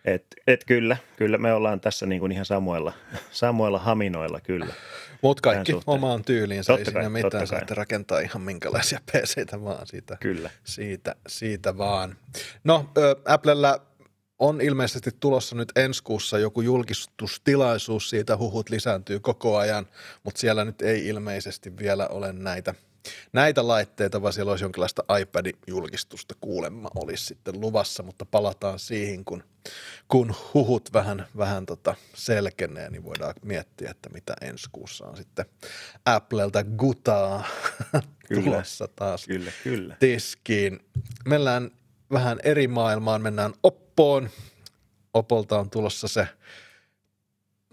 et, 0.06 0.26
et 0.46 0.64
kyllä, 0.64 0.96
kyllä 1.16 1.38
me 1.38 1.52
ollaan 1.52 1.80
tässä 1.80 2.06
niin 2.06 2.20
kuin 2.20 2.32
ihan 2.32 2.44
samoilla, 2.44 2.92
samoilla 3.30 3.78
haminoilla 3.78 4.40
kyllä. 4.40 4.74
Mutta 5.22 5.40
kaikki 5.40 5.72
omaan 5.86 6.24
tyyliinsä, 6.24 6.72
totta 6.72 6.90
ei 6.90 6.94
kai, 6.94 7.02
siinä 7.02 7.08
mitään, 7.08 7.46
saatte 7.46 7.74
rakentaa 7.74 8.20
ihan 8.20 8.42
minkälaisia 8.42 9.00
PCitä 9.12 9.62
vaan 9.64 9.86
siitä, 9.86 10.16
kyllä. 10.20 10.50
siitä, 10.64 11.14
siitä 11.28 11.78
vaan. 11.78 12.16
No, 12.64 12.90
Applella 13.24 13.82
on 14.38 14.60
ilmeisesti 14.60 15.10
tulossa 15.20 15.56
nyt 15.56 15.72
ensi 15.76 16.02
kuussa 16.02 16.38
joku 16.38 16.60
julkistustilaisuus, 16.60 18.10
siitä 18.10 18.36
huhut 18.36 18.70
lisääntyy 18.70 19.20
koko 19.20 19.56
ajan, 19.56 19.86
mutta 20.24 20.40
siellä 20.40 20.64
nyt 20.64 20.82
ei 20.82 21.06
ilmeisesti 21.06 21.76
vielä 21.76 22.08
ole 22.08 22.32
näitä– 22.32 22.74
näitä 23.32 23.68
laitteita, 23.68 24.22
vaan 24.22 24.32
siellä 24.32 24.50
olisi 24.50 24.64
jonkinlaista 24.64 25.02
iPad-julkistusta 25.20 26.34
kuulemma 26.40 26.88
olisi 26.94 27.24
sitten 27.24 27.60
luvassa, 27.60 28.02
mutta 28.02 28.24
palataan 28.24 28.78
siihen, 28.78 29.24
kun, 29.24 29.44
kun 30.08 30.34
huhut 30.54 30.92
vähän, 30.92 31.26
vähän 31.36 31.66
tota 31.66 31.94
selkenee, 32.14 32.90
niin 32.90 33.04
voidaan 33.04 33.34
miettiä, 33.42 33.90
että 33.90 34.08
mitä 34.08 34.34
ensi 34.40 34.68
kuussa 34.72 35.06
on 35.06 35.16
sitten 35.16 35.46
Applelta 36.04 36.64
gutaa 36.64 37.44
kyllä, 38.28 38.42
tulossa 38.44 38.88
taas 38.88 39.26
kyllä, 39.26 39.52
kyllä. 39.64 39.96
tiskiin. 40.00 40.80
Mennään 41.24 41.70
vähän 42.12 42.38
eri 42.42 42.68
maailmaan, 42.68 43.22
mennään 43.22 43.52
Oppoon. 43.62 44.30
Opolta 45.14 45.58
on 45.58 45.70
tulossa 45.70 46.08
se 46.08 46.28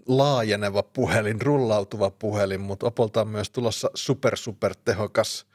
laajeneva 0.06 0.82
puhelin, 0.82 1.42
rullautuva 1.42 2.10
puhelin, 2.10 2.60
mutta 2.60 2.86
Opolta 2.86 3.20
on 3.20 3.28
myös 3.28 3.50
tulossa 3.50 3.90
super, 3.94 4.36
super 4.36 4.74
tehokas 4.84 5.46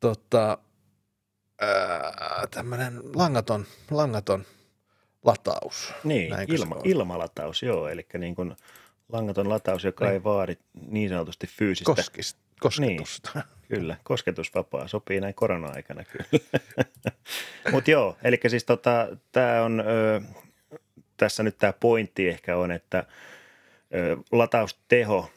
tota, 0.00 0.58
tämmöinen 2.50 3.00
langaton, 3.14 3.66
langaton 3.90 4.44
lataus. 5.24 5.94
Niin, 6.04 6.34
ilma, 6.48 6.76
ilmalataus, 6.84 7.62
joo, 7.62 7.88
eli 7.88 8.06
niin 8.18 8.34
kuin 8.34 8.56
langaton 9.08 9.48
lataus, 9.48 9.84
joka 9.84 10.04
niin. 10.04 10.12
ei 10.12 10.24
vaadi 10.24 10.56
niin 10.90 11.08
sanotusti 11.08 11.46
fyysistä. 11.46 11.94
Koskis, 11.94 12.36
kosketusta. 12.60 13.30
Niin, 13.34 13.44
kyllä, 13.68 13.96
kosketusvapaa, 14.04 14.88
sopii 14.88 15.20
näin 15.20 15.34
korona-aikana 15.34 16.04
kyllä. 16.04 16.42
Mutta 17.72 17.90
joo, 17.90 18.16
eli 18.24 18.40
siis 18.48 18.64
tota, 18.64 19.08
tämä 19.32 19.62
on, 19.62 19.80
ö, 19.80 20.20
tässä 21.16 21.42
nyt 21.42 21.58
tämä 21.58 21.72
pointti 21.72 22.28
ehkä 22.28 22.56
on, 22.56 22.72
että– 22.72 23.04
latausteho 24.32 25.30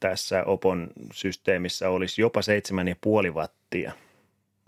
tässä 0.00 0.44
Opon 0.44 0.90
systeemissä 1.12 1.88
olisi 1.88 2.20
jopa 2.20 2.40
7,5 3.28 3.34
wattia. 3.34 3.92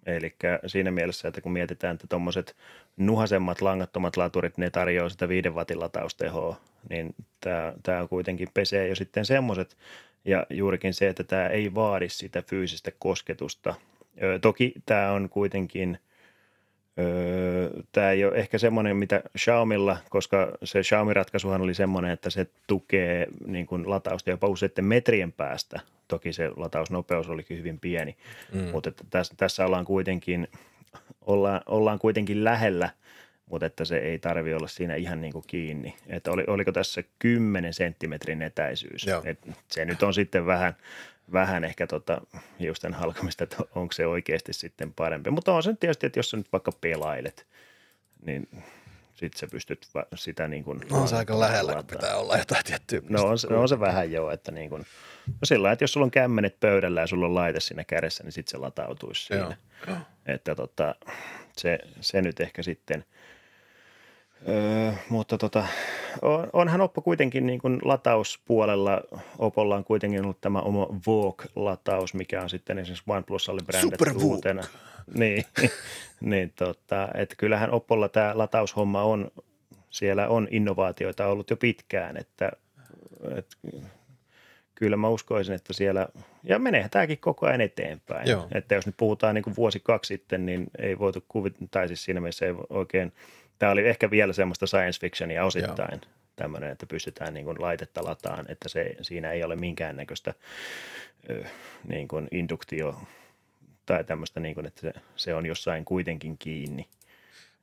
Eli 0.06 0.34
siinä 0.66 0.90
mielessä, 0.90 1.28
että 1.28 1.40
kun 1.40 1.52
mietitään, 1.52 1.94
että 1.94 2.06
tuommoiset 2.06 2.56
nuhasemmat 2.96 3.60
langattomat 3.60 4.16
laturit, 4.16 4.58
ne 4.58 4.70
tarjoaa 4.70 5.08
sitä 5.08 5.28
5 5.28 5.48
watin 5.48 5.80
lataustehoa, 5.80 6.56
niin 6.90 7.14
tämä, 7.40 7.72
tämä 7.82 8.08
kuitenkin 8.08 8.48
pesee 8.54 8.88
jo 8.88 8.94
sitten 8.94 9.24
semmoiset. 9.24 9.76
Ja 10.24 10.46
juurikin 10.50 10.94
se, 10.94 11.08
että 11.08 11.24
tämä 11.24 11.46
ei 11.46 11.74
vaadi 11.74 12.08
sitä 12.08 12.42
fyysistä 12.42 12.92
kosketusta. 12.98 13.74
Toki 14.40 14.72
tämä 14.86 15.12
on 15.12 15.28
kuitenkin– 15.28 15.98
tämä 17.92 18.10
ei 18.10 18.24
ole 18.24 18.36
ehkä 18.36 18.58
semmoinen, 18.58 18.96
mitä 18.96 19.22
Xiaomilla, 19.38 19.96
koska 20.10 20.52
se 20.64 20.80
Xiaomi-ratkaisuhan 20.82 21.62
oli 21.62 21.74
semmoinen, 21.74 22.10
että 22.10 22.30
se 22.30 22.46
tukee 22.66 23.26
niin 23.46 23.66
kuin 23.66 23.90
latausta 23.90 24.30
jopa 24.30 24.46
useiden 24.46 24.84
metrien 24.84 25.32
päästä. 25.32 25.80
Toki 26.08 26.32
se 26.32 26.50
latausnopeus 26.56 27.28
olikin 27.28 27.58
hyvin 27.58 27.78
pieni, 27.80 28.16
mm. 28.52 28.60
mutta 28.60 28.88
että 28.88 29.04
tässä, 29.10 29.34
tässä 29.36 29.66
ollaan 29.66 29.84
kuitenkin, 29.84 30.48
ollaan, 31.20 31.60
ollaan 31.66 31.98
kuitenkin 31.98 32.44
lähellä, 32.44 32.90
mutta 33.50 33.66
että 33.66 33.84
se 33.84 33.96
ei 33.96 34.18
tarvi 34.18 34.54
olla 34.54 34.68
siinä 34.68 34.94
ihan 34.94 35.20
niin 35.20 35.32
kuin 35.32 35.44
kiinni. 35.46 35.94
Että 36.06 36.30
oli, 36.30 36.44
oliko 36.46 36.72
tässä 36.72 37.02
10 37.18 37.74
senttimetrin 37.74 38.42
etäisyys. 38.42 39.06
Et 39.24 39.38
se 39.68 39.84
nyt 39.84 40.02
on 40.02 40.14
sitten 40.14 40.46
vähän, 40.46 40.76
vähän 41.32 41.64
ehkä 41.64 41.86
tota 41.86 42.20
hiusten 42.60 42.94
halkomista, 42.94 43.44
että 43.44 43.56
onko 43.74 43.92
se 43.92 44.06
oikeasti 44.06 44.52
sitten 44.52 44.92
parempi. 44.92 45.30
Mutta 45.30 45.52
on 45.52 45.62
se 45.62 45.74
tietysti, 45.80 46.06
että 46.06 46.18
jos 46.18 46.30
sä 46.30 46.36
nyt 46.36 46.52
vaikka 46.52 46.72
pelailet, 46.80 47.46
niin 48.26 48.48
sitten 49.14 49.38
sä 49.38 49.46
pystyt 49.50 49.88
sitä 50.14 50.48
niin 50.48 50.64
kuin... 50.64 50.80
No 50.90 51.00
on 51.00 51.08
se 51.08 51.16
aika 51.16 51.40
lähellä, 51.40 51.74
kun 51.74 51.86
pitää 51.86 52.16
olla 52.16 52.36
jotain 52.36 52.64
tiettyä. 52.64 53.00
No 53.08 53.22
on, 53.22 53.38
se, 53.38 53.46
on 53.46 53.68
se 53.68 53.80
vähän 53.80 54.12
joo, 54.12 54.30
että 54.30 54.52
niin 54.52 54.70
kuin, 54.70 54.86
no 55.26 55.38
sillä 55.44 55.72
että 55.72 55.82
jos 55.82 55.92
sulla 55.92 56.04
on 56.04 56.10
kämmenet 56.10 56.60
pöydällä 56.60 57.00
ja 57.00 57.06
sulla 57.06 57.26
on 57.26 57.34
laite 57.34 57.60
siinä 57.60 57.84
kädessä, 57.84 58.24
niin 58.24 58.32
sitten 58.32 58.50
se 58.50 58.56
latautuisi 58.56 59.24
siinä. 59.24 59.56
Joo. 59.86 59.96
Että 60.26 60.54
tota, 60.54 60.94
se, 61.56 61.78
se 62.00 62.22
nyt 62.22 62.40
ehkä 62.40 62.62
sitten– 62.62 63.04
Öö, 64.48 64.92
mutta 65.08 65.38
tota, 65.38 65.66
on, 66.22 66.50
onhan 66.52 66.80
Oppo 66.80 67.02
kuitenkin 67.02 67.46
niin 67.46 67.60
kuin 67.60 67.78
latauspuolella, 67.84 69.00
Opolla 69.38 69.76
on 69.76 69.84
kuitenkin 69.84 70.24
ollut 70.24 70.40
tämä 70.40 70.60
oma 70.60 70.88
Vogue-lataus, 71.06 72.14
mikä 72.14 72.42
on 72.42 72.50
sitten 72.50 72.78
esimerkiksi 72.78 73.04
OnePlusalle 73.06 73.60
brändetty 73.66 74.24
uutena. 74.24 74.62
Niin, 75.14 75.44
niin 76.20 76.52
tota, 76.56 77.08
että 77.14 77.34
kyllähän 77.38 77.70
Oppolla 77.70 78.08
tämä 78.08 78.32
lataushomma 78.34 79.02
on, 79.02 79.30
siellä 79.90 80.28
on 80.28 80.48
innovaatioita 80.50 81.26
ollut 81.26 81.50
jo 81.50 81.56
pitkään, 81.56 82.16
että, 82.16 82.52
että 83.36 83.56
kyllä 84.74 84.96
mä 84.96 85.08
uskoisin, 85.08 85.54
että 85.54 85.72
siellä, 85.72 86.08
ja 86.42 86.58
meneehän 86.58 86.90
tämäkin 86.90 87.18
koko 87.18 87.46
ajan 87.46 87.60
eteenpäin. 87.60 88.30
Joo. 88.30 88.48
Että 88.54 88.74
jos 88.74 88.86
nyt 88.86 88.96
puhutaan 88.96 89.34
niin 89.34 89.42
kuin 89.42 89.56
vuosi 89.56 89.80
kaksi 89.80 90.14
sitten, 90.14 90.46
niin 90.46 90.66
ei 90.78 90.98
voitu 90.98 91.24
kuvitella, 91.28 91.68
tai 91.70 91.88
siis 91.88 92.04
siinä 92.04 92.20
mielessä 92.20 92.46
ei 92.46 92.54
oikein, 92.70 93.12
tämä 93.58 93.72
oli 93.72 93.88
ehkä 93.88 94.10
vielä 94.10 94.32
semmoista 94.32 94.66
science 94.66 95.00
fictionia 95.00 95.44
osittain, 95.44 96.00
Joo. 96.02 96.12
tämmöinen, 96.36 96.70
että 96.70 96.86
pystytään 96.86 97.34
niin 97.34 97.44
kuin 97.44 97.60
laitetta 97.60 98.04
lataan, 98.04 98.44
että 98.48 98.68
se, 98.68 98.96
siinä 99.02 99.30
ei 99.32 99.44
ole 99.44 99.56
minkäännäköistä 99.56 100.34
niin 101.88 102.08
kuin 102.08 102.28
induktio 102.30 103.00
tai 103.86 104.04
tämmöistä, 104.04 104.40
niin 104.40 104.54
kuin, 104.54 104.66
että 104.66 104.80
se, 104.80 104.92
se 105.16 105.34
on 105.34 105.46
jossain 105.46 105.84
kuitenkin 105.84 106.38
kiinni. 106.38 106.88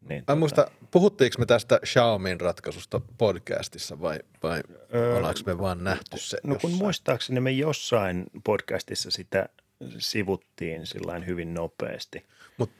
Niin, 0.09 0.19
Mä 0.19 0.25
tota... 0.25 0.35
muista, 0.35 0.71
puhuttiinko 0.91 1.35
me 1.39 1.45
tästä 1.45 1.79
Xiaomin 1.85 2.41
ratkaisusta 2.41 3.01
podcastissa 3.17 4.01
vai, 4.01 4.19
vai 4.43 4.61
öö, 4.93 5.17
ollaanko 5.17 5.39
me 5.45 5.57
vaan 5.57 5.83
nähty 5.83 6.17
se 6.17 6.37
No 6.43 6.55
kun 6.55 6.69
jossain? 6.69 6.83
muistaakseni 6.83 7.39
me 7.39 7.51
jossain 7.51 8.25
podcastissa 8.43 9.11
sitä 9.11 9.49
sivuttiin 9.97 10.85
sillä 10.87 11.19
hyvin 11.19 11.53
nopeasti. 11.53 12.25
Mutta 12.57 12.75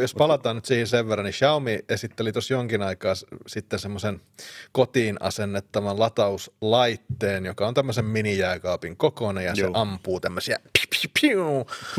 jos 0.00 0.14
palataan 0.14 0.56
nyt 0.56 0.64
siihen 0.64 0.86
sen 0.86 1.08
verran, 1.08 1.24
niin 1.24 1.34
Xiaomi 1.34 1.78
esitteli 1.88 2.32
tuossa 2.32 2.54
jonkin 2.54 2.82
aikaa 2.82 3.14
sitten 3.46 3.78
semmoisen 3.78 4.20
kotiin 4.72 5.16
asennettavan 5.20 5.98
latauslaitteen, 5.98 7.46
joka 7.46 7.68
on 7.68 7.74
tämmöisen 7.74 8.04
minijääkaapin 8.04 8.96
kokoinen 8.96 9.44
ja 9.44 9.52
Joo. 9.56 9.68
se 9.68 9.72
ampuu 9.74 10.20
tämmöisiä 10.20 10.58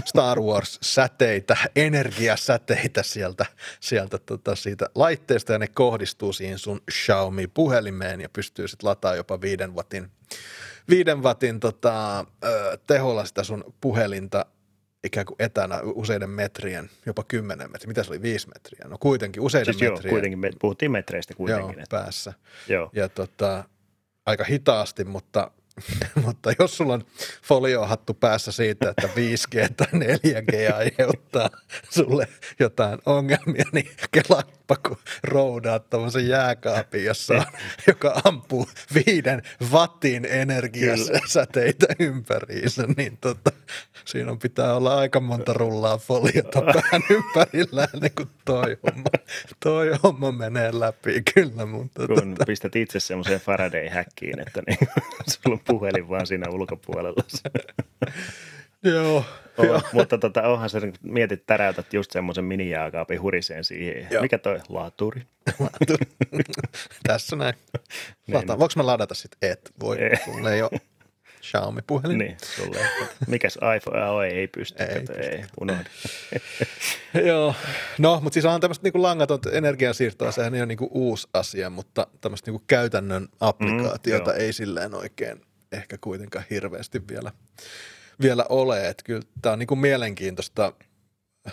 Star 0.05 0.39
Wars-säteitä, 0.39 1.57
energiasäteitä 1.75 3.03
sieltä, 3.03 3.45
sieltä 3.79 4.17
tota 4.17 4.55
siitä 4.55 4.89
laitteesta 4.95 5.53
ja 5.53 5.59
ne 5.59 5.67
kohdistuu 5.67 6.33
siihen 6.33 6.59
sun 6.59 6.81
Xiaomi-puhelimeen 6.91 8.21
ja 8.21 8.29
pystyy 8.29 8.67
sitten 8.67 8.89
lataamaan 8.89 9.17
jopa 9.17 9.41
viiden 9.41 9.75
watin, 9.75 10.11
viiden 10.89 11.23
watin 11.23 11.59
tota, 11.59 12.25
teholla 12.87 13.25
sitä 13.25 13.43
sun 13.43 13.73
puhelinta 13.81 14.45
ikään 15.05 15.25
kuin 15.25 15.35
etänä 15.39 15.79
useiden 15.83 16.29
metrien, 16.29 16.89
jopa 17.05 17.23
kymmenen 17.23 17.71
metriä. 17.71 17.87
Mitä 17.87 18.03
se 18.03 18.11
oli, 18.11 18.21
viisi 18.21 18.47
metriä? 18.47 18.85
No 18.89 18.97
kuitenkin 18.99 19.41
useiden 19.43 19.73
siis 19.73 19.91
metrien. 19.91 20.09
Joo, 20.09 20.13
kuitenkin, 20.13 20.39
me 20.39 20.49
puhuttiin 20.61 20.91
metreistä 20.91 21.33
kuitenkin. 21.33 21.63
Joo, 21.73 21.83
että. 21.83 21.97
päässä. 21.97 22.33
Joo. 22.67 22.89
Ja 22.93 23.09
tota, 23.09 23.63
aika 24.25 24.43
hitaasti, 24.43 25.03
mutta 25.03 25.51
mutta 26.25 26.53
jos 26.59 26.77
sulla 26.77 26.93
on 26.93 27.05
foliohattu 27.43 28.13
päässä 28.13 28.51
siitä, 28.51 28.89
että 28.89 29.07
5G 29.07 29.73
tai 29.77 29.87
4G 29.87 30.75
aiheuttaa 30.75 31.49
sulle 31.89 32.27
jotain 32.59 32.99
ongelmia, 33.05 33.65
niin 33.71 33.89
kelaappa 34.11 34.64
kun 34.87 34.97
roudaat 35.23 35.89
tuommoisen 35.89 36.27
jääkaapin, 36.27 37.05
jossa 37.05 37.33
on, 37.33 37.45
joka 37.87 38.21
ampuu 38.23 38.67
viiden 38.95 39.41
wattin 39.71 40.25
energiasäteitä 40.25 41.87
ympäriinsä, 41.99 42.87
niin 42.97 43.17
tota, 43.17 43.51
siinä 44.05 44.31
on 44.31 44.39
pitää 44.39 44.75
olla 44.75 44.97
aika 44.97 45.19
monta 45.19 45.53
rullaa 45.53 45.97
foliota 45.97 46.61
pään 46.73 47.01
ympärillä 47.09 47.87
ennen 47.93 48.11
kuin 48.15 48.29
toi 48.45 48.77
homma, 48.83 49.09
toi 49.59 49.91
homma 50.03 50.31
menee 50.31 50.79
läpi 50.79 51.23
kyllä. 51.33 51.65
Mutta 51.65 52.07
kun 52.07 52.33
tota... 52.33 52.45
pistät 52.45 52.75
itse 52.75 52.99
semmoiseen 52.99 53.41
Faraday-häkkiin, 53.41 54.39
että 54.39 54.61
niin, 54.67 54.77
sulla 55.27 55.53
on 55.53 55.61
puhelin 55.67 56.09
vaan 56.09 56.27
siinä 56.27 56.49
ulkopuolella. 56.49 57.23
Joo. 58.85 59.25
On, 59.57 59.81
mutta 59.93 60.17
tota, 60.17 60.41
onhan 60.41 60.69
se, 60.69 60.79
mietit, 61.01 61.45
täräytät 61.45 61.93
just 61.93 62.11
semmoisen 62.11 62.45
minijääkaapin 62.45 63.21
huriseen 63.21 63.63
siihen. 63.63 64.07
Joo. 64.11 64.21
Mikä 64.21 64.37
toi? 64.37 64.59
Laaturi. 64.69 65.21
Laaturi. 65.59 66.05
Tässä 67.07 67.35
näin. 67.35 67.53
Lata, 68.27 68.53
niin. 68.53 68.59
Voinko 68.59 68.73
mä 68.75 68.85
ladata 68.85 69.15
sitten? 69.15 69.51
Et 69.51 69.71
voi. 69.79 69.97
Ei. 69.97 70.17
Sulle 70.25 70.53
ei 70.53 70.61
ole 70.61 70.81
Xiaomi-puhelin. 71.45 72.17
Niin, 72.17 72.37
sulle. 72.55 72.79
Mikäs 73.27 73.59
iPhone? 73.77 74.09
Oh, 74.09 74.21
ei 74.21 74.47
pysty. 74.47 74.83
Ei, 74.83 74.99
pysty. 74.99 75.13
ei 75.13 75.45
unohda. 75.61 75.89
Joo, 77.27 77.55
no, 77.97 78.19
mutta 78.21 78.33
siis 78.33 78.45
on 78.45 78.61
tämmöistä 78.61 78.83
niinku 78.83 79.01
langatonta 79.01 79.51
energiansiirtoa, 79.51 80.31
sehän 80.31 80.55
ei 80.55 80.61
ole 80.61 80.65
niinku 80.65 80.89
uusi 80.93 81.27
asia, 81.33 81.69
mutta 81.69 82.07
tämmöistä 82.21 82.51
niinku 82.51 82.63
käytännön 82.67 83.27
applikaatiota 83.39 84.31
mm, 84.31 84.39
ei 84.39 84.53
silleen 84.53 84.93
oikein 84.93 85.41
ehkä 85.71 85.97
kuitenkaan 86.01 86.45
hirveästi 86.49 87.01
vielä, 87.07 87.31
vielä 88.21 88.45
ole. 88.49 88.89
Että 88.89 89.03
kyllä 89.03 89.21
tämä 89.41 89.53
on 89.53 89.59
niinku 89.59 89.75
mielenkiintoista 89.75 90.73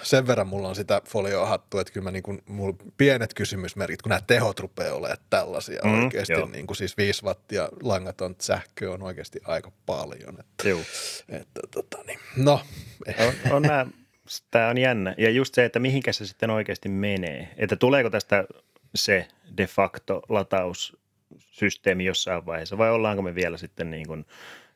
sen 0.03 0.27
verran 0.27 0.47
mulla 0.47 0.69
on 0.69 0.75
sitä 0.75 1.03
folioa 1.09 1.47
hattu, 1.47 1.79
että 1.79 1.93
kyllä 1.93 2.05
mä 2.05 2.11
niin 2.11 2.23
kuin, 2.23 2.43
mulla 2.47 2.77
pienet 2.97 3.35
kysymysmerkit, 3.35 4.03
kun 4.03 4.11
nämä 4.11 4.21
tehot 4.27 4.61
rupeaa 4.61 4.95
olemaan 4.95 5.19
tällaisia 5.31 5.81
mm, 5.85 6.05
oikeasti, 6.05 6.35
niin 6.53 6.67
kuin 6.67 6.77
siis 6.77 6.97
5 6.97 7.25
wattia 7.25 7.69
langaton 7.83 8.37
sähkö 8.41 8.93
on 8.93 9.03
oikeasti 9.03 9.41
aika 9.45 9.73
paljon. 9.87 10.41
Että, 10.41 10.69
Joo. 10.69 10.81
Että, 11.29 11.61
tota, 11.71 11.99
niin, 12.07 12.19
no. 12.37 12.61
On, 13.19 13.53
on 13.53 13.63
nämä, 13.63 13.87
tämä 14.51 14.69
on 14.69 14.79
jännä. 14.79 15.15
Ja 15.19 15.31
just 15.31 15.55
se, 15.55 15.65
että 15.65 15.79
mihinkä 15.79 16.13
se 16.13 16.27
sitten 16.27 16.51
oikeasti 16.51 16.89
menee. 16.89 17.49
Että 17.57 17.77
tuleeko 17.77 18.11
tästä 18.11 18.45
se 18.95 19.29
de 19.57 19.67
facto 19.67 20.23
lataussysteemi 20.29 22.05
jossain 22.05 22.47
vaiheessa 22.47 22.79
vai 22.79 22.91
ollaanko 22.91 23.23
me 23.23 23.35
vielä 23.35 23.57
sitten 23.57 23.91
niin 23.91 24.07
kuin, 24.07 24.27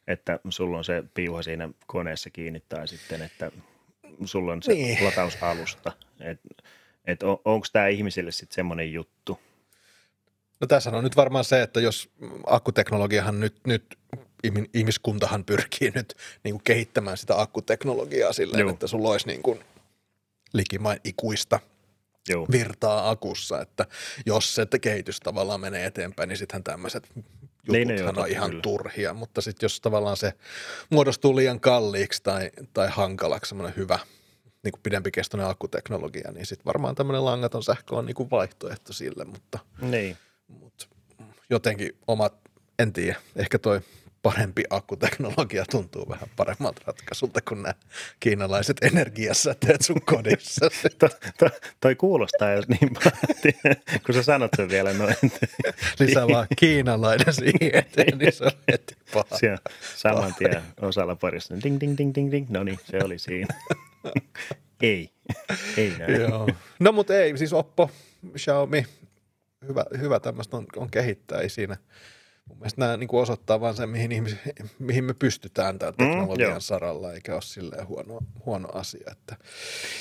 että 0.06 0.40
sulla 0.48 0.78
on 0.78 0.84
se 0.84 1.04
piuha 1.14 1.42
siinä 1.42 1.68
koneessa 1.86 2.30
kiinni 2.30 2.62
tai 2.68 2.88
sitten, 2.88 3.22
että– 3.22 3.50
sulla 4.24 4.52
on 4.52 4.62
se 4.62 4.72
niin. 4.72 5.04
latausalusta. 5.04 5.92
Et, 6.20 6.40
et 7.04 7.22
on, 7.22 7.38
onko 7.44 7.66
tämä 7.72 7.88
ihmisille 7.88 8.32
sitten 8.32 8.54
semmoinen 8.54 8.92
juttu? 8.92 9.38
No 10.60 10.66
tässä 10.66 10.90
on 10.90 11.04
nyt 11.04 11.16
varmaan 11.16 11.44
se, 11.44 11.62
että 11.62 11.80
jos 11.80 12.10
akkuteknologiahan 12.46 13.40
nyt, 13.40 13.56
nyt 13.66 13.98
ihmiskuntahan 14.74 15.44
pyrkii 15.44 15.90
nyt 15.94 16.14
niin 16.44 16.54
kuin 16.54 16.64
kehittämään 16.64 17.16
sitä 17.16 17.40
akkuteknologiaa 17.40 18.32
silleen, 18.32 18.60
Joo. 18.60 18.70
että 18.70 18.86
sulla 18.86 19.08
olisi 19.08 19.26
niin 19.26 19.42
kuin 19.42 19.60
likimain 20.52 21.00
ikuista 21.04 21.60
Joo. 22.28 22.46
virtaa 22.50 23.10
akussa, 23.10 23.60
että 23.60 23.86
jos 24.26 24.54
se 24.54 24.66
kehitys 24.80 25.20
tavallaan 25.20 25.60
menee 25.60 25.86
eteenpäin, 25.86 26.28
niin 26.28 26.36
sittenhän 26.36 26.64
tämmöiset 26.64 27.08
jututhan 27.66 28.14
niin, 28.14 28.24
on 28.24 28.28
ihan 28.28 28.50
kyllä. 28.50 28.62
turhia, 28.62 29.14
mutta 29.14 29.40
sitten 29.40 29.64
jos 29.64 29.80
tavallaan 29.80 30.16
se 30.16 30.32
muodostuu 30.90 31.36
liian 31.36 31.60
kalliiksi 31.60 32.22
tai, 32.22 32.50
tai 32.74 32.88
hankalaksi 32.90 33.48
semmoinen 33.48 33.76
hyvä 33.76 33.98
niin 34.62 34.72
kuin 34.72 34.82
pidempikestoinen 34.82 35.48
akkuteknologia, 35.48 36.32
niin 36.32 36.46
sitten 36.46 36.64
varmaan 36.64 36.94
tämmöinen 36.94 37.24
langaton 37.24 37.62
sähkö 37.62 37.94
on 37.94 38.06
niin 38.06 38.14
kuin 38.14 38.30
vaihtoehto 38.30 38.92
sille, 38.92 39.24
mutta, 39.24 39.58
niin. 39.80 40.16
mutta 40.48 40.86
jotenkin 41.50 41.92
omat, 42.06 42.34
en 42.78 42.92
tiedä, 42.92 43.16
ehkä 43.36 43.58
toi 43.58 43.80
parempi 44.26 44.64
akkuteknologia 44.70 45.64
tuntuu 45.70 46.08
vähän 46.08 46.28
paremmalta 46.36 46.80
ratkaisulta 46.86 47.40
kuin 47.48 47.62
nämä 47.62 47.74
kiinalaiset 48.20 48.76
energiasäteet 48.82 49.82
sun 49.82 50.00
kodissa. 50.04 50.68
to, 50.98 51.08
to, 51.38 51.48
toi 51.80 51.94
kuulostaa 51.94 52.52
jos 52.52 52.68
niin 52.68 52.90
paljon, 52.94 53.76
kun 54.06 54.14
sä 54.14 54.22
sanot 54.22 54.50
sen 54.56 54.68
vielä 54.68 54.92
noin. 54.92 55.14
Lisää 55.98 56.28
vaan 56.28 56.46
kiinalainen 56.56 57.34
siihen 57.34 57.74
eteen, 57.74 58.18
niin 58.18 58.32
se 58.32 58.44
on 58.44 58.50
heti 58.72 58.96
paha. 59.12 59.38
Siellä 59.38 59.58
saman 59.96 60.34
tien 60.34 60.62
osalla 60.80 61.16
parissa, 61.16 61.54
ding, 61.64 61.80
ding, 61.80 61.98
ding, 61.98 62.14
ding, 62.14 62.30
ding. 62.30 62.50
No 62.50 62.64
niin, 62.64 62.78
se 62.84 62.98
oli 63.04 63.18
siinä. 63.18 63.54
ei, 64.80 65.10
ei 65.76 65.94
näin. 65.98 66.20
Joo. 66.20 66.48
No 66.80 66.92
mutta 66.92 67.14
ei, 67.14 67.38
siis 67.38 67.52
Oppo, 67.52 67.90
Xiaomi, 68.36 68.86
hyvä, 69.68 69.84
hyvä 69.98 70.20
tämmöistä 70.20 70.56
on, 70.56 70.66
on 70.76 70.90
kehittää, 70.90 71.40
ei 71.40 71.48
siinä– 71.48 71.76
mun 72.48 72.58
mielestä 72.58 72.80
nämä 72.80 72.96
niin 72.96 73.08
kuin 73.08 73.22
osoittaa 73.22 73.60
vain 73.60 73.74
sen, 73.74 73.88
mihin, 73.88 74.12
ihmis, 74.12 74.36
mihin 74.78 75.04
me 75.04 75.14
pystytään 75.14 75.78
tällä 75.78 75.94
mm, 75.98 76.06
teknologian 76.06 76.52
mm, 76.52 76.60
saralla, 76.60 77.12
eikä 77.12 77.34
ole 77.34 77.42
silleen 77.42 77.86
huono, 77.86 78.18
huono 78.46 78.68
asia. 78.74 79.10
Että. 79.12 79.36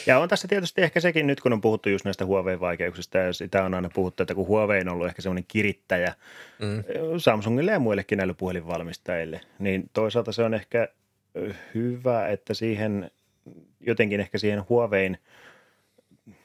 Ja 0.05 0.19
on 0.19 0.29
tässä 0.29 0.47
tietysti 0.47 0.81
ehkä 0.81 0.99
sekin 0.99 1.27
nyt, 1.27 1.41
kun 1.41 1.53
on 1.53 1.61
puhuttu 1.61 1.89
just 1.89 2.05
näistä 2.05 2.25
Huawei-vaikeuksista, 2.25 3.17
ja 3.17 3.33
sitä 3.33 3.63
on 3.63 3.73
aina 3.73 3.89
puhuttu, 3.93 4.23
että 4.23 4.35
kun 4.35 4.47
Huawei 4.47 4.81
on 4.81 4.89
ollut 4.89 5.07
ehkä 5.07 5.21
semmoinen 5.21 5.45
kirittäjä 5.47 6.13
mm. 6.59 6.83
Samsungille 7.17 7.71
ja 7.71 7.79
muillekin 7.79 8.17
näille 8.17 8.33
puhelinvalmistajille, 8.33 9.41
niin 9.59 9.89
toisaalta 9.93 10.31
se 10.31 10.43
on 10.43 10.53
ehkä 10.53 10.87
hyvä, 11.75 12.27
että 12.27 12.53
siihen 12.53 13.11
jotenkin 13.79 14.19
ehkä 14.19 14.37
siihen 14.37 14.63
Huawein 14.69 15.17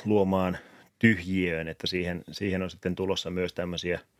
luomaan 0.04 0.58
tyhjiöön, 0.98 1.68
että 1.68 1.86
siihen, 1.86 2.24
siihen 2.32 2.62
on 2.62 2.70
sitten 2.70 2.94
tulossa 2.94 3.30
myös 3.30 3.52
tämmöisiä– 3.54 4.00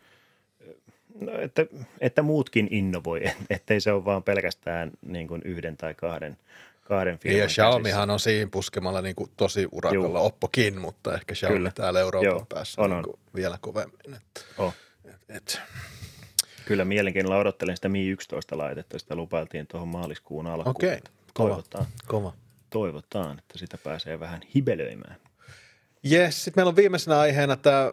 No, 1.21 1.41
että, 1.41 1.67
että 2.01 2.23
muutkin 2.23 2.69
innovoi, 2.71 3.23
ettei 3.51 3.81
se 3.81 3.93
ole 3.93 4.05
vaan 4.05 4.23
pelkästään 4.23 4.91
niin 5.03 5.29
kuin 5.29 5.43
yhden 5.45 5.77
tai 5.77 5.95
kahden, 5.95 6.37
kahden 6.83 7.19
firman 7.19 7.41
Ja 7.41 7.47
Xiaomihan 7.47 8.11
on 8.11 8.21
siinä 8.21 8.51
puskemalla 8.51 9.03
niin 9.03 9.17
kuin 9.17 9.31
tosi 9.37 9.69
urakalla, 9.73 10.19
Juu. 10.19 10.27
Oppokin, 10.27 10.81
mutta 10.81 11.15
ehkä 11.15 11.35
Xiaomi 11.35 11.57
Kyllä. 11.57 11.71
täällä 11.75 12.01
Euroopan 12.01 12.27
Joo. 12.27 12.47
päässä 12.49 12.83
on, 12.83 12.91
niin 12.91 13.03
kuin 13.03 13.15
on. 13.15 13.21
vielä 13.35 13.59
kovemmin. 13.61 14.15
Että, 14.17 14.41
oh. 14.59 14.75
et, 15.05 15.21
et. 15.29 15.61
Kyllä 16.65 16.85
mielenkiinnolla 16.85 17.39
odottelen 17.39 17.77
sitä 17.77 17.89
Mi 17.89 18.09
11 18.09 18.59
laitetta, 18.59 18.99
sitä 18.99 19.15
lupailtiin 19.15 19.67
tuohon 19.67 19.89
maaliskuun 19.89 20.47
alkuun. 20.47 20.77
Okei, 20.77 20.89
okay. 20.89 21.01
kova. 21.35 21.49
Toivotaan, 21.49 21.87
kova. 22.07 22.33
Toivotaan, 22.71 23.39
että 23.39 23.59
sitä 23.59 23.79
pääsee 23.79 24.21
vähän 24.21 24.41
hibelöimään. 24.55 25.17
Jes, 26.03 26.45
sitten 26.45 26.61
meillä 26.61 26.69
on 26.69 26.77
viimeisenä 26.77 27.19
aiheena 27.19 27.57
tämä, 27.57 27.93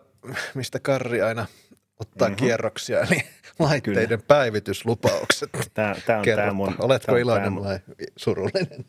mistä 0.54 0.80
Karri 0.80 1.22
aina– 1.22 1.46
ottaa 2.00 2.28
mm-hmm. 2.28 2.46
kierroksia, 2.46 3.00
eli 3.00 3.24
laitteiden 3.60 4.08
Kyllä. 4.08 4.24
päivityslupaukset. 4.28 5.50
Tämä, 5.74 5.96
tämä 6.06 6.20
on 6.20 6.26
tämä 6.36 6.54
mun... 6.54 6.76
Oletko 6.80 7.06
tämä 7.06 7.18
iloinen 7.18 7.56
tämä, 7.56 7.66
vai 7.66 7.80
surullinen? 8.16 8.86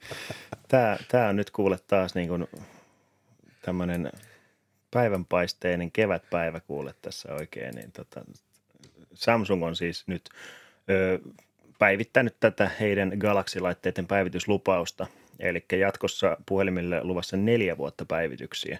Tämä, 0.68 0.96
tämä 1.08 1.28
on 1.28 1.36
nyt 1.36 1.50
kuule 1.50 1.78
taas 1.86 2.14
niin 2.14 2.28
kuin 2.28 2.46
tämmöinen 3.62 4.12
päivänpaisteinen 4.90 5.92
kevätpäivä 5.92 6.60
kuule 6.60 6.94
tässä 7.02 7.34
oikein. 7.34 7.74
Niin 7.74 7.92
tota, 7.92 8.24
Samsung 9.14 9.64
on 9.64 9.76
siis 9.76 10.04
nyt 10.06 10.28
ö, 10.90 11.18
päivittänyt 11.78 12.36
tätä 12.40 12.70
heidän 12.80 13.12
Galaxy-laitteiden 13.18 14.06
päivityslupausta. 14.06 15.06
Eli 15.40 15.64
jatkossa 15.72 16.36
puhelimille 16.46 17.04
luvassa 17.04 17.36
neljä 17.36 17.76
vuotta 17.76 18.04
päivityksiä. 18.04 18.78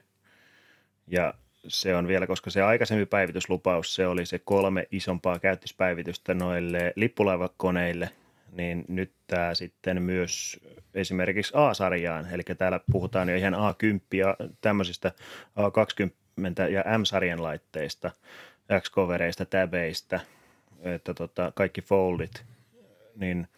Ja 1.06 1.34
se 1.68 1.96
on 1.96 2.08
vielä, 2.08 2.26
koska 2.26 2.50
se 2.50 2.62
aikaisempi 2.62 3.06
päivityslupaus, 3.06 3.94
se 3.94 4.06
oli 4.06 4.26
se 4.26 4.38
kolme 4.38 4.86
isompaa 4.90 5.38
käyttöspäivitystä 5.38 6.34
noille 6.34 6.92
lippulaivakoneille, 6.96 8.10
niin 8.52 8.84
nyt 8.88 9.12
tämä 9.26 9.54
sitten 9.54 10.02
myös 10.02 10.60
esimerkiksi 10.94 11.52
A-sarjaan, 11.56 12.26
eli 12.32 12.42
täällä 12.58 12.80
puhutaan 12.92 13.28
jo 13.28 13.36
ihan 13.36 13.54
A10 13.54 14.00
ja 14.12 14.36
tämmöisistä 14.60 15.12
A20 15.58 16.70
ja 16.70 16.98
M-sarjan 16.98 17.42
laitteista, 17.42 18.10
X-covereista, 18.80 19.44
täbeistä, 19.44 20.20
että 20.82 21.14
tota, 21.14 21.52
kaikki 21.54 21.82
foldit, 21.82 22.44
niin 23.16 23.48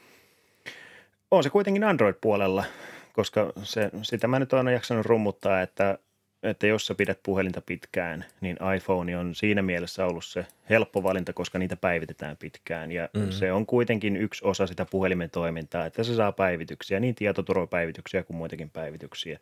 on 1.30 1.42
se 1.42 1.50
kuitenkin 1.50 1.84
Android-puolella, 1.84 2.64
koska 3.12 3.52
se, 3.62 3.90
sitä 4.02 4.28
mä 4.28 4.38
nyt 4.38 4.52
olen 4.52 4.72
jaksanut 4.72 5.06
rummuttaa, 5.06 5.62
että 5.62 5.98
että 6.44 6.66
jos 6.66 6.86
sä 6.86 6.94
pidät 6.94 7.18
puhelinta 7.22 7.60
pitkään, 7.60 8.24
niin 8.40 8.56
iPhone 8.76 9.18
on 9.18 9.34
siinä 9.34 9.62
mielessä 9.62 10.06
ollut 10.06 10.24
se 10.24 10.46
helppo 10.70 11.02
valinta, 11.02 11.32
koska 11.32 11.58
niitä 11.58 11.76
päivitetään 11.76 12.36
pitkään. 12.36 12.92
Ja 12.92 13.08
mm. 13.14 13.30
se 13.30 13.52
on 13.52 13.66
kuitenkin 13.66 14.16
yksi 14.16 14.44
osa 14.44 14.66
sitä 14.66 14.84
puhelimen 14.84 15.30
toimintaa, 15.30 15.86
että 15.86 16.02
se 16.02 16.14
saa 16.14 16.32
päivityksiä, 16.32 17.00
niin 17.00 17.14
tietoturvapäivityksiä 17.14 18.22
kuin 18.22 18.36
muitakin 18.36 18.70
päivityksiä. 18.70 19.38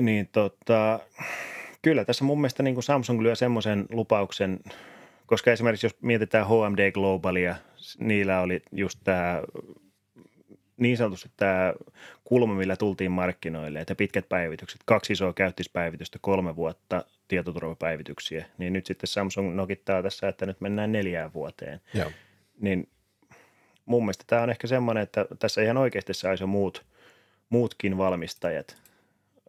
Niin 0.00 0.28
tota, 0.32 1.00
kyllä 1.82 2.04
tässä 2.04 2.24
mun 2.24 2.40
mielestä 2.40 2.62
niin 2.62 2.74
kuin 2.74 2.84
Samsung 2.84 3.20
lyö 3.20 3.34
semmoisen 3.34 3.86
lupauksen, 3.90 4.60
koska 5.26 5.52
esimerkiksi 5.52 5.86
jos 5.86 5.96
mietitään 6.00 6.46
HMD 6.46 6.92
Globalia, 6.92 7.56
niillä 7.98 8.40
oli 8.40 8.62
just 8.72 8.98
tämä 9.04 9.42
niin 10.80 10.96
sanotusti 10.96 11.30
tämä 11.36 11.74
kulma, 12.24 12.54
millä 12.54 12.76
tultiin 12.76 13.10
markkinoille, 13.10 13.80
että 13.80 13.94
pitkät 13.94 14.28
päivitykset, 14.28 14.80
kaksi 14.84 15.12
isoa 15.12 15.32
käyttispäivitystä, 15.32 16.18
kolme 16.22 16.56
vuotta 16.56 17.04
tietoturvapäivityksiä, 17.28 18.44
niin 18.58 18.72
nyt 18.72 18.86
sitten 18.86 19.08
Samsung 19.08 19.54
nokittaa 19.54 20.02
tässä, 20.02 20.28
että 20.28 20.46
nyt 20.46 20.60
mennään 20.60 20.92
neljään 20.92 21.32
vuoteen. 21.32 21.80
Joo. 21.94 22.10
Niin 22.60 22.88
mun 23.86 24.02
mielestä 24.02 24.24
tämä 24.26 24.42
on 24.42 24.50
ehkä 24.50 24.66
semmoinen, 24.66 25.02
että 25.02 25.26
tässä 25.38 25.62
ihan 25.62 25.76
oikeasti 25.76 26.14
saisi 26.14 26.46
muut, 26.46 26.84
muutkin 27.50 27.98
valmistajat 27.98 28.76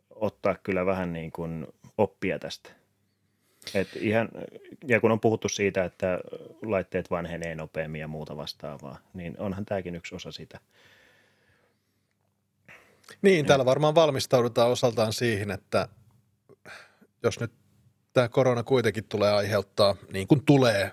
ottaa 0.09 0.55
kyllä 0.63 0.85
vähän 0.85 1.13
niin 1.13 1.31
kuin 1.31 1.67
oppia 1.97 2.39
tästä. 2.39 2.71
Et 3.73 3.87
ihan, 3.95 4.29
ja 4.87 4.99
kun 4.99 5.11
on 5.11 5.19
puhuttu 5.19 5.49
siitä, 5.49 5.83
että 5.83 6.19
laitteet 6.61 7.11
vanhenee 7.11 7.55
nopeammin 7.55 8.01
ja 8.01 8.07
muuta 8.07 8.37
vastaavaa, 8.37 8.97
niin 9.13 9.35
onhan 9.39 9.65
tämäkin 9.65 9.95
yksi 9.95 10.15
osa 10.15 10.31
sitä. 10.31 10.59
Niin, 13.21 13.45
täällä 13.45 13.65
varmaan 13.65 13.95
valmistaudutaan 13.95 14.69
osaltaan 14.69 15.13
siihen, 15.13 15.51
että 15.51 15.87
jos 17.23 17.39
nyt 17.39 17.51
tämä 18.13 18.29
korona 18.29 18.63
kuitenkin 18.63 19.03
tulee 19.03 19.31
aiheuttaa, 19.31 19.95
niin 20.13 20.27
kuin 20.27 20.45
tulee, 20.45 20.91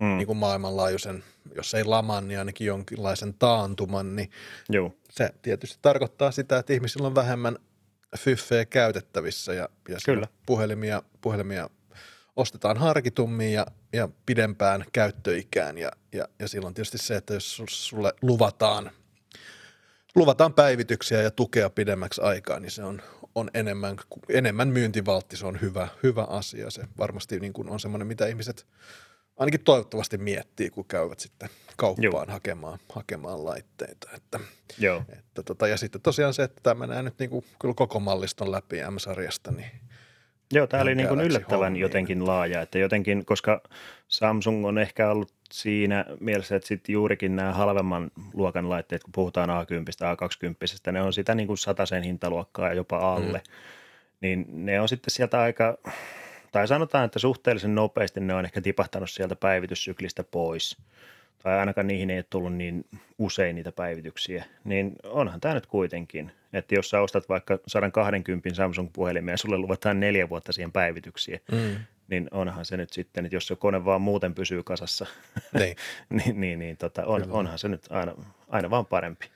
mm. 0.00 0.16
niin 0.16 0.26
kuin 0.26 0.38
maailmanlaajuisen, 0.38 1.24
jos 1.54 1.74
ei 1.74 1.84
laman, 1.84 2.28
niin 2.28 2.38
ainakin 2.38 2.66
jonkinlaisen 2.66 3.34
taantuman, 3.34 4.16
niin 4.16 4.30
Joo. 4.68 4.94
se 5.10 5.30
tietysti 5.42 5.78
tarkoittaa 5.82 6.30
sitä, 6.30 6.58
että 6.58 6.72
ihmisillä 6.72 7.06
on 7.06 7.14
vähemmän 7.14 7.58
fyffeä 8.18 8.64
käytettävissä 8.64 9.54
ja, 9.54 9.68
ja 9.88 9.96
Kyllä. 10.04 10.26
Puhelimia, 10.46 11.02
puhelimia 11.20 11.70
ostetaan 12.36 12.76
harkitummin 12.76 13.52
ja, 13.52 13.66
ja 13.92 14.08
pidempään 14.26 14.84
käyttöikään 14.92 15.78
ja, 15.78 15.90
ja, 16.12 16.28
ja 16.38 16.48
silloin 16.48 16.74
tietysti 16.74 16.98
se, 16.98 17.16
että 17.16 17.34
jos 17.34 17.62
sulle 17.66 18.12
luvataan– 18.22 18.90
luvataan 20.14 20.54
päivityksiä 20.54 21.22
ja 21.22 21.30
tukea 21.30 21.70
pidemmäksi 21.70 22.20
aikaa, 22.20 22.60
niin 22.60 22.70
se 22.70 22.84
on, 22.84 23.02
on 23.34 23.50
enemmän, 23.54 23.96
enemmän 24.28 24.68
myyntivaltti, 24.68 25.36
se 25.36 25.46
on 25.46 25.60
hyvä, 25.60 25.88
hyvä 26.02 26.22
asia. 26.24 26.70
Se 26.70 26.82
varmasti 26.98 27.40
niin 27.40 27.52
kuin 27.52 27.70
on 27.70 27.80
semmoinen, 27.80 28.06
mitä 28.06 28.26
ihmiset 28.26 28.66
ainakin 29.36 29.64
toivottavasti 29.64 30.18
miettii, 30.18 30.70
kun 30.70 30.84
käyvät 30.84 31.20
sitten 31.20 31.48
kauppaan 31.76 32.30
hakemaan, 32.30 32.78
hakemaan 32.92 33.44
laitteita. 33.44 34.08
Että, 34.16 34.40
Joo. 34.78 35.04
Että 35.08 35.42
tota, 35.42 35.68
ja 35.68 35.76
sitten 35.76 36.00
tosiaan 36.00 36.34
se, 36.34 36.42
että 36.42 36.60
tämä 36.62 36.86
menee 36.86 37.02
nyt 37.02 37.18
niin 37.18 37.30
kuin, 37.30 37.44
kyllä 37.60 37.74
koko 37.74 38.00
malliston 38.00 38.52
läpi 38.52 38.76
M-sarjasta, 38.90 39.52
niin 39.52 39.70
Joo, 40.52 40.66
tämä 40.66 40.82
oli 40.82 40.94
niin 40.94 41.08
kuin 41.08 41.20
yllättävän 41.20 41.76
jotenkin 41.76 42.26
laaja, 42.26 42.60
että 42.60 42.78
jotenkin, 42.78 43.24
koska 43.24 43.62
Samsung 44.08 44.66
on 44.66 44.78
ehkä 44.78 45.10
ollut 45.10 45.32
siinä 45.52 46.04
mielessä, 46.20 46.56
että 46.56 46.68
sitten 46.68 46.92
juurikin 46.92 47.36
nämä 47.36 47.52
halvemman 47.52 48.10
luokan 48.34 48.70
laitteet, 48.70 49.02
kun 49.02 49.12
puhutaan 49.12 49.48
A10, 49.48 50.16
A20, 50.86 50.92
ne 50.92 51.02
on 51.02 51.12
sitä 51.12 51.34
niin 51.34 51.46
kuin 51.46 51.58
sen 51.84 52.02
hintaluokkaa 52.02 52.68
ja 52.68 52.74
jopa 52.74 53.14
alle, 53.14 53.38
mm. 53.38 53.52
niin 54.20 54.46
ne 54.48 54.80
on 54.80 54.88
sitten 54.88 55.10
sieltä 55.10 55.40
aika, 55.40 55.78
tai 56.52 56.68
sanotaan, 56.68 57.04
että 57.04 57.18
suhteellisen 57.18 57.74
nopeasti 57.74 58.20
ne 58.20 58.34
on 58.34 58.44
ehkä 58.44 58.60
tipahtanut 58.60 59.10
sieltä 59.10 59.36
päivityssyklistä 59.36 60.24
pois, 60.24 60.76
tai 61.42 61.58
ainakaan 61.58 61.86
niihin 61.86 62.10
ei 62.10 62.18
ole 62.18 62.24
tullut 62.30 62.54
niin 62.54 62.84
usein 63.18 63.56
niitä 63.56 63.72
päivityksiä, 63.72 64.44
niin 64.64 64.96
onhan 65.04 65.40
tämä 65.40 65.54
nyt 65.54 65.66
kuitenkin, 65.66 66.32
että 66.52 66.74
jos 66.74 66.90
sä 66.90 67.00
ostat 67.00 67.28
vaikka 67.28 67.58
120 67.66 68.54
Samsung-puhelimia 68.54 69.32
ja 69.32 69.38
sulle 69.38 69.58
luvataan 69.58 70.00
neljä 70.00 70.28
vuotta 70.28 70.52
siihen 70.52 70.72
päivityksiä, 70.72 71.40
mm 71.52 71.76
niin 72.10 72.28
onhan 72.30 72.64
se 72.64 72.76
nyt 72.76 72.92
sitten, 72.92 73.24
että 73.24 73.36
jos 73.36 73.46
se 73.46 73.56
kone 73.56 73.84
vaan 73.84 74.02
muuten 74.02 74.34
pysyy 74.34 74.62
kasassa, 74.62 75.06
niin, 75.58 75.76
niin, 76.10 76.40
niin, 76.40 76.58
niin 76.58 76.76
tota, 76.76 77.04
on, 77.06 77.30
onhan 77.30 77.58
se 77.58 77.68
nyt 77.68 77.86
aina, 77.90 78.14
aina 78.48 78.70
vaan 78.70 78.86
parempi. 78.86 79.30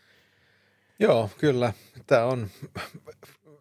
Joo, 0.98 1.30
kyllä. 1.38 1.72
Tämä 2.06 2.24
on, 2.24 2.50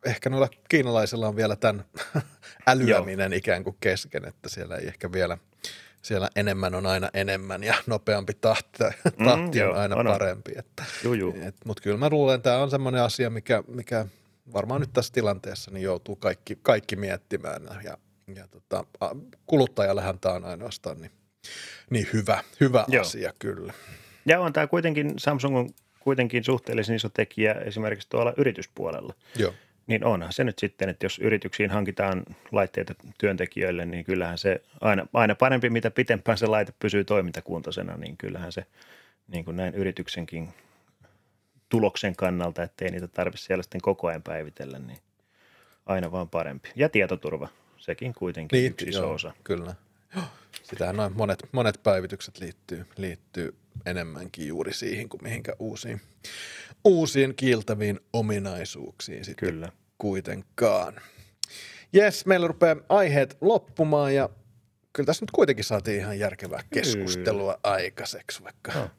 ehkä 0.05 0.29
noilla 0.29 0.49
kiinalaisilla 0.69 1.27
on 1.27 1.35
vielä 1.35 1.55
tämän 1.55 1.85
älyäminen 2.67 3.31
Joo. 3.31 3.37
ikään 3.37 3.63
kuin 3.63 3.77
kesken, 3.79 4.27
että 4.27 4.49
siellä 4.49 4.75
ei 4.75 4.87
ehkä 4.87 5.11
vielä, 5.11 5.37
siellä 6.03 6.29
enemmän 6.35 6.75
on 6.75 6.85
aina 6.85 7.09
enemmän 7.13 7.63
ja 7.63 7.75
nopeampi 7.87 8.33
tahti, 8.33 8.83
mm, 9.17 9.25
tahti 9.25 9.59
mm, 9.59 9.69
on 9.69 9.75
aina 9.75 9.95
on, 9.95 10.05
parempi. 10.05 10.51
Että, 10.55 10.83
et, 11.47 11.55
Mutta 11.65 11.83
kyllä 11.83 11.97
mä 11.97 12.09
luulen, 12.09 12.35
että 12.35 12.49
tämä 12.49 12.63
on 12.63 12.69
semmoinen 12.69 13.01
asia, 13.01 13.29
mikä, 13.29 13.63
mikä 13.67 14.05
varmaan 14.53 14.81
nyt 14.81 14.93
tässä 14.93 15.13
tilanteessa 15.13 15.71
niin 15.71 15.83
joutuu 15.83 16.15
kaikki, 16.15 16.59
kaikki 16.61 16.95
miettimään 16.95 17.61
ja 17.83 17.97
ja 18.35 18.47
tota, 18.47 18.85
kuluttajallehan 19.45 20.19
tämä 20.19 20.35
on 20.35 20.45
ainoastaan 20.45 21.01
niin, 21.01 21.11
niin 21.89 22.07
hyvä, 22.13 22.43
hyvä 22.59 22.85
asia 23.01 23.33
kyllä. 23.39 23.73
Ja 24.25 24.39
on 24.39 24.53
tämä 24.53 24.67
kuitenkin, 24.67 25.13
Samsung 25.17 25.57
on 25.57 25.69
kuitenkin 25.99 26.43
suhteellisen 26.43 26.95
iso 26.95 27.09
tekijä 27.09 27.53
esimerkiksi 27.53 28.09
tuolla 28.09 28.33
yrityspuolella. 28.37 29.13
Joo. 29.35 29.53
Niin 29.87 30.05
onhan 30.05 30.33
se 30.33 30.43
nyt 30.43 30.59
sitten, 30.59 30.89
että 30.89 31.05
jos 31.05 31.19
yrityksiin 31.19 31.71
hankitaan 31.71 32.23
laitteita 32.51 32.95
työntekijöille, 33.17 33.85
niin 33.85 34.05
kyllähän 34.05 34.37
se 34.37 34.61
aina, 34.81 35.07
aina 35.13 35.35
parempi, 35.35 35.69
mitä 35.69 35.91
pitempään 35.91 36.37
se 36.37 36.47
laite 36.47 36.73
pysyy 36.79 37.03
toimintakuntoisena, 37.03 37.97
niin 37.97 38.17
kyllähän 38.17 38.51
se 38.51 38.65
niin 39.27 39.45
kuin 39.45 39.57
näin 39.57 39.75
yrityksenkin 39.75 40.53
tuloksen 41.69 42.15
kannalta, 42.15 42.63
ettei 42.63 42.91
niitä 42.91 43.07
tarvitse 43.07 43.45
siellä 43.45 43.63
sitten 43.63 43.81
koko 43.81 44.07
ajan 44.07 44.23
päivitellä, 44.23 44.79
niin 44.79 44.97
aina 45.85 46.11
vaan 46.11 46.29
parempi. 46.29 46.69
Ja 46.75 46.89
tietoturva 46.89 47.47
sekin 47.77 48.13
kuitenkin 48.13 48.57
niin, 48.57 48.71
yksi 48.71 48.89
iso 48.89 49.01
joo, 49.01 49.11
osa. 49.11 49.33
Kyllä. 49.43 49.75
Sitähän 50.63 50.95
noin 50.95 51.13
monet, 51.17 51.39
monet 51.51 51.83
päivitykset 51.83 52.39
liittyy, 52.39 52.85
liittyy 52.97 53.55
enemmänkin 53.85 54.47
juuri 54.47 54.73
siihen 54.73 55.09
kuin 55.09 55.23
mihinkä 55.23 55.53
uusiin, 55.59 56.01
uusiin 56.83 57.35
kiiltäviin 57.35 57.99
ominaisuuksiin 58.13 59.25
sitten 59.25 59.49
kyllä. 59.49 59.71
kuitenkaan. 59.97 60.93
Jes, 61.93 62.25
meillä 62.25 62.47
rupeaa 62.47 62.75
aiheet 62.89 63.37
loppumaan 63.41 64.15
ja 64.15 64.29
kyllä 64.93 65.07
tässä 65.07 65.23
nyt 65.23 65.31
kuitenkin 65.31 65.65
saatiin 65.65 65.99
ihan 65.99 66.19
järkevää 66.19 66.63
keskustelua 66.73 67.53
kyllä. 67.53 67.75
aikaiseksi, 67.75 68.43
vaikka 68.43 68.71
no 68.73 68.89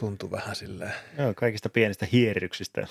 tuntui 0.00 0.30
vähän 0.30 0.56
silleen. 0.56 0.94
Joo, 1.18 1.34
kaikista 1.34 1.68
pienistä 1.68 2.06
hierryksistä, 2.12 2.86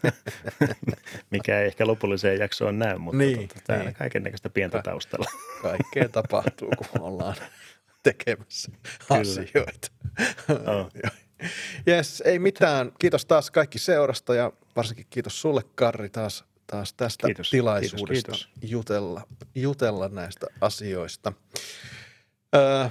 mikä 1.30 1.60
ei 1.60 1.66
ehkä 1.66 1.86
lopulliseen 1.86 2.38
jaksoon 2.38 2.78
näy, 2.78 2.98
mutta 2.98 3.18
niin, 3.18 3.48
tota, 3.48 3.60
täällä 3.66 3.84
niin. 3.84 3.94
kaiken 3.94 4.22
näköistä 4.22 4.50
pientä 4.50 4.78
Ka- 4.78 4.82
taustalla. 4.82 5.30
Kaikkea 5.62 6.08
tapahtuu, 6.08 6.70
kun 6.78 7.00
ollaan 7.00 7.36
tekemässä 8.02 8.70
Kyllä. 9.08 9.20
asioita. 9.20 9.88
Oh. 10.50 10.88
Jes, 11.86 12.22
ei 12.26 12.38
mitään. 12.38 12.92
Kiitos 12.98 13.26
taas 13.26 13.50
kaikki 13.50 13.78
seurasta 13.78 14.34
ja 14.34 14.52
varsinkin 14.76 15.06
kiitos 15.10 15.40
sulle 15.40 15.62
Karri 15.74 16.08
taas 16.08 16.44
taas 16.66 16.94
tästä 16.94 17.26
Kiitos, 17.26 17.50
tilaisuudesta 17.50 18.32
kiitos, 18.32 18.48
Jutella, 18.62 19.22
jutella 19.54 20.08
näistä 20.08 20.46
asioista. 20.60 21.32
Öö, 22.54 22.88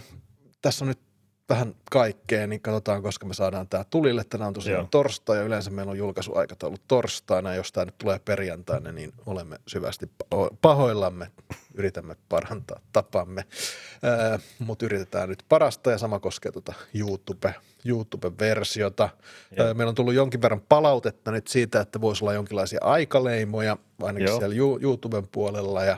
tässä 0.61 0.85
on 0.85 0.89
nyt 0.89 1.08
vähän 1.49 1.75
kaikkea, 1.91 2.47
niin 2.47 2.61
katsotaan, 2.61 3.03
koska 3.03 3.25
me 3.25 3.33
saadaan 3.33 3.67
tämä 3.67 3.83
tulille. 3.83 4.23
Tänään 4.23 4.47
on 4.47 4.53
tosiaan 4.53 4.79
Joo. 4.81 4.87
torstai 4.91 5.37
ja 5.37 5.43
yleensä 5.43 5.71
meillä 5.71 5.89
on 5.91 5.97
julkaisuaikataulu 5.97 6.77
torstaina. 6.87 7.55
Jos 7.55 7.71
tämä 7.71 7.85
nyt 7.85 7.97
tulee 7.97 8.19
perjantaina, 8.19 8.91
niin 8.91 9.13
olemme 9.25 9.57
syvästi 9.67 10.05
paho- 10.05 10.57
pahoillamme. 10.61 11.27
Yritämme 11.73 12.15
parantaa 12.29 12.79
tapamme, 12.93 13.45
öö, 14.03 14.37
mutta 14.59 14.85
yritetään 14.85 15.29
nyt 15.29 15.43
parasta 15.49 15.91
ja 15.91 15.97
sama 15.97 16.19
koskee 16.19 16.51
tuota 16.51 16.73
YouTube, 16.93 17.55
YouTube-versiota. 17.85 19.09
Öö, 19.59 19.73
meillä 19.73 19.89
on 19.89 19.95
tullut 19.95 20.13
jonkin 20.13 20.41
verran 20.41 20.61
palautetta 20.69 21.31
nyt 21.31 21.47
siitä, 21.47 21.81
että 21.81 22.01
voisi 22.01 22.23
olla 22.23 22.33
jonkinlaisia 22.33 22.79
aikaleimoja, 22.81 23.77
ainakin 24.01 24.27
Joo. 24.27 24.39
siellä 24.39 24.55
YouTuben 24.81 25.27
puolella 25.27 25.83
ja 25.83 25.97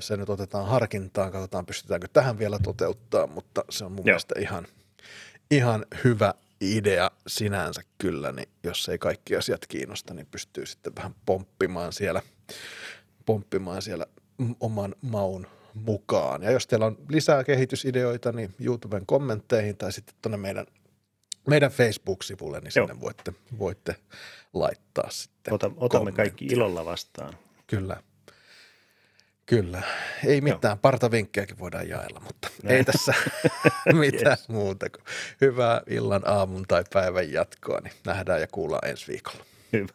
se 0.00 0.16
nyt 0.16 0.30
otetaan 0.30 0.66
harkintaan, 0.66 1.32
katsotaan 1.32 1.66
pystytäänkö 1.66 2.08
tähän 2.12 2.38
vielä 2.38 2.58
toteuttaa, 2.58 3.26
mutta 3.26 3.64
se 3.70 3.84
on 3.84 3.92
mun 3.92 3.98
Joo. 3.98 4.04
mielestä 4.04 4.34
ihan, 4.38 4.66
ihan 5.50 5.86
hyvä 6.04 6.34
idea 6.60 7.10
sinänsä 7.26 7.82
kyllä, 7.98 8.32
niin 8.32 8.48
jos 8.62 8.88
ei 8.88 8.98
kaikki 8.98 9.36
asiat 9.36 9.66
kiinnosta, 9.66 10.14
niin 10.14 10.26
pystyy 10.30 10.66
sitten 10.66 10.96
vähän 10.96 11.14
pomppimaan 11.26 11.92
siellä, 11.92 12.22
pomppimaan 13.26 13.82
siellä 13.82 14.06
oman 14.60 14.94
maun 15.02 15.46
mukaan. 15.74 16.42
Ja 16.42 16.50
jos 16.50 16.66
teillä 16.66 16.86
on 16.86 16.98
lisää 17.08 17.44
kehitysideoita, 17.44 18.32
niin 18.32 18.54
YouTuben 18.60 19.06
kommentteihin 19.06 19.76
tai 19.76 19.92
sitten 19.92 20.14
tuonne 20.22 20.36
meidän, 20.36 20.66
meidän 21.48 21.70
Facebook-sivulle, 21.70 22.60
niin 22.60 22.72
Joo. 22.76 22.86
sinne 22.86 23.00
voitte, 23.00 23.34
voitte 23.58 23.96
laittaa 24.54 25.10
sitten 25.10 25.54
Ota, 25.54 25.70
otamme 25.76 26.12
kaikki 26.12 26.44
ilolla 26.44 26.84
vastaan. 26.84 27.34
Kyllä. 27.66 28.02
Kyllä. 29.46 29.82
Ei 30.26 30.40
mitään, 30.40 30.78
partavinkkejäkin 30.78 31.58
voidaan 31.58 31.88
jaella, 31.88 32.20
mutta 32.20 32.48
Näin. 32.62 32.76
ei 32.76 32.84
tässä 32.84 33.14
mitään 33.92 34.30
Yes. 34.38 34.48
muuta 34.48 34.90
kuin 34.90 35.04
hyvää 35.40 35.80
illan, 35.86 36.22
aamun 36.28 36.64
tai 36.68 36.84
päivän 36.92 37.32
jatkoa, 37.32 37.80
niin 37.80 37.92
nähdään 38.06 38.40
ja 38.40 38.46
kuullaan 38.52 38.88
ensi 38.88 39.08
viikolla. 39.08 39.44
Hyvä. 39.72 39.88